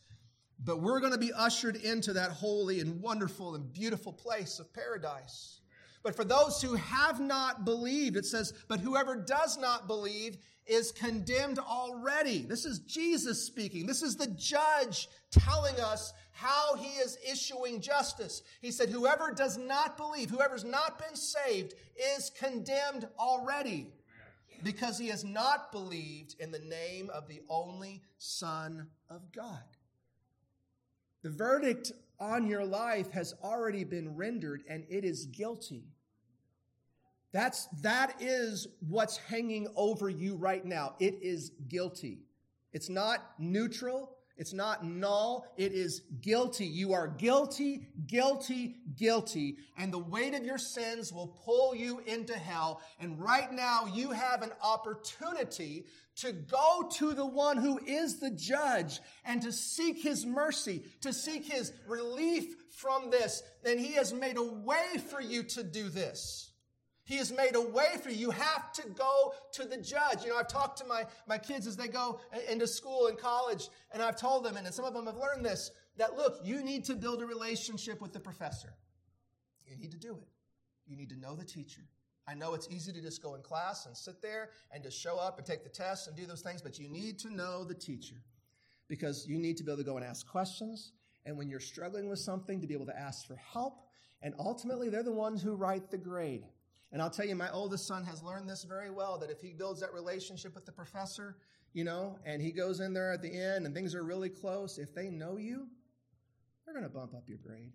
But 0.62 0.82
we're 0.82 1.00
going 1.00 1.12
to 1.12 1.18
be 1.18 1.32
ushered 1.32 1.76
into 1.76 2.12
that 2.14 2.30
holy 2.30 2.80
and 2.80 3.00
wonderful 3.00 3.54
and 3.54 3.72
beautiful 3.72 4.12
place 4.12 4.58
of 4.58 4.72
paradise. 4.74 5.60
But 6.02 6.16
for 6.16 6.24
those 6.24 6.62
who 6.62 6.74
have 6.74 7.20
not 7.20 7.64
believed, 7.64 8.16
it 8.16 8.24
says, 8.24 8.54
but 8.68 8.80
whoever 8.80 9.16
does 9.16 9.58
not 9.58 9.86
believe 9.86 10.38
is 10.66 10.92
condemned 10.92 11.58
already. 11.58 12.42
This 12.42 12.64
is 12.64 12.78
Jesus 12.80 13.44
speaking. 13.44 13.86
This 13.86 14.02
is 14.02 14.16
the 14.16 14.28
judge 14.28 15.08
telling 15.30 15.78
us 15.80 16.12
how 16.32 16.76
he 16.76 16.98
is 17.00 17.18
issuing 17.28 17.80
justice. 17.80 18.42
He 18.62 18.70
said, 18.70 18.88
whoever 18.88 19.32
does 19.32 19.58
not 19.58 19.96
believe, 19.96 20.30
whoever's 20.30 20.64
not 20.64 20.98
been 20.98 21.16
saved, 21.16 21.74
is 22.16 22.30
condemned 22.38 23.08
already 23.18 23.92
because 24.62 24.98
he 24.98 25.08
has 25.08 25.24
not 25.24 25.72
believed 25.72 26.36
in 26.38 26.50
the 26.50 26.60
name 26.60 27.10
of 27.10 27.28
the 27.28 27.40
only 27.48 28.02
Son 28.18 28.86
of 29.10 29.32
God. 29.32 29.64
The 31.22 31.30
verdict 31.30 31.92
on 32.18 32.46
your 32.46 32.64
life 32.64 33.10
has 33.12 33.34
already 33.42 33.84
been 33.84 34.16
rendered 34.16 34.62
and 34.68 34.84
it 34.88 35.04
is 35.04 35.26
guilty. 35.26 35.84
That's, 37.32 37.66
that 37.82 38.16
is 38.20 38.66
what's 38.88 39.16
hanging 39.16 39.68
over 39.76 40.08
you 40.08 40.34
right 40.34 40.64
now. 40.64 40.94
It 40.98 41.18
is 41.22 41.52
guilty. 41.68 42.18
It's 42.72 42.88
not 42.88 43.34
neutral. 43.38 44.16
It's 44.40 44.54
not 44.54 44.86
null. 44.86 45.44
It 45.58 45.72
is 45.72 46.00
guilty. 46.22 46.64
You 46.64 46.94
are 46.94 47.06
guilty, 47.06 47.86
guilty, 48.06 48.76
guilty. 48.96 49.58
And 49.76 49.92
the 49.92 49.98
weight 49.98 50.34
of 50.34 50.46
your 50.46 50.56
sins 50.56 51.12
will 51.12 51.26
pull 51.44 51.74
you 51.74 52.00
into 52.06 52.32
hell. 52.32 52.80
And 52.98 53.20
right 53.20 53.52
now 53.52 53.84
you 53.84 54.12
have 54.12 54.40
an 54.40 54.52
opportunity 54.62 55.84
to 56.16 56.32
go 56.32 56.88
to 56.94 57.12
the 57.12 57.26
one 57.26 57.58
who 57.58 57.80
is 57.84 58.18
the 58.18 58.30
judge 58.30 59.00
and 59.26 59.42
to 59.42 59.52
seek 59.52 60.02
his 60.02 60.24
mercy, 60.24 60.84
to 61.02 61.12
seek 61.12 61.44
his 61.44 61.74
relief 61.86 62.46
from 62.70 63.10
this. 63.10 63.42
And 63.66 63.78
he 63.78 63.92
has 63.92 64.14
made 64.14 64.38
a 64.38 64.42
way 64.42 64.96
for 65.10 65.20
you 65.20 65.42
to 65.42 65.62
do 65.62 65.90
this. 65.90 66.49
He 67.10 67.16
has 67.16 67.32
made 67.32 67.56
a 67.56 67.60
way 67.60 67.96
for 68.00 68.08
you. 68.08 68.18
You 68.18 68.30
have 68.30 68.72
to 68.74 68.88
go 68.90 69.34
to 69.54 69.64
the 69.64 69.76
judge. 69.76 70.22
You 70.22 70.28
know, 70.28 70.36
I've 70.36 70.46
talked 70.46 70.78
to 70.78 70.84
my, 70.84 71.06
my 71.26 71.38
kids 71.38 71.66
as 71.66 71.76
they 71.76 71.88
go 71.88 72.20
into 72.48 72.68
school 72.68 73.08
and 73.08 73.18
college, 73.18 73.68
and 73.92 74.00
I've 74.00 74.14
told 74.14 74.44
them, 74.44 74.56
and 74.56 74.72
some 74.72 74.84
of 74.84 74.94
them 74.94 75.06
have 75.06 75.16
learned 75.16 75.44
this, 75.44 75.72
that 75.96 76.16
look, 76.16 76.38
you 76.44 76.62
need 76.62 76.84
to 76.84 76.94
build 76.94 77.20
a 77.20 77.26
relationship 77.26 78.00
with 78.00 78.12
the 78.12 78.20
professor. 78.20 78.74
You 79.66 79.76
need 79.76 79.90
to 79.90 79.96
do 79.96 80.12
it. 80.22 80.28
You 80.86 80.96
need 80.96 81.08
to 81.08 81.18
know 81.18 81.34
the 81.34 81.44
teacher. 81.44 81.80
I 82.28 82.34
know 82.34 82.54
it's 82.54 82.68
easy 82.70 82.92
to 82.92 83.00
just 83.00 83.20
go 83.20 83.34
in 83.34 83.42
class 83.42 83.86
and 83.86 83.96
sit 83.96 84.22
there 84.22 84.50
and 84.70 84.80
just 84.80 84.96
show 84.96 85.16
up 85.16 85.36
and 85.36 85.44
take 85.44 85.64
the 85.64 85.68
test 85.68 86.06
and 86.06 86.16
do 86.16 86.26
those 86.26 86.42
things, 86.42 86.62
but 86.62 86.78
you 86.78 86.88
need 86.88 87.18
to 87.18 87.34
know 87.34 87.64
the 87.64 87.74
teacher 87.74 88.22
because 88.86 89.26
you 89.26 89.36
need 89.36 89.56
to 89.56 89.64
be 89.64 89.72
able 89.72 89.82
to 89.82 89.84
go 89.84 89.96
and 89.96 90.06
ask 90.06 90.28
questions. 90.28 90.92
And 91.26 91.36
when 91.36 91.50
you're 91.50 91.58
struggling 91.58 92.08
with 92.08 92.20
something, 92.20 92.60
to 92.60 92.68
be 92.68 92.74
able 92.74 92.86
to 92.86 92.96
ask 92.96 93.26
for 93.26 93.34
help. 93.34 93.82
And 94.22 94.32
ultimately, 94.38 94.90
they're 94.90 95.02
the 95.02 95.10
ones 95.10 95.42
who 95.42 95.56
write 95.56 95.90
the 95.90 95.98
grade. 95.98 96.46
And 96.92 97.00
I'll 97.00 97.10
tell 97.10 97.26
you, 97.26 97.36
my 97.36 97.50
oldest 97.50 97.86
son 97.86 98.04
has 98.04 98.22
learned 98.22 98.48
this 98.48 98.64
very 98.64 98.90
well 98.90 99.18
that 99.18 99.30
if 99.30 99.40
he 99.40 99.52
builds 99.52 99.80
that 99.80 99.92
relationship 99.92 100.54
with 100.54 100.66
the 100.66 100.72
professor, 100.72 101.36
you 101.72 101.84
know, 101.84 102.18
and 102.24 102.42
he 102.42 102.50
goes 102.50 102.80
in 102.80 102.92
there 102.92 103.12
at 103.12 103.22
the 103.22 103.32
end 103.32 103.64
and 103.64 103.74
things 103.74 103.94
are 103.94 104.02
really 104.02 104.28
close, 104.28 104.78
if 104.78 104.92
they 104.94 105.08
know 105.08 105.36
you, 105.36 105.68
they're 106.64 106.74
going 106.74 106.84
to 106.84 106.90
bump 106.90 107.14
up 107.14 107.24
your 107.28 107.38
grade. 107.38 107.72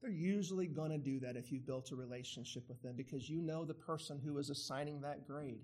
They're 0.00 0.10
usually 0.10 0.66
going 0.66 0.90
to 0.90 0.98
do 0.98 1.20
that 1.20 1.36
if 1.36 1.52
you've 1.52 1.66
built 1.66 1.90
a 1.92 1.96
relationship 1.96 2.66
with 2.68 2.80
them 2.82 2.94
because 2.96 3.28
you 3.28 3.42
know 3.42 3.66
the 3.66 3.74
person 3.74 4.18
who 4.18 4.38
is 4.38 4.48
assigning 4.48 5.02
that 5.02 5.26
grade. 5.26 5.60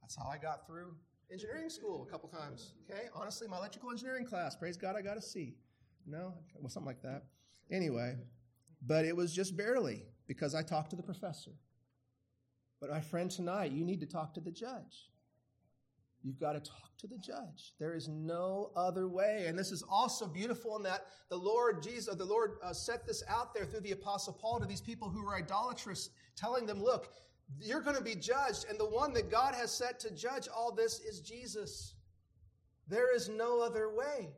That's 0.00 0.16
how 0.16 0.30
I 0.30 0.38
got 0.38 0.66
through 0.66 0.94
engineering 1.30 1.68
school 1.68 2.06
a 2.08 2.10
couple 2.10 2.30
times. 2.30 2.72
Okay, 2.90 3.08
honestly, 3.14 3.46
my 3.46 3.58
electrical 3.58 3.90
engineering 3.90 4.24
class, 4.24 4.56
praise 4.56 4.78
God, 4.78 4.96
I 4.96 5.02
got 5.02 5.18
a 5.18 5.20
C. 5.20 5.56
No, 6.06 6.32
well, 6.54 6.70
something 6.70 6.86
like 6.86 7.02
that. 7.02 7.24
Anyway, 7.70 8.16
but 8.86 9.04
it 9.04 9.14
was 9.14 9.34
just 9.34 9.54
barely 9.54 10.06
because 10.28 10.54
I 10.54 10.62
talked 10.62 10.90
to 10.90 10.96
the 10.96 11.02
professor. 11.02 11.50
But 12.80 12.90
my 12.90 13.00
friend, 13.00 13.28
tonight, 13.28 13.72
you 13.72 13.84
need 13.84 13.98
to 14.00 14.06
talk 14.06 14.34
to 14.34 14.40
the 14.40 14.52
judge. 14.52 15.10
You've 16.22 16.38
got 16.38 16.52
to 16.52 16.60
talk 16.60 16.96
to 16.98 17.06
the 17.06 17.18
judge. 17.18 17.74
There 17.80 17.94
is 17.94 18.08
no 18.08 18.70
other 18.76 19.08
way. 19.08 19.46
And 19.46 19.58
this 19.58 19.72
is 19.72 19.82
also 19.88 20.26
beautiful 20.26 20.76
in 20.76 20.82
that 20.82 21.06
the 21.30 21.36
Lord 21.36 21.82
Jesus, 21.82 22.14
the 22.14 22.24
Lord 22.24 22.52
uh, 22.62 22.72
set 22.72 23.06
this 23.06 23.22
out 23.28 23.54
there 23.54 23.64
through 23.64 23.80
the 23.80 23.92
apostle 23.92 24.32
Paul 24.32 24.60
to 24.60 24.66
these 24.66 24.80
people 24.80 25.08
who 25.08 25.24
were 25.24 25.36
idolatrous, 25.36 26.10
telling 26.36 26.66
them, 26.66 26.82
look, 26.82 27.12
you're 27.60 27.80
going 27.80 27.96
to 27.96 28.02
be 28.02 28.14
judged. 28.14 28.66
And 28.68 28.78
the 28.78 28.88
one 28.88 29.12
that 29.14 29.30
God 29.30 29.54
has 29.54 29.72
set 29.72 29.98
to 30.00 30.10
judge 30.14 30.48
all 30.54 30.72
this 30.72 31.00
is 31.00 31.20
Jesus. 31.20 31.94
There 32.88 33.14
is 33.14 33.28
no 33.28 33.60
other 33.60 33.88
way. 33.94 34.30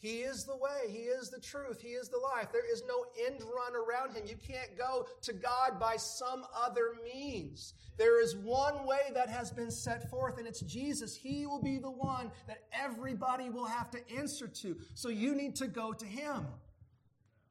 He 0.00 0.20
is 0.20 0.44
the 0.44 0.56
way. 0.56 0.88
He 0.88 1.00
is 1.00 1.28
the 1.28 1.38
truth. 1.38 1.82
He 1.82 1.90
is 1.90 2.08
the 2.08 2.16
life. 2.16 2.50
There 2.50 2.70
is 2.70 2.82
no 2.88 3.04
end 3.26 3.42
run 3.42 3.76
around 3.76 4.16
him. 4.16 4.24
You 4.26 4.36
can't 4.36 4.76
go 4.76 5.06
to 5.20 5.32
God 5.34 5.78
by 5.78 5.96
some 5.96 6.46
other 6.56 6.94
means. 7.04 7.74
There 7.98 8.22
is 8.22 8.34
one 8.34 8.86
way 8.86 9.10
that 9.12 9.28
has 9.28 9.50
been 9.50 9.70
set 9.70 10.08
forth, 10.08 10.38
and 10.38 10.46
it's 10.46 10.60
Jesus. 10.60 11.14
He 11.14 11.44
will 11.44 11.62
be 11.62 11.76
the 11.76 11.90
one 11.90 12.32
that 12.46 12.62
everybody 12.72 13.50
will 13.50 13.66
have 13.66 13.90
to 13.90 13.98
answer 14.16 14.48
to. 14.48 14.78
So 14.94 15.10
you 15.10 15.34
need 15.34 15.54
to 15.56 15.66
go 15.66 15.92
to 15.92 16.06
him. 16.06 16.46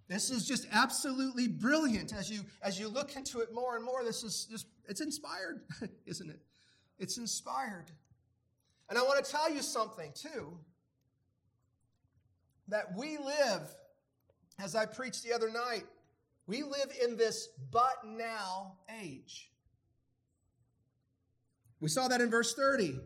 This 0.07 0.31
is 0.31 0.47
just 0.47 0.67
absolutely 0.71 1.47
brilliant 1.47 2.13
as 2.13 2.31
you 2.31 2.41
as 2.63 2.79
you 2.79 2.87
look 2.87 3.15
into 3.15 3.41
it 3.41 3.53
more 3.53 3.75
and 3.75 3.85
more. 3.85 4.03
This 4.03 4.23
is 4.23 4.47
just 4.49 4.65
it's 4.87 5.01
inspired, 5.01 5.61
isn't 6.07 6.31
it? 6.31 6.39
It's 6.97 7.19
inspired. 7.19 7.91
And 8.89 8.97
I 8.97 9.03
want 9.03 9.23
to 9.23 9.31
tell 9.31 9.53
you 9.53 9.61
something 9.61 10.11
too 10.15 10.57
that 12.69 12.95
we 12.95 13.17
live, 13.17 13.61
as 14.59 14.75
I 14.75 14.85
preached 14.85 15.23
the 15.23 15.33
other 15.33 15.49
night, 15.49 15.85
we 16.47 16.63
live 16.63 16.91
in 17.03 17.15
this 17.15 17.49
but 17.71 18.05
now 18.05 18.73
age. 19.01 19.51
We 21.79 21.89
saw 21.89 22.07
that 22.07 22.21
in 22.21 22.29
verse 22.29 22.53
30. 22.53 22.99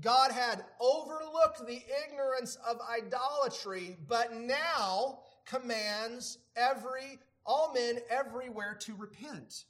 God 0.00 0.32
had 0.32 0.64
overlooked 0.80 1.66
the 1.66 1.82
ignorance 2.06 2.56
of 2.68 2.78
idolatry, 2.90 3.96
but 4.08 4.34
now 4.34 5.20
commands 5.44 6.38
every 6.56 7.18
all 7.46 7.72
men 7.74 7.98
everywhere 8.08 8.74
to 8.80 8.94
repent. 8.96 9.64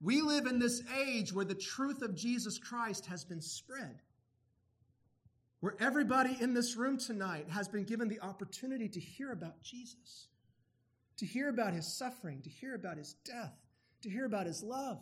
We 0.00 0.22
live 0.22 0.46
in 0.46 0.58
this 0.58 0.82
age 0.96 1.32
where 1.32 1.44
the 1.44 1.54
truth 1.54 2.02
of 2.02 2.14
Jesus 2.14 2.58
Christ 2.58 3.06
has 3.06 3.24
been 3.24 3.40
spread 3.40 4.00
where 5.60 5.74
everybody 5.80 6.36
in 6.40 6.54
this 6.54 6.76
room 6.76 6.98
tonight 6.98 7.48
has 7.48 7.68
been 7.68 7.84
given 7.84 8.08
the 8.08 8.20
opportunity 8.20 8.88
to 8.88 9.00
hear 9.00 9.32
about 9.32 9.62
Jesus, 9.62 10.28
to 11.16 11.26
hear 11.26 11.48
about 11.48 11.72
his 11.72 11.96
suffering, 11.96 12.42
to 12.42 12.50
hear 12.50 12.74
about 12.74 12.98
his 12.98 13.14
death, 13.24 13.54
to 14.02 14.10
hear 14.10 14.26
about 14.26 14.46
his 14.46 14.62
love, 14.62 14.98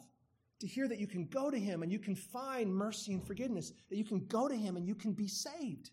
to 0.61 0.67
hear 0.67 0.89
that 0.89 1.01
you 1.01 1.07
can 1.07 1.27
go 1.27 1.51
to 1.51 1.59
him 1.59 1.83
and 1.83 1.91
you 1.91 1.99
can 1.99 2.15
find 2.15 2.73
mercy 2.73 3.13
and 3.13 3.27
forgiveness, 3.27 3.73
that 3.91 3.97
you 3.97 4.05
can 4.05 4.25
go 4.27 4.49
to 4.49 4.57
him 4.57 4.77
and 4.77 4.87
you 4.87 4.95
can 4.95 5.13
be 5.13 5.29
saved. 5.29 5.91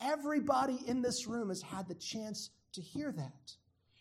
Everybody 0.00 0.78
in 0.86 1.02
this 1.02 1.26
room 1.26 1.48
has 1.48 1.62
had 1.62 1.86
the 1.86 1.94
chance 1.94 2.50
to 2.72 2.80
hear 2.80 3.12
that. 3.12 3.52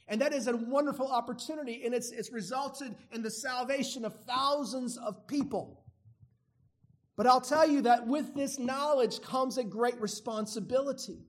And 0.08 0.22
that 0.22 0.34
is 0.34 0.47
a 0.47 0.56
wonderful 0.56 1.08
opportunity, 1.08 1.84
and 1.86 1.93
it's, 1.93 2.12
it's 2.12 2.32
resulted 2.32 2.95
in 3.12 3.22
the 3.22 3.30
salvation 3.30 4.06
of 4.06 4.16
thousands 4.26 4.97
of 4.97 5.28
people. 5.28 5.84
But 7.20 7.28
I'll 7.28 7.42
tell 7.42 7.68
you 7.68 7.82
that 7.82 8.08
with 8.08 8.34
this 8.34 8.58
knowledge 8.58 9.22
comes 9.22 9.58
a 9.58 9.64
great 9.66 10.00
responsibility. 10.00 11.26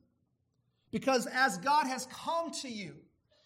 Because 0.92 1.26
as 1.26 1.58
God 1.58 1.88
has 1.88 2.06
come 2.12 2.52
to 2.62 2.68
you, 2.68 2.94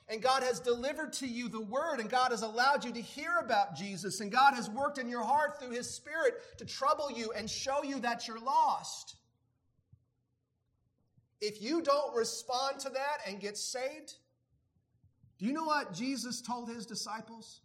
and 0.08 0.20
God 0.20 0.42
has 0.42 0.60
delivered 0.60 1.14
to 1.14 1.26
you 1.26 1.48
the 1.48 1.62
word, 1.62 2.00
and 2.00 2.10
God 2.10 2.32
has 2.32 2.42
allowed 2.42 2.84
you 2.84 2.92
to 2.92 3.00
hear 3.00 3.30
about 3.42 3.76
Jesus, 3.76 4.20
and 4.20 4.30
God 4.30 4.52
has 4.52 4.68
worked 4.68 4.98
in 4.98 5.08
your 5.08 5.24
heart 5.24 5.58
through 5.58 5.70
His 5.70 5.88
Spirit 5.88 6.34
to 6.58 6.66
trouble 6.66 7.10
you 7.10 7.32
and 7.34 7.48
show 7.48 7.82
you 7.82 7.98
that 8.00 8.28
you're 8.28 8.38
lost. 8.38 9.16
if 11.40 11.62
you 11.62 11.80
don't 11.80 12.14
respond 12.14 12.78
to 12.80 12.90
that 12.90 13.20
and 13.26 13.40
get 13.40 13.56
saved, 13.56 14.16
do 15.38 15.46
you 15.46 15.54
know 15.54 15.64
what 15.64 15.94
Jesus 15.94 16.42
told 16.42 16.68
his 16.68 16.84
disciples? 16.84 17.62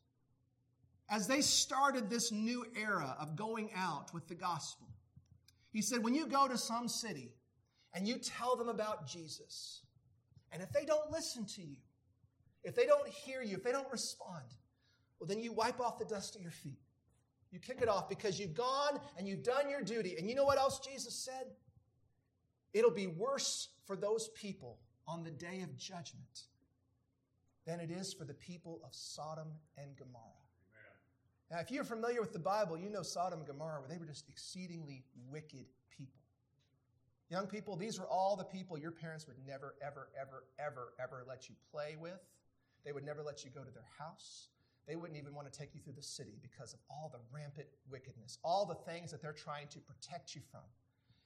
As 1.10 1.28
they 1.28 1.42
started 1.42 2.10
this 2.10 2.32
new 2.32 2.66
era 2.80 3.16
of 3.20 3.36
going 3.36 3.72
out 3.76 4.14
with 4.14 4.28
the 4.28 4.36
gospel, 4.36 4.88
he 5.72 5.82
said, 5.82 6.04
When 6.04 6.14
you 6.14 6.28
go 6.28 6.48
to 6.48 6.58
some 6.58 6.88
city 6.88 7.34
and 7.94 8.08
you 8.08 8.18
tell 8.18 8.56
them 8.56 8.70
about 8.70 9.08
Jesus, 9.08 9.82
and 10.52 10.62
if 10.62 10.72
they 10.72 10.86
don't 10.86 11.12
listen 11.12 11.46
to 11.46 11.62
you, 11.62 11.78
if 12.64 12.76
they 12.76 12.86
don't 12.86 13.08
hear 13.08 13.42
you, 13.42 13.56
if 13.58 13.64
they 13.64 13.72
don't 13.72 13.92
respond, 13.92 14.46
well, 15.20 15.28
then 15.28 15.40
you 15.40 15.52
wipe 15.52 15.80
off 15.80 15.98
the 15.98 16.06
dust 16.06 16.36
of 16.36 16.42
your 16.42 16.52
feet. 16.52 16.80
You 17.52 17.60
kick 17.60 17.82
it 17.82 17.90
off 17.90 18.08
because 18.08 18.40
you've 18.40 18.54
gone 18.54 19.00
and 19.18 19.28
you've 19.28 19.44
done 19.44 19.70
your 19.70 19.82
duty. 19.82 20.16
And 20.18 20.30
you 20.30 20.36
know 20.36 20.46
what 20.46 20.60
else 20.60 20.80
Jesus 20.80 21.16
said? 21.16 21.48
It'll 22.74 22.92
be 22.92 23.08
worse 23.08 23.70
for 23.86 23.96
those 23.96 24.30
people 24.36 24.78
on 25.08 25.24
the 25.24 25.32
day 25.32 25.62
of 25.62 25.76
judgment 25.76 26.44
than 27.66 27.80
it 27.80 27.90
is 27.90 28.14
for 28.14 28.24
the 28.24 28.34
people 28.34 28.82
of 28.84 28.94
Sodom 28.94 29.48
and 29.78 29.96
Gomorrah. 29.98 30.39
Now, 31.52 31.60
if 31.60 31.72
you're 31.72 31.84
familiar 31.84 32.22
with 32.22 32.32
the 32.32 32.40
Bible, 32.40 32.78
you 32.78 32.90
know 32.90 33.02
Sodom 33.02 33.40
and 33.40 33.48
Gomorrah, 33.48 33.80
where 33.80 33.90
they 33.90 33.98
were 33.98 34.06
just 34.06 34.30
exceedingly 34.30 35.04
wicked 35.32 35.66
people. 35.90 36.22
Young 37.30 37.48
people, 37.48 37.76
these 37.76 38.00
were 38.00 38.08
all 38.08 38.36
the 38.36 38.44
people 38.44 38.78
your 38.78 38.92
parents 38.92 39.26
would 39.28 39.38
never, 39.48 39.76
ever, 39.82 40.10
ever, 40.20 40.44
ever, 40.60 40.94
ever 41.02 41.24
let 41.28 41.50
you 41.50 41.56
play 41.72 41.96
with. 42.00 42.20
They 42.86 42.92
would 42.92 43.04
never 43.04 43.24
let 43.24 43.44
you 43.44 43.50
go 43.50 43.64
to 43.64 43.72
their 43.72 43.88
house. 43.98 44.50
They 44.88 44.96
wouldn't 44.96 45.20
even 45.20 45.36
want 45.36 45.52
to 45.52 45.60
take 45.60 45.76
you 45.76 45.82
through 45.82 45.94
the 45.94 46.04
city 46.04 46.40
because 46.42 46.74
of 46.74 46.80
all 46.90 47.12
the 47.12 47.20
rampant 47.32 47.68
wickedness, 47.90 48.38
all 48.44 48.66
the 48.66 48.92
things 48.92 49.12
that 49.12 49.22
they're 49.22 49.34
trying 49.34 49.68
to 49.68 49.80
protect 49.80 50.36
you 50.36 50.42
from. 50.52 50.62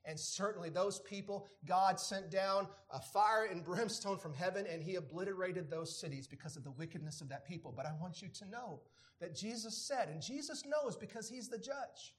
And 0.06 0.20
certainly 0.20 0.70
those 0.70 1.00
people, 1.00 1.48
God 1.66 2.00
sent 2.00 2.30
down 2.30 2.68
a 2.92 3.00
fire 3.00 3.48
and 3.50 3.64
brimstone 3.64 4.18
from 4.18 4.34
heaven 4.34 4.66
and 4.70 4.84
he 4.84 4.96
obliterated 4.96 5.70
those 5.70 5.98
cities 5.98 6.28
because 6.28 6.58
of 6.58 6.64
the 6.64 6.72
wickedness 6.72 7.22
of 7.22 7.30
that 7.30 7.48
people. 7.48 7.74
But 7.76 7.86
I 7.86 7.94
want 8.02 8.22
you 8.22 8.28
to 8.28 8.50
know 8.50 8.82
that 9.22 9.36
Jesus 9.36 9.78
said, 9.78 10.10
and 10.10 10.22
Jesus 10.22 10.64
knows 10.66 10.98
because 10.98 11.30
he's 11.30 11.48
the 11.48 11.58
judge, 11.58 12.14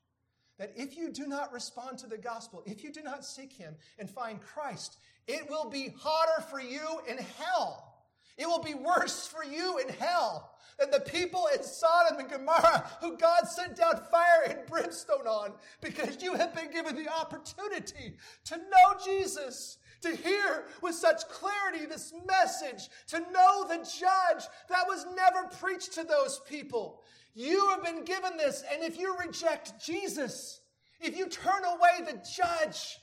that 0.58 0.72
if 0.76 0.96
you 0.96 1.10
do 1.10 1.26
not 1.26 1.52
respond 1.52 1.98
to 1.98 2.06
the 2.06 2.16
gospel, 2.16 2.62
if 2.64 2.82
you 2.82 2.92
do 2.92 3.02
not 3.02 3.24
seek 3.24 3.52
him 3.52 3.74
and 3.98 4.08
find 4.08 4.40
Christ, 4.40 4.96
it 5.26 5.50
will 5.50 5.68
be 5.68 5.94
hotter 5.98 6.42
for 6.50 6.60
you 6.60 7.00
in 7.08 7.18
hell. 7.18 7.93
It 8.36 8.46
will 8.46 8.62
be 8.62 8.74
worse 8.74 9.26
for 9.26 9.44
you 9.44 9.78
in 9.78 9.88
hell 9.88 10.50
than 10.78 10.90
the 10.90 11.00
people 11.00 11.48
in 11.54 11.62
Sodom 11.62 12.18
and 12.18 12.28
Gomorrah 12.28 12.90
who 13.00 13.16
God 13.16 13.46
sent 13.46 13.76
down 13.76 14.00
fire 14.10 14.42
and 14.48 14.66
brimstone 14.66 15.26
on 15.26 15.52
because 15.80 16.22
you 16.22 16.34
have 16.34 16.54
been 16.54 16.70
given 16.70 16.96
the 16.96 17.08
opportunity 17.08 18.16
to 18.46 18.56
know 18.56 18.98
Jesus, 19.04 19.78
to 20.00 20.16
hear 20.16 20.66
with 20.82 20.94
such 20.94 21.28
clarity 21.28 21.86
this 21.86 22.12
message, 22.26 22.88
to 23.08 23.20
know 23.32 23.66
the 23.68 23.76
judge 23.78 24.44
that 24.68 24.86
was 24.88 25.06
never 25.14 25.48
preached 25.60 25.92
to 25.94 26.04
those 26.04 26.40
people. 26.48 27.02
You 27.34 27.68
have 27.68 27.84
been 27.84 28.04
given 28.04 28.36
this, 28.36 28.64
and 28.72 28.82
if 28.82 28.98
you 28.98 29.16
reject 29.16 29.84
Jesus, 29.84 30.60
if 31.00 31.16
you 31.16 31.26
turn 31.26 31.64
away 31.64 32.04
the 32.04 32.20
judge, 32.36 32.98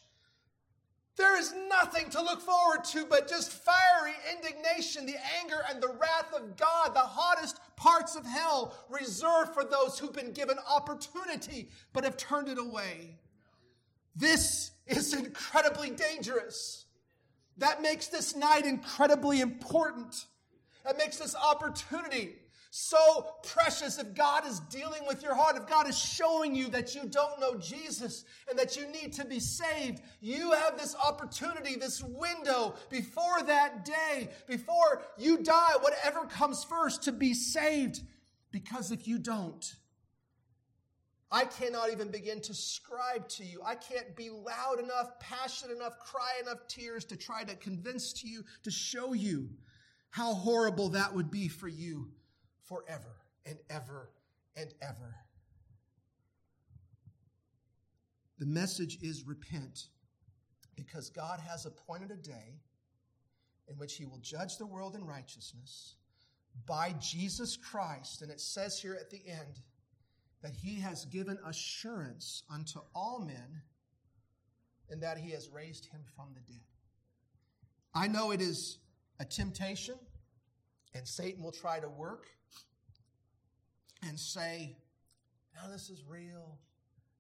there 1.22 1.40
is 1.40 1.54
nothing 1.70 2.10
to 2.10 2.22
look 2.22 2.42
forward 2.42 2.84
to 2.84 3.06
but 3.06 3.30
just 3.30 3.52
fiery 3.52 4.14
indignation, 4.32 5.06
the 5.06 5.18
anger 5.40 5.62
and 5.70 5.82
the 5.82 5.88
wrath 5.88 6.34
of 6.36 6.58
God, 6.58 6.96
the 6.96 7.00
hottest 7.00 7.60
parts 7.76 8.16
of 8.16 8.26
hell 8.26 8.74
reserved 8.90 9.54
for 9.54 9.64
those 9.64 10.00
who've 10.00 10.12
been 10.12 10.32
given 10.32 10.58
opportunity 10.68 11.70
but 11.94 12.04
have 12.04 12.18
turned 12.18 12.50
it 12.50 12.58
away. 12.58 13.20
This 14.16 14.72
is 14.88 15.14
incredibly 15.14 15.92
dangerous. 15.92 16.86
That 17.58 17.84
makes 17.84 18.08
this 18.08 18.36
night 18.36 18.66
incredibly 18.66 19.42
important. 19.42 20.26
That 20.84 20.98
makes 20.98 21.18
this 21.18 21.36
opportunity 21.36 22.34
so 22.74 23.36
precious 23.44 24.00
if 24.00 24.16
God 24.16 24.48
is 24.48 24.62
dealing 24.62 25.06
with 25.06 25.22
your 25.22 25.36
heart, 25.36 25.58
if 25.58 25.68
God 25.68 25.90
is 25.90 26.00
showing 26.00 26.56
you 26.56 26.70
that 26.70 26.96
you 26.96 27.02
don't 27.06 27.38
know 27.38 27.56
Jesus 27.56 28.24
and 28.50 28.58
that 28.58 28.78
you 28.78 28.88
need 28.88 29.12
to 29.14 29.26
be 29.26 29.42
saved, 29.42 30.02
you 30.22 30.54
have 30.54 30.80
this 30.80 30.96
opportunity, 30.96 31.76
this 31.76 32.02
window 32.02 32.74
before 32.90 33.44
that 33.46 33.84
day, 33.84 34.30
before 34.48 35.04
you 35.18 35.40
die, 35.40 35.74
whatever 35.82 36.26
comes 36.26 36.64
first, 36.64 37.04
to 37.04 37.12
be 37.12 37.34
saved. 37.34 38.04
Because 38.52 38.92
if 38.92 39.06
you 39.06 39.20
don't, 39.20 39.76
I 41.30 41.44
cannot 41.44 41.92
even 41.92 42.10
begin 42.10 42.40
to 42.40 42.54
scribe 42.54 43.28
to 43.30 43.44
you. 43.44 43.62
I 43.66 43.76
can't 43.76 44.16
be 44.16 44.30
loud 44.30 44.80
enough, 44.80 45.20
passionate 45.20 45.76
enough, 45.76 46.00
cry 46.00 46.40
enough 46.42 46.68
tears 46.70 47.04
to 47.06 47.18
try 47.18 47.44
to 47.44 47.56
convince 47.56 48.14
to 48.22 48.30
you, 48.30 48.46
to 48.64 48.72
show 48.72 49.12
you 49.12 49.50
how 50.10 50.34
horrible 50.34 50.88
that 50.90 51.14
would 51.14 51.30
be 51.30 51.50
for 51.50 51.68
you 51.68 52.08
forever 52.72 53.18
and 53.46 53.58
ever 53.70 54.10
and 54.56 54.74
ever. 54.82 55.16
The 58.40 58.46
message 58.46 58.98
is 59.02 59.28
repent 59.28 59.88
because 60.78 61.10
God 61.10 61.42
has 61.42 61.66
appointed 61.66 62.12
a 62.12 62.16
day 62.16 62.62
in 63.68 63.78
which 63.78 63.96
he 63.96 64.06
will 64.06 64.20
judge 64.22 64.58
the 64.58 64.66
world 64.66 64.96
in 64.96 65.06
righteousness 65.06 65.96
by 66.66 66.96
Jesus 67.00 67.58
Christ. 67.58 68.22
And 68.22 68.32
it 68.32 68.40
says 68.40 68.80
here 68.80 68.98
at 69.00 69.10
the 69.10 69.22
end 69.28 69.60
that 70.42 70.56
he 70.56 70.80
has 70.80 71.06
given 71.06 71.38
assurance 71.46 72.44
unto 72.50 72.80
all 72.96 73.20
men 73.20 73.62
and 74.90 75.04
that 75.04 75.18
he 75.18 75.32
has 75.32 75.50
raised 75.50 75.88
him 75.88 76.02
from 76.16 76.30
the 76.34 76.54
dead. 76.54 76.64
I 77.94 78.08
know 78.08 78.32
it 78.32 78.42
is 78.42 78.78
a 79.20 79.26
temptation, 79.26 79.96
and 80.96 81.06
Satan 81.06 81.44
will 81.44 81.52
try 81.52 81.80
to 81.80 81.90
work 81.90 82.28
and 84.08 84.20
say, 84.20 84.76
no, 85.56 85.72
this 85.72 85.90
is 85.90 86.04
real. 86.08 86.58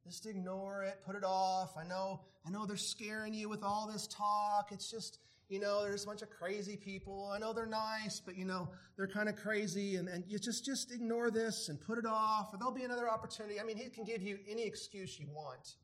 Just 0.04 0.26
ignore 0.26 0.84
it, 0.84 1.00
put 1.06 1.16
it 1.16 1.24
off. 1.24 1.78
I 1.78 1.84
know, 1.84 2.22
I 2.46 2.50
know 2.50 2.66
they're 2.66 2.78
scaring 2.78 3.34
you 3.34 3.50
with 3.50 3.64
all 3.64 3.90
this 3.92 4.08
talk. 4.08 4.72
It's 4.72 4.90
just, 4.90 5.20
you 5.48 5.60
know, 5.60 5.84
there's 5.84 6.04
a 6.04 6.08
bunch 6.08 6.22
of 6.22 6.30
crazy 6.30 6.76
people. 6.76 7.32
I 7.34 7.38
know 7.38 7.54
they're 7.54 7.66
nice, 7.66 8.20
but 8.20 8.36
you 8.36 8.46
know, 8.46 8.70
they're 8.98 9.08
kind 9.08 9.30
of 9.30 9.36
crazy 9.36 9.98
and, 9.98 10.08
and 10.08 10.24
you 10.28 10.40
just, 10.40 10.66
just 10.66 10.92
ignore 10.92 11.30
this 11.30 11.70
and 11.70 11.80
put 11.80 11.98
it 11.98 12.06
off, 12.06 12.54
or 12.54 12.58
there'll 12.58 12.74
be 12.74 12.84
another 12.84 13.10
opportunity. 13.10 13.60
I 13.60 13.64
mean, 13.64 13.78
he 13.78 13.90
can 13.90 14.04
give 14.04 14.22
you 14.22 14.40
any 14.50 14.64
excuse 14.64 15.20
you 15.20 15.28
want. 15.32 15.76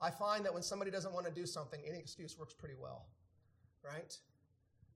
I 0.00 0.10
find 0.10 0.44
that 0.44 0.52
when 0.52 0.62
somebody 0.62 0.90
doesn't 0.90 1.12
want 1.12 1.26
to 1.26 1.32
do 1.32 1.46
something, 1.46 1.80
any 1.88 1.98
excuse 1.98 2.38
works 2.38 2.54
pretty 2.54 2.74
well, 2.80 3.06
right? 3.82 4.16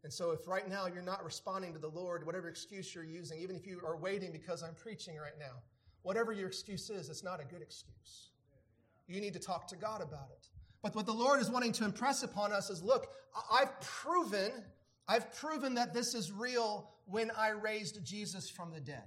And 0.05 0.13
so, 0.13 0.31
if 0.31 0.47
right 0.47 0.69
now 0.69 0.87
you're 0.87 1.03
not 1.03 1.25
responding 1.25 1.73
to 1.73 1.79
the 1.79 1.89
Lord, 1.89 2.25
whatever 2.25 2.49
excuse 2.49 2.95
you're 2.95 3.05
using, 3.05 3.41
even 3.41 3.57
if 3.57 3.67
you 3.67 3.81
are 3.85 3.97
waiting 3.97 4.31
because 4.31 4.63
I'm 4.63 4.75
preaching 4.75 5.17
right 5.17 5.39
now, 5.39 5.63
whatever 6.03 6.33
your 6.33 6.47
excuse 6.47 6.89
is, 6.89 7.09
it's 7.09 7.25
not 7.25 7.41
a 7.41 7.45
good 7.45 7.63
excuse. 7.63 8.31
You 9.09 9.21
need 9.21 9.33
to 9.33 9.41
talk 9.41 9.67
to 9.69 9.77
God 9.77 10.01
about 10.01 10.29
it. 10.31 10.49
But 10.83 10.95
what 10.95 11.07
the 11.07 11.13
Lord 11.13 11.41
is 11.41 11.51
wanting 11.51 11.73
to 11.73 11.85
impress 11.85 12.23
upon 12.23 12.53
us 12.53 12.71
is 12.71 12.83
look, 12.83 13.09
I've 13.53 13.81
proven, 13.81 14.53
I've 15.09 15.35
proven 15.35 15.75
that 15.75 15.93
this 15.93 16.15
is 16.15 16.31
real 16.31 16.91
when 17.07 17.31
I 17.37 17.51
raised 17.51 18.05
Jesus 18.05 18.49
from 18.49 18.71
the 18.71 18.81
dead. 18.81 19.05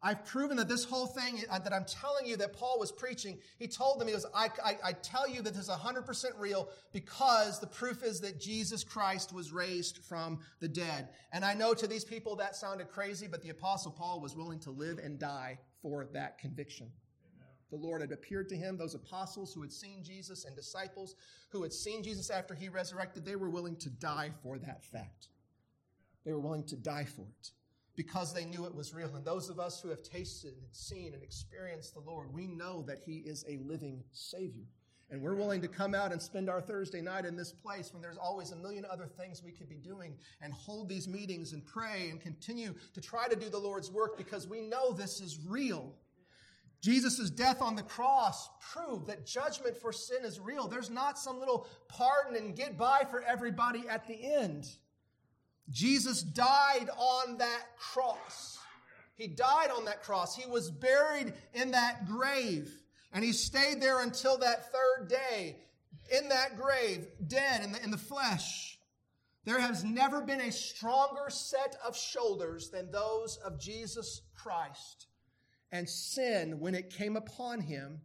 I've 0.00 0.24
proven 0.24 0.56
that 0.58 0.68
this 0.68 0.84
whole 0.84 1.06
thing 1.06 1.42
uh, 1.50 1.58
that 1.58 1.72
I'm 1.72 1.84
telling 1.84 2.26
you 2.26 2.36
that 2.36 2.52
Paul 2.52 2.78
was 2.78 2.92
preaching, 2.92 3.38
he 3.58 3.66
told 3.66 4.00
them, 4.00 4.06
he 4.06 4.14
goes, 4.14 4.26
I, 4.32 4.48
I, 4.64 4.78
I, 4.84 4.92
tell 4.92 5.28
you 5.28 5.42
that 5.42 5.54
this 5.54 5.64
is 5.64 5.70
100% 5.70 6.24
real 6.38 6.68
because 6.92 7.58
the 7.58 7.66
proof 7.66 8.04
is 8.04 8.20
that 8.20 8.40
Jesus 8.40 8.84
Christ 8.84 9.32
was 9.32 9.50
raised 9.50 9.98
from 10.04 10.38
the 10.60 10.68
dead. 10.68 11.08
And 11.32 11.44
I 11.44 11.54
know 11.54 11.74
to 11.74 11.88
these 11.88 12.04
people 12.04 12.36
that 12.36 12.54
sounded 12.54 12.90
crazy, 12.90 13.26
but 13.26 13.42
the 13.42 13.50
apostle 13.50 13.90
Paul 13.90 14.20
was 14.20 14.36
willing 14.36 14.60
to 14.60 14.70
live 14.70 14.98
and 14.98 15.18
die 15.18 15.58
for 15.82 16.06
that 16.12 16.38
conviction. 16.38 16.92
The 17.70 17.76
Lord 17.76 18.00
had 18.00 18.12
appeared 18.12 18.48
to 18.50 18.56
him, 18.56 18.78
those 18.78 18.94
apostles 18.94 19.52
who 19.52 19.62
had 19.62 19.72
seen 19.72 20.04
Jesus 20.04 20.44
and 20.44 20.54
disciples 20.54 21.16
who 21.50 21.62
had 21.64 21.72
seen 21.72 22.04
Jesus 22.04 22.30
after 22.30 22.54
he 22.54 22.68
resurrected, 22.68 23.24
they 23.24 23.36
were 23.36 23.50
willing 23.50 23.76
to 23.76 23.90
die 23.90 24.30
for 24.44 24.58
that 24.58 24.84
fact. 24.84 25.28
They 26.24 26.32
were 26.32 26.40
willing 26.40 26.64
to 26.66 26.76
die 26.76 27.04
for 27.04 27.22
it 27.22 27.50
because 27.98 28.32
they 28.32 28.44
knew 28.44 28.64
it 28.64 28.72
was 28.72 28.94
real. 28.94 29.12
And 29.16 29.24
those 29.24 29.50
of 29.50 29.58
us 29.58 29.80
who 29.80 29.88
have 29.88 30.04
tasted 30.04 30.54
and 30.56 30.68
seen 30.70 31.14
and 31.14 31.22
experienced 31.22 31.94
the 31.94 32.00
Lord, 32.00 32.32
we 32.32 32.46
know 32.46 32.82
that 32.82 33.00
He 33.04 33.16
is 33.16 33.44
a 33.48 33.56
living 33.56 34.04
Savior. 34.12 34.68
And 35.10 35.20
we're 35.20 35.34
willing 35.34 35.60
to 35.62 35.68
come 35.68 35.96
out 35.96 36.12
and 36.12 36.22
spend 36.22 36.48
our 36.48 36.60
Thursday 36.60 37.00
night 37.00 37.24
in 37.24 37.34
this 37.34 37.50
place 37.50 37.92
when 37.92 38.00
there's 38.00 38.16
always 38.16 38.52
a 38.52 38.56
million 38.56 38.84
other 38.88 39.06
things 39.06 39.42
we 39.42 39.50
could 39.50 39.68
be 39.68 39.78
doing 39.78 40.16
and 40.40 40.52
hold 40.52 40.88
these 40.88 41.08
meetings 41.08 41.54
and 41.54 41.66
pray 41.66 42.08
and 42.08 42.20
continue 42.20 42.72
to 42.94 43.00
try 43.00 43.26
to 43.26 43.34
do 43.34 43.48
the 43.48 43.58
Lord's 43.58 43.90
work 43.90 44.16
because 44.16 44.46
we 44.46 44.60
know 44.60 44.92
this 44.92 45.20
is 45.20 45.40
real. 45.44 45.92
Jesus' 46.80 47.30
death 47.30 47.60
on 47.60 47.74
the 47.74 47.82
cross 47.82 48.48
proved 48.60 49.08
that 49.08 49.26
judgment 49.26 49.76
for 49.76 49.92
sin 49.92 50.24
is 50.24 50.38
real. 50.38 50.68
There's 50.68 50.90
not 50.90 51.18
some 51.18 51.40
little 51.40 51.66
pardon 51.88 52.36
and 52.36 52.54
get 52.54 52.78
by 52.78 53.02
for 53.10 53.22
everybody 53.22 53.88
at 53.88 54.06
the 54.06 54.22
end. 54.22 54.68
Jesus 55.70 56.22
died 56.22 56.88
on 56.96 57.38
that 57.38 57.66
cross. 57.78 58.58
He 59.16 59.26
died 59.26 59.70
on 59.70 59.84
that 59.86 60.02
cross. 60.02 60.36
He 60.36 60.48
was 60.48 60.70
buried 60.70 61.34
in 61.52 61.72
that 61.72 62.06
grave. 62.06 62.70
And 63.12 63.24
he 63.24 63.32
stayed 63.32 63.80
there 63.82 64.00
until 64.00 64.38
that 64.38 64.72
third 64.72 65.08
day. 65.08 65.56
in 66.10 66.28
that 66.30 66.56
grave, 66.56 67.06
dead 67.26 67.62
in 67.62 67.72
the, 67.72 67.82
in 67.82 67.90
the 67.90 67.98
flesh, 67.98 68.78
there 69.44 69.60
has 69.60 69.84
never 69.84 70.20
been 70.20 70.40
a 70.40 70.52
stronger 70.52 71.28
set 71.28 71.76
of 71.86 71.96
shoulders 71.96 72.70
than 72.70 72.90
those 72.90 73.36
of 73.38 73.60
Jesus 73.60 74.22
Christ. 74.34 75.06
And 75.70 75.88
sin, 75.88 76.60
when 76.60 76.74
it 76.74 76.90
came 76.90 77.16
upon 77.16 77.60
him, 77.60 78.00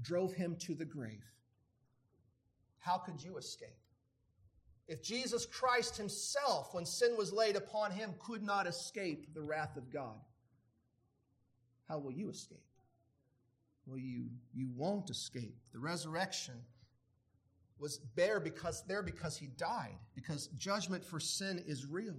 drove 0.00 0.32
him 0.32 0.56
to 0.60 0.74
the 0.74 0.84
grave. 0.84 1.24
How 2.78 2.98
could 2.98 3.22
you 3.22 3.36
escape? 3.38 3.68
If 4.88 5.02
Jesus 5.02 5.44
Christ 5.44 5.98
himself, 5.98 6.72
when 6.72 6.86
sin 6.86 7.14
was 7.16 7.32
laid 7.32 7.56
upon 7.56 7.90
him, 7.90 8.14
could 8.18 8.42
not 8.42 8.66
escape 8.66 9.34
the 9.34 9.42
wrath 9.42 9.76
of 9.76 9.90
God, 9.90 10.16
how 11.86 11.98
will 11.98 12.12
you 12.12 12.30
escape? 12.30 12.58
Well, 13.86 13.98
you, 13.98 14.26
you 14.54 14.68
won't 14.74 15.10
escape. 15.10 15.56
The 15.72 15.78
resurrection 15.78 16.54
was 17.78 18.00
there 18.16 18.40
because, 18.40 18.82
there 18.86 19.02
because 19.02 19.36
he 19.36 19.46
died, 19.46 19.96
because 20.14 20.48
judgment 20.58 21.04
for 21.04 21.20
sin 21.20 21.62
is 21.66 21.86
real. 21.86 22.16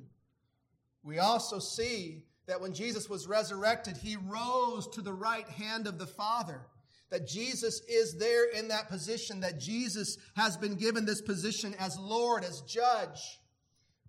We 1.03 1.19
also 1.19 1.59
see 1.59 2.23
that 2.47 2.61
when 2.61 2.73
Jesus 2.73 3.09
was 3.09 3.27
resurrected, 3.27 3.97
he 3.97 4.15
rose 4.15 4.87
to 4.89 5.01
the 5.01 5.13
right 5.13 5.47
hand 5.47 5.87
of 5.87 5.99
the 5.99 6.07
Father. 6.07 6.61
That 7.09 7.27
Jesus 7.27 7.81
is 7.87 8.17
there 8.17 8.45
in 8.49 8.67
that 8.67 8.87
position, 8.87 9.39
that 9.39 9.59
Jesus 9.59 10.17
has 10.35 10.57
been 10.57 10.75
given 10.75 11.05
this 11.05 11.21
position 11.21 11.75
as 11.79 11.97
Lord, 11.97 12.43
as 12.43 12.61
judge. 12.61 13.39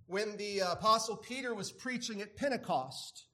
When 0.07 0.37
the 0.37 0.61
Apostle 0.61 1.17
Peter 1.17 1.55
was 1.55 1.73
preaching 1.73 2.21
at 2.21 2.37
Pentecost, 2.37 3.27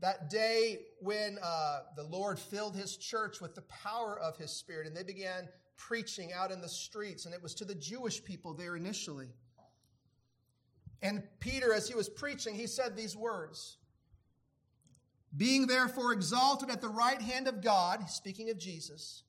that 0.00 0.30
day 0.30 0.78
when 1.00 1.38
uh, 1.42 1.80
the 1.96 2.04
Lord 2.04 2.38
filled 2.38 2.76
his 2.76 2.96
church 2.96 3.40
with 3.40 3.54
the 3.54 3.62
power 3.62 4.18
of 4.18 4.36
his 4.36 4.52
Spirit, 4.52 4.86
and 4.86 4.96
they 4.96 5.02
began 5.02 5.48
preaching 5.76 6.32
out 6.32 6.52
in 6.52 6.60
the 6.60 6.68
streets, 6.68 7.24
and 7.24 7.34
it 7.34 7.42
was 7.42 7.54
to 7.54 7.64
the 7.64 7.74
Jewish 7.74 8.22
people 8.22 8.54
there 8.54 8.76
initially. 8.76 9.28
And 11.02 11.22
Peter, 11.40 11.72
as 11.72 11.88
he 11.88 11.94
was 11.94 12.08
preaching, 12.08 12.54
he 12.54 12.66
said 12.66 12.96
these 12.96 13.16
words 13.16 13.78
Being 15.36 15.66
therefore 15.66 16.12
exalted 16.12 16.70
at 16.70 16.80
the 16.80 16.88
right 16.88 17.20
hand 17.20 17.48
of 17.48 17.62
God, 17.62 18.08
speaking 18.08 18.50
of 18.50 18.58
Jesus, 18.58 19.22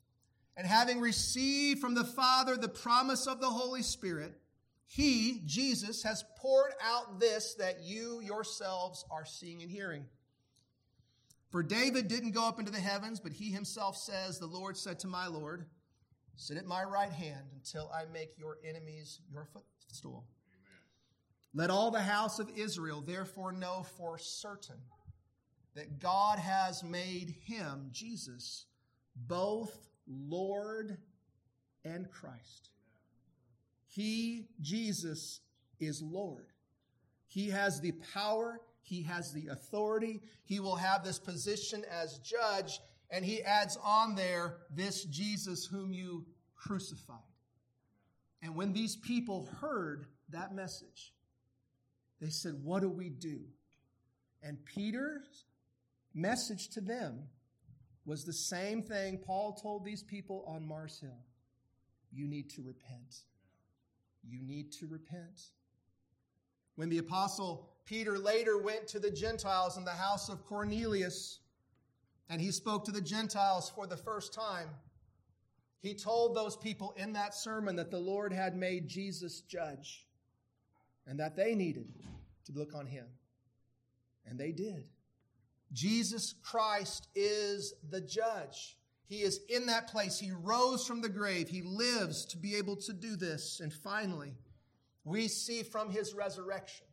and 0.56 0.66
having 0.66 1.00
received 1.00 1.80
from 1.80 1.94
the 1.96 2.06
Father 2.06 2.56
the 2.56 2.70
promise 2.70 3.28
of 3.28 3.42
the 3.42 3.50
Holy 3.50 3.82
Spirit, 3.82 4.34
he, 4.86 5.42
Jesus, 5.46 6.04
has 6.04 6.24
poured 6.38 6.72
out 6.84 7.20
this 7.20 7.54
that 7.56 7.82
you 7.82 8.22
yourselves 8.22 9.06
are 9.12 9.26
seeing 9.26 9.62
and 9.62 9.70
hearing. 9.70 10.06
For 11.52 11.64
David 11.64 12.08
didn't 12.08 12.32
go 12.32 12.48
up 12.48 12.60
into 12.60 12.72
the 12.72 12.80
heavens, 12.80 13.20
but 13.20 13.34
he 13.34 13.52
himself 13.52 13.98
says, 13.98 14.40
The 14.40 14.48
Lord 14.48 14.78
said 14.78 15.00
to 15.00 15.08
my 15.08 15.28
Lord, 15.28 15.66
Sit 16.36 16.58
at 16.58 16.66
my 16.66 16.84
right 16.84 17.12
hand 17.12 17.48
until 17.54 17.92
I 17.94 18.06
make 18.12 18.38
your 18.38 18.58
enemies 18.68 19.20
your 19.32 19.46
footstool. 19.46 20.26
Amen. 20.54 20.80
Let 21.54 21.70
all 21.70 21.92
the 21.92 22.00
house 22.00 22.40
of 22.40 22.50
Israel 22.56 23.02
therefore 23.02 23.52
know 23.52 23.86
for 23.98 24.18
certain 24.18 24.78
that 25.76 26.00
God 26.00 26.40
has 26.40 26.84
made 26.84 27.36
him, 27.44 27.90
Jesus, 27.92 28.66
both 29.16 29.90
Lord 30.08 30.98
and 31.86 32.10
Christ. 32.10 32.70
He, 33.88 34.48
Jesus, 34.62 35.42
is 35.80 36.02
Lord. 36.02 36.48
He 37.28 37.50
has 37.50 37.80
the 37.80 37.94
power 38.14 38.62
he 38.90 39.04
has 39.04 39.32
the 39.32 39.48
authority. 39.48 40.20
He 40.46 40.60
will 40.60 40.76
have 40.76 41.04
this 41.04 41.20
position 41.20 41.86
as 41.92 42.18
judge. 42.20 42.80
And 43.12 43.24
he 43.24 43.44
adds 43.44 43.78
on 43.84 44.16
there 44.16 44.58
this 44.76 45.04
Jesus 45.04 45.64
whom 45.64 45.94
you 45.94 46.26
crucified. 46.56 47.18
And 48.42 48.56
when 48.56 48.74
these 48.74 48.96
people 48.96 49.48
heard 49.62 50.08
that 50.30 50.56
message, 50.56 51.14
they 52.20 52.30
said, 52.30 52.56
What 52.64 52.82
do 52.82 52.90
we 52.90 53.10
do? 53.10 53.42
And 54.42 54.58
Peter's 54.66 55.46
message 56.14 56.70
to 56.70 56.82
them 56.82 57.24
was 58.06 58.24
the 58.24 58.34
same 58.34 58.82
thing 58.82 59.20
Paul 59.20 59.54
told 59.54 59.86
these 59.86 60.04
people 60.04 60.44
on 60.48 60.68
Mars 60.68 61.00
Hill. 61.00 61.26
You 62.12 62.28
need 62.28 62.50
to 62.52 62.62
repent. 62.62 63.24
You 64.28 64.42
need 64.42 64.72
to 64.74 64.88
repent. 64.88 65.42
When 66.76 66.90
the 66.90 66.98
apostle 66.98 67.70
Peter 67.86 68.18
later 68.18 68.58
went 68.58 68.88
to 68.88 69.00
the 69.00 69.10
Gentiles 69.10 69.78
in 69.78 69.84
the 69.84 69.92
house 69.92 70.30
of 70.30 70.46
Cornelius, 70.46 71.40
and 72.30 72.40
he 72.40 72.52
spoke 72.52 72.86
to 72.86 72.92
the 72.92 73.02
Gentiles 73.02 73.72
for 73.74 73.88
the 73.88 73.98
first 73.98 74.34
time. 74.34 74.70
He 75.80 75.96
told 75.96 76.36
those 76.36 76.56
people 76.56 76.94
in 76.98 77.14
that 77.14 77.34
sermon 77.34 77.76
that 77.78 77.90
the 77.90 78.00
Lord 78.00 78.32
had 78.32 78.56
made 78.56 78.88
Jesus 78.88 79.42
judge 79.42 80.06
and 81.08 81.20
that 81.20 81.36
they 81.36 81.56
needed 81.56 81.88
to 82.46 82.52
look 82.52 82.76
on 82.76 82.86
him. 82.86 83.08
And 84.28 84.40
they 84.40 84.52
did. 84.52 84.84
Jesus 85.74 86.36
Christ 86.42 87.08
is 87.16 87.74
the 87.90 88.02
judge. 88.02 88.78
He 89.08 89.22
is 89.22 89.42
in 89.50 89.66
that 89.68 89.88
place. 89.88 90.20
He 90.20 90.32
rose 90.32 90.86
from 90.86 91.02
the 91.02 91.10
grave. 91.10 91.50
He 91.50 91.62
lives 91.64 92.26
to 92.26 92.38
be 92.38 92.56
able 92.56 92.76
to 92.78 92.94
do 92.94 93.16
this. 93.16 93.60
And 93.60 93.74
finally, 93.74 94.36
we 95.04 95.28
see 95.28 95.64
from 95.64 95.90
his 95.90 96.14
resurrection 96.14 96.86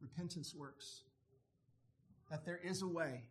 repentance 0.00 0.54
works. 0.54 1.02
That 2.30 2.44
there 2.44 2.60
is 2.62 2.82
a 2.82 2.86
way. 2.86 3.22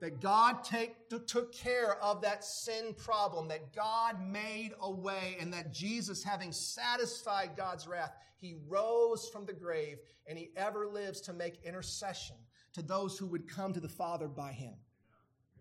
That 0.00 0.20
God 0.20 0.64
take, 0.64 1.08
took 1.26 1.54
care 1.54 1.96
of 2.02 2.20
that 2.22 2.44
sin 2.44 2.94
problem, 2.94 3.48
that 3.48 3.74
God 3.74 4.16
made 4.20 4.72
a 4.80 4.90
way, 4.90 5.36
and 5.40 5.52
that 5.54 5.72
Jesus, 5.72 6.22
having 6.22 6.52
satisfied 6.52 7.52
God's 7.56 7.86
wrath, 7.86 8.12
he 8.36 8.56
rose 8.68 9.30
from 9.30 9.46
the 9.46 9.52
grave 9.54 9.98
and 10.26 10.36
he 10.36 10.50
ever 10.56 10.86
lives 10.86 11.22
to 11.22 11.32
make 11.32 11.64
intercession 11.64 12.36
to 12.74 12.82
those 12.82 13.18
who 13.18 13.26
would 13.26 13.48
come 13.48 13.72
to 13.72 13.80
the 13.80 13.88
Father 13.88 14.28
by 14.28 14.52
him. 14.52 14.74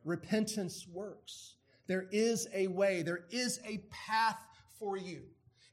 Repentance 0.03 0.85
works. 0.87 1.55
There 1.87 2.07
is 2.11 2.47
a 2.53 2.67
way, 2.67 3.01
there 3.01 3.25
is 3.29 3.59
a 3.65 3.83
path 3.89 4.43
for 4.79 4.97
you. 4.97 5.21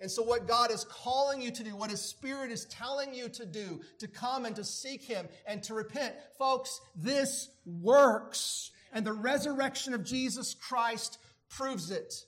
And 0.00 0.10
so, 0.10 0.22
what 0.22 0.48
God 0.48 0.70
is 0.70 0.84
calling 0.84 1.42
you 1.42 1.50
to 1.50 1.62
do, 1.62 1.76
what 1.76 1.90
His 1.90 2.00
Spirit 2.00 2.50
is 2.50 2.64
telling 2.66 3.12
you 3.12 3.28
to 3.28 3.44
do, 3.44 3.80
to 3.98 4.08
come 4.08 4.46
and 4.46 4.56
to 4.56 4.64
seek 4.64 5.02
Him 5.02 5.28
and 5.46 5.62
to 5.64 5.74
repent, 5.74 6.14
folks, 6.38 6.80
this 6.96 7.50
works. 7.66 8.70
And 8.92 9.06
the 9.06 9.12
resurrection 9.12 9.92
of 9.92 10.02
Jesus 10.02 10.54
Christ 10.54 11.18
proves 11.50 11.90
it. 11.90 12.24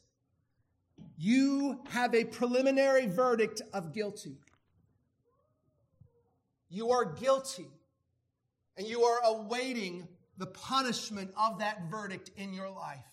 You 1.17 1.81
have 1.89 2.15
a 2.15 2.25
preliminary 2.25 3.07
verdict 3.07 3.63
of 3.73 3.93
guilty. 3.93 4.37
You 6.69 6.91
are 6.91 7.05
guilty, 7.05 7.67
and 8.77 8.87
you 8.87 9.03
are 9.03 9.21
awaiting 9.25 10.09
the 10.39 10.47
punishment 10.47 11.31
of 11.37 11.59
that 11.59 11.91
verdict 11.91 12.31
in 12.37 12.53
your 12.53 12.71
life. 12.71 13.05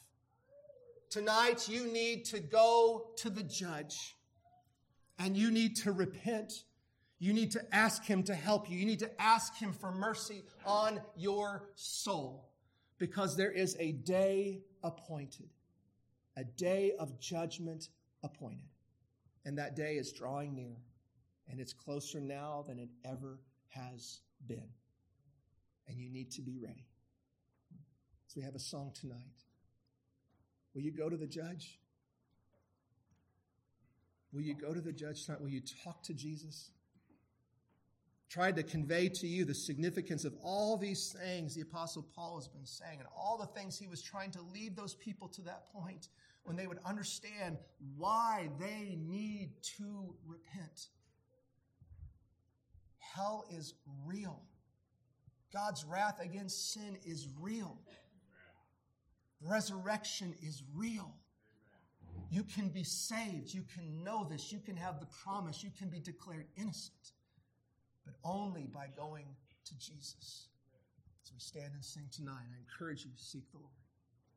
Tonight, 1.10 1.68
you 1.68 1.92
need 1.92 2.26
to 2.26 2.40
go 2.40 3.12
to 3.18 3.30
the 3.30 3.44
judge 3.44 4.16
and 5.18 5.36
you 5.36 5.52
need 5.52 5.76
to 5.78 5.92
repent. 5.92 6.64
You 7.18 7.34
need 7.34 7.52
to 7.52 7.76
ask 7.76 8.06
Him 8.06 8.24
to 8.24 8.36
help 8.36 8.70
you. 8.70 8.78
You 8.78 8.86
need 8.86 9.00
to 9.00 9.22
ask 9.22 9.56
Him 9.58 9.74
for 9.74 9.92
mercy 9.92 10.44
on 10.66 11.02
your 11.18 11.70
soul 11.76 12.50
because 13.00 13.36
there 13.36 13.52
is 13.52 13.76
a 13.80 13.92
day 13.92 14.62
appointed, 14.84 15.50
a 16.38 16.44
day 16.44 16.94
of 17.00 17.20
judgment 17.20 17.90
appointed. 18.24 18.70
And 19.46 19.58
that 19.58 19.76
day 19.76 19.96
is 19.96 20.12
drawing 20.12 20.54
near, 20.54 20.78
and 21.50 21.60
it's 21.60 21.74
closer 21.74 22.20
now 22.20 22.64
than 22.68 22.78
it 22.78 22.90
ever 23.04 23.40
has 23.70 24.20
been. 24.48 24.70
And 25.90 26.00
you 26.00 26.10
need 26.10 26.32
to 26.32 26.42
be 26.42 26.58
ready. 26.58 26.86
So 28.28 28.36
we 28.38 28.44
have 28.44 28.56
a 28.56 28.60
song 28.60 28.92
tonight. 28.94 29.18
Will 30.76 30.82
you 30.84 30.92
go 30.92 31.10
to 31.10 31.18
the 31.18 31.28
judge? 31.28 31.80
Will 34.32 34.42
you 34.42 34.54
go 34.54 34.74
to 34.74 34.82
the 34.82 34.92
judge 34.94 35.26
tonight? 35.26 35.42
Will 35.42 35.50
you 35.50 35.64
talk 35.84 36.04
to 36.04 36.14
Jesus? 36.14 36.70
Tried 38.30 38.58
to 38.58 38.64
convey 38.64 39.10
to 39.10 39.28
you 39.28 39.44
the 39.44 39.56
significance 39.56 40.24
of 40.24 40.36
all 40.44 40.78
these 40.78 41.16
things 41.20 41.56
the 41.56 41.62
Apostle 41.62 42.06
Paul 42.16 42.36
has 42.36 42.48
been 42.48 42.68
saying 42.68 43.00
and 43.00 43.08
all 43.18 43.40
the 43.40 43.60
things 43.60 43.76
he 43.76 43.88
was 43.88 44.04
trying 44.04 44.30
to 44.32 44.42
lead 44.54 44.76
those 44.76 44.94
people 44.94 45.28
to 45.30 45.42
that 45.42 45.72
point 45.74 46.10
when 46.44 46.56
they 46.56 46.68
would 46.68 46.78
understand 46.86 47.58
why 47.98 48.50
they 48.60 48.96
need 49.00 49.50
to 49.78 50.14
repent. 50.28 50.90
Hell 53.00 53.46
is 53.50 53.74
real. 54.06 54.44
God's 55.52 55.84
wrath 55.86 56.20
against 56.22 56.74
sin 56.74 56.98
is 57.06 57.28
real. 57.40 57.78
Resurrection 59.42 60.36
is 60.42 60.64
real. 60.76 61.14
You 62.30 62.44
can 62.44 62.70
be 62.70 62.84
saved. 62.84 63.54
You 63.54 63.64
can 63.74 64.04
know 64.04 64.28
this. 64.30 64.52
You 64.52 64.60
can 64.60 64.76
have 64.76 65.00
the 65.00 65.08
promise. 65.24 65.64
You 65.64 65.72
can 65.78 65.90
be 65.90 66.00
declared 66.00 66.46
innocent, 66.58 67.14
but 68.06 68.14
only 68.24 68.68
by 68.72 68.88
going 68.96 69.26
to 69.66 69.74
Jesus. 69.80 70.48
As 71.24 71.32
we 71.34 71.40
stand 71.40 71.74
and 71.74 71.84
sing 71.84 72.04
tonight, 72.12 72.46
I 72.54 72.58
encourage 72.60 73.06
you 73.06 73.12
to 73.12 73.24
seek 73.24 73.50
the 73.52 73.58
Lord. 73.58 73.79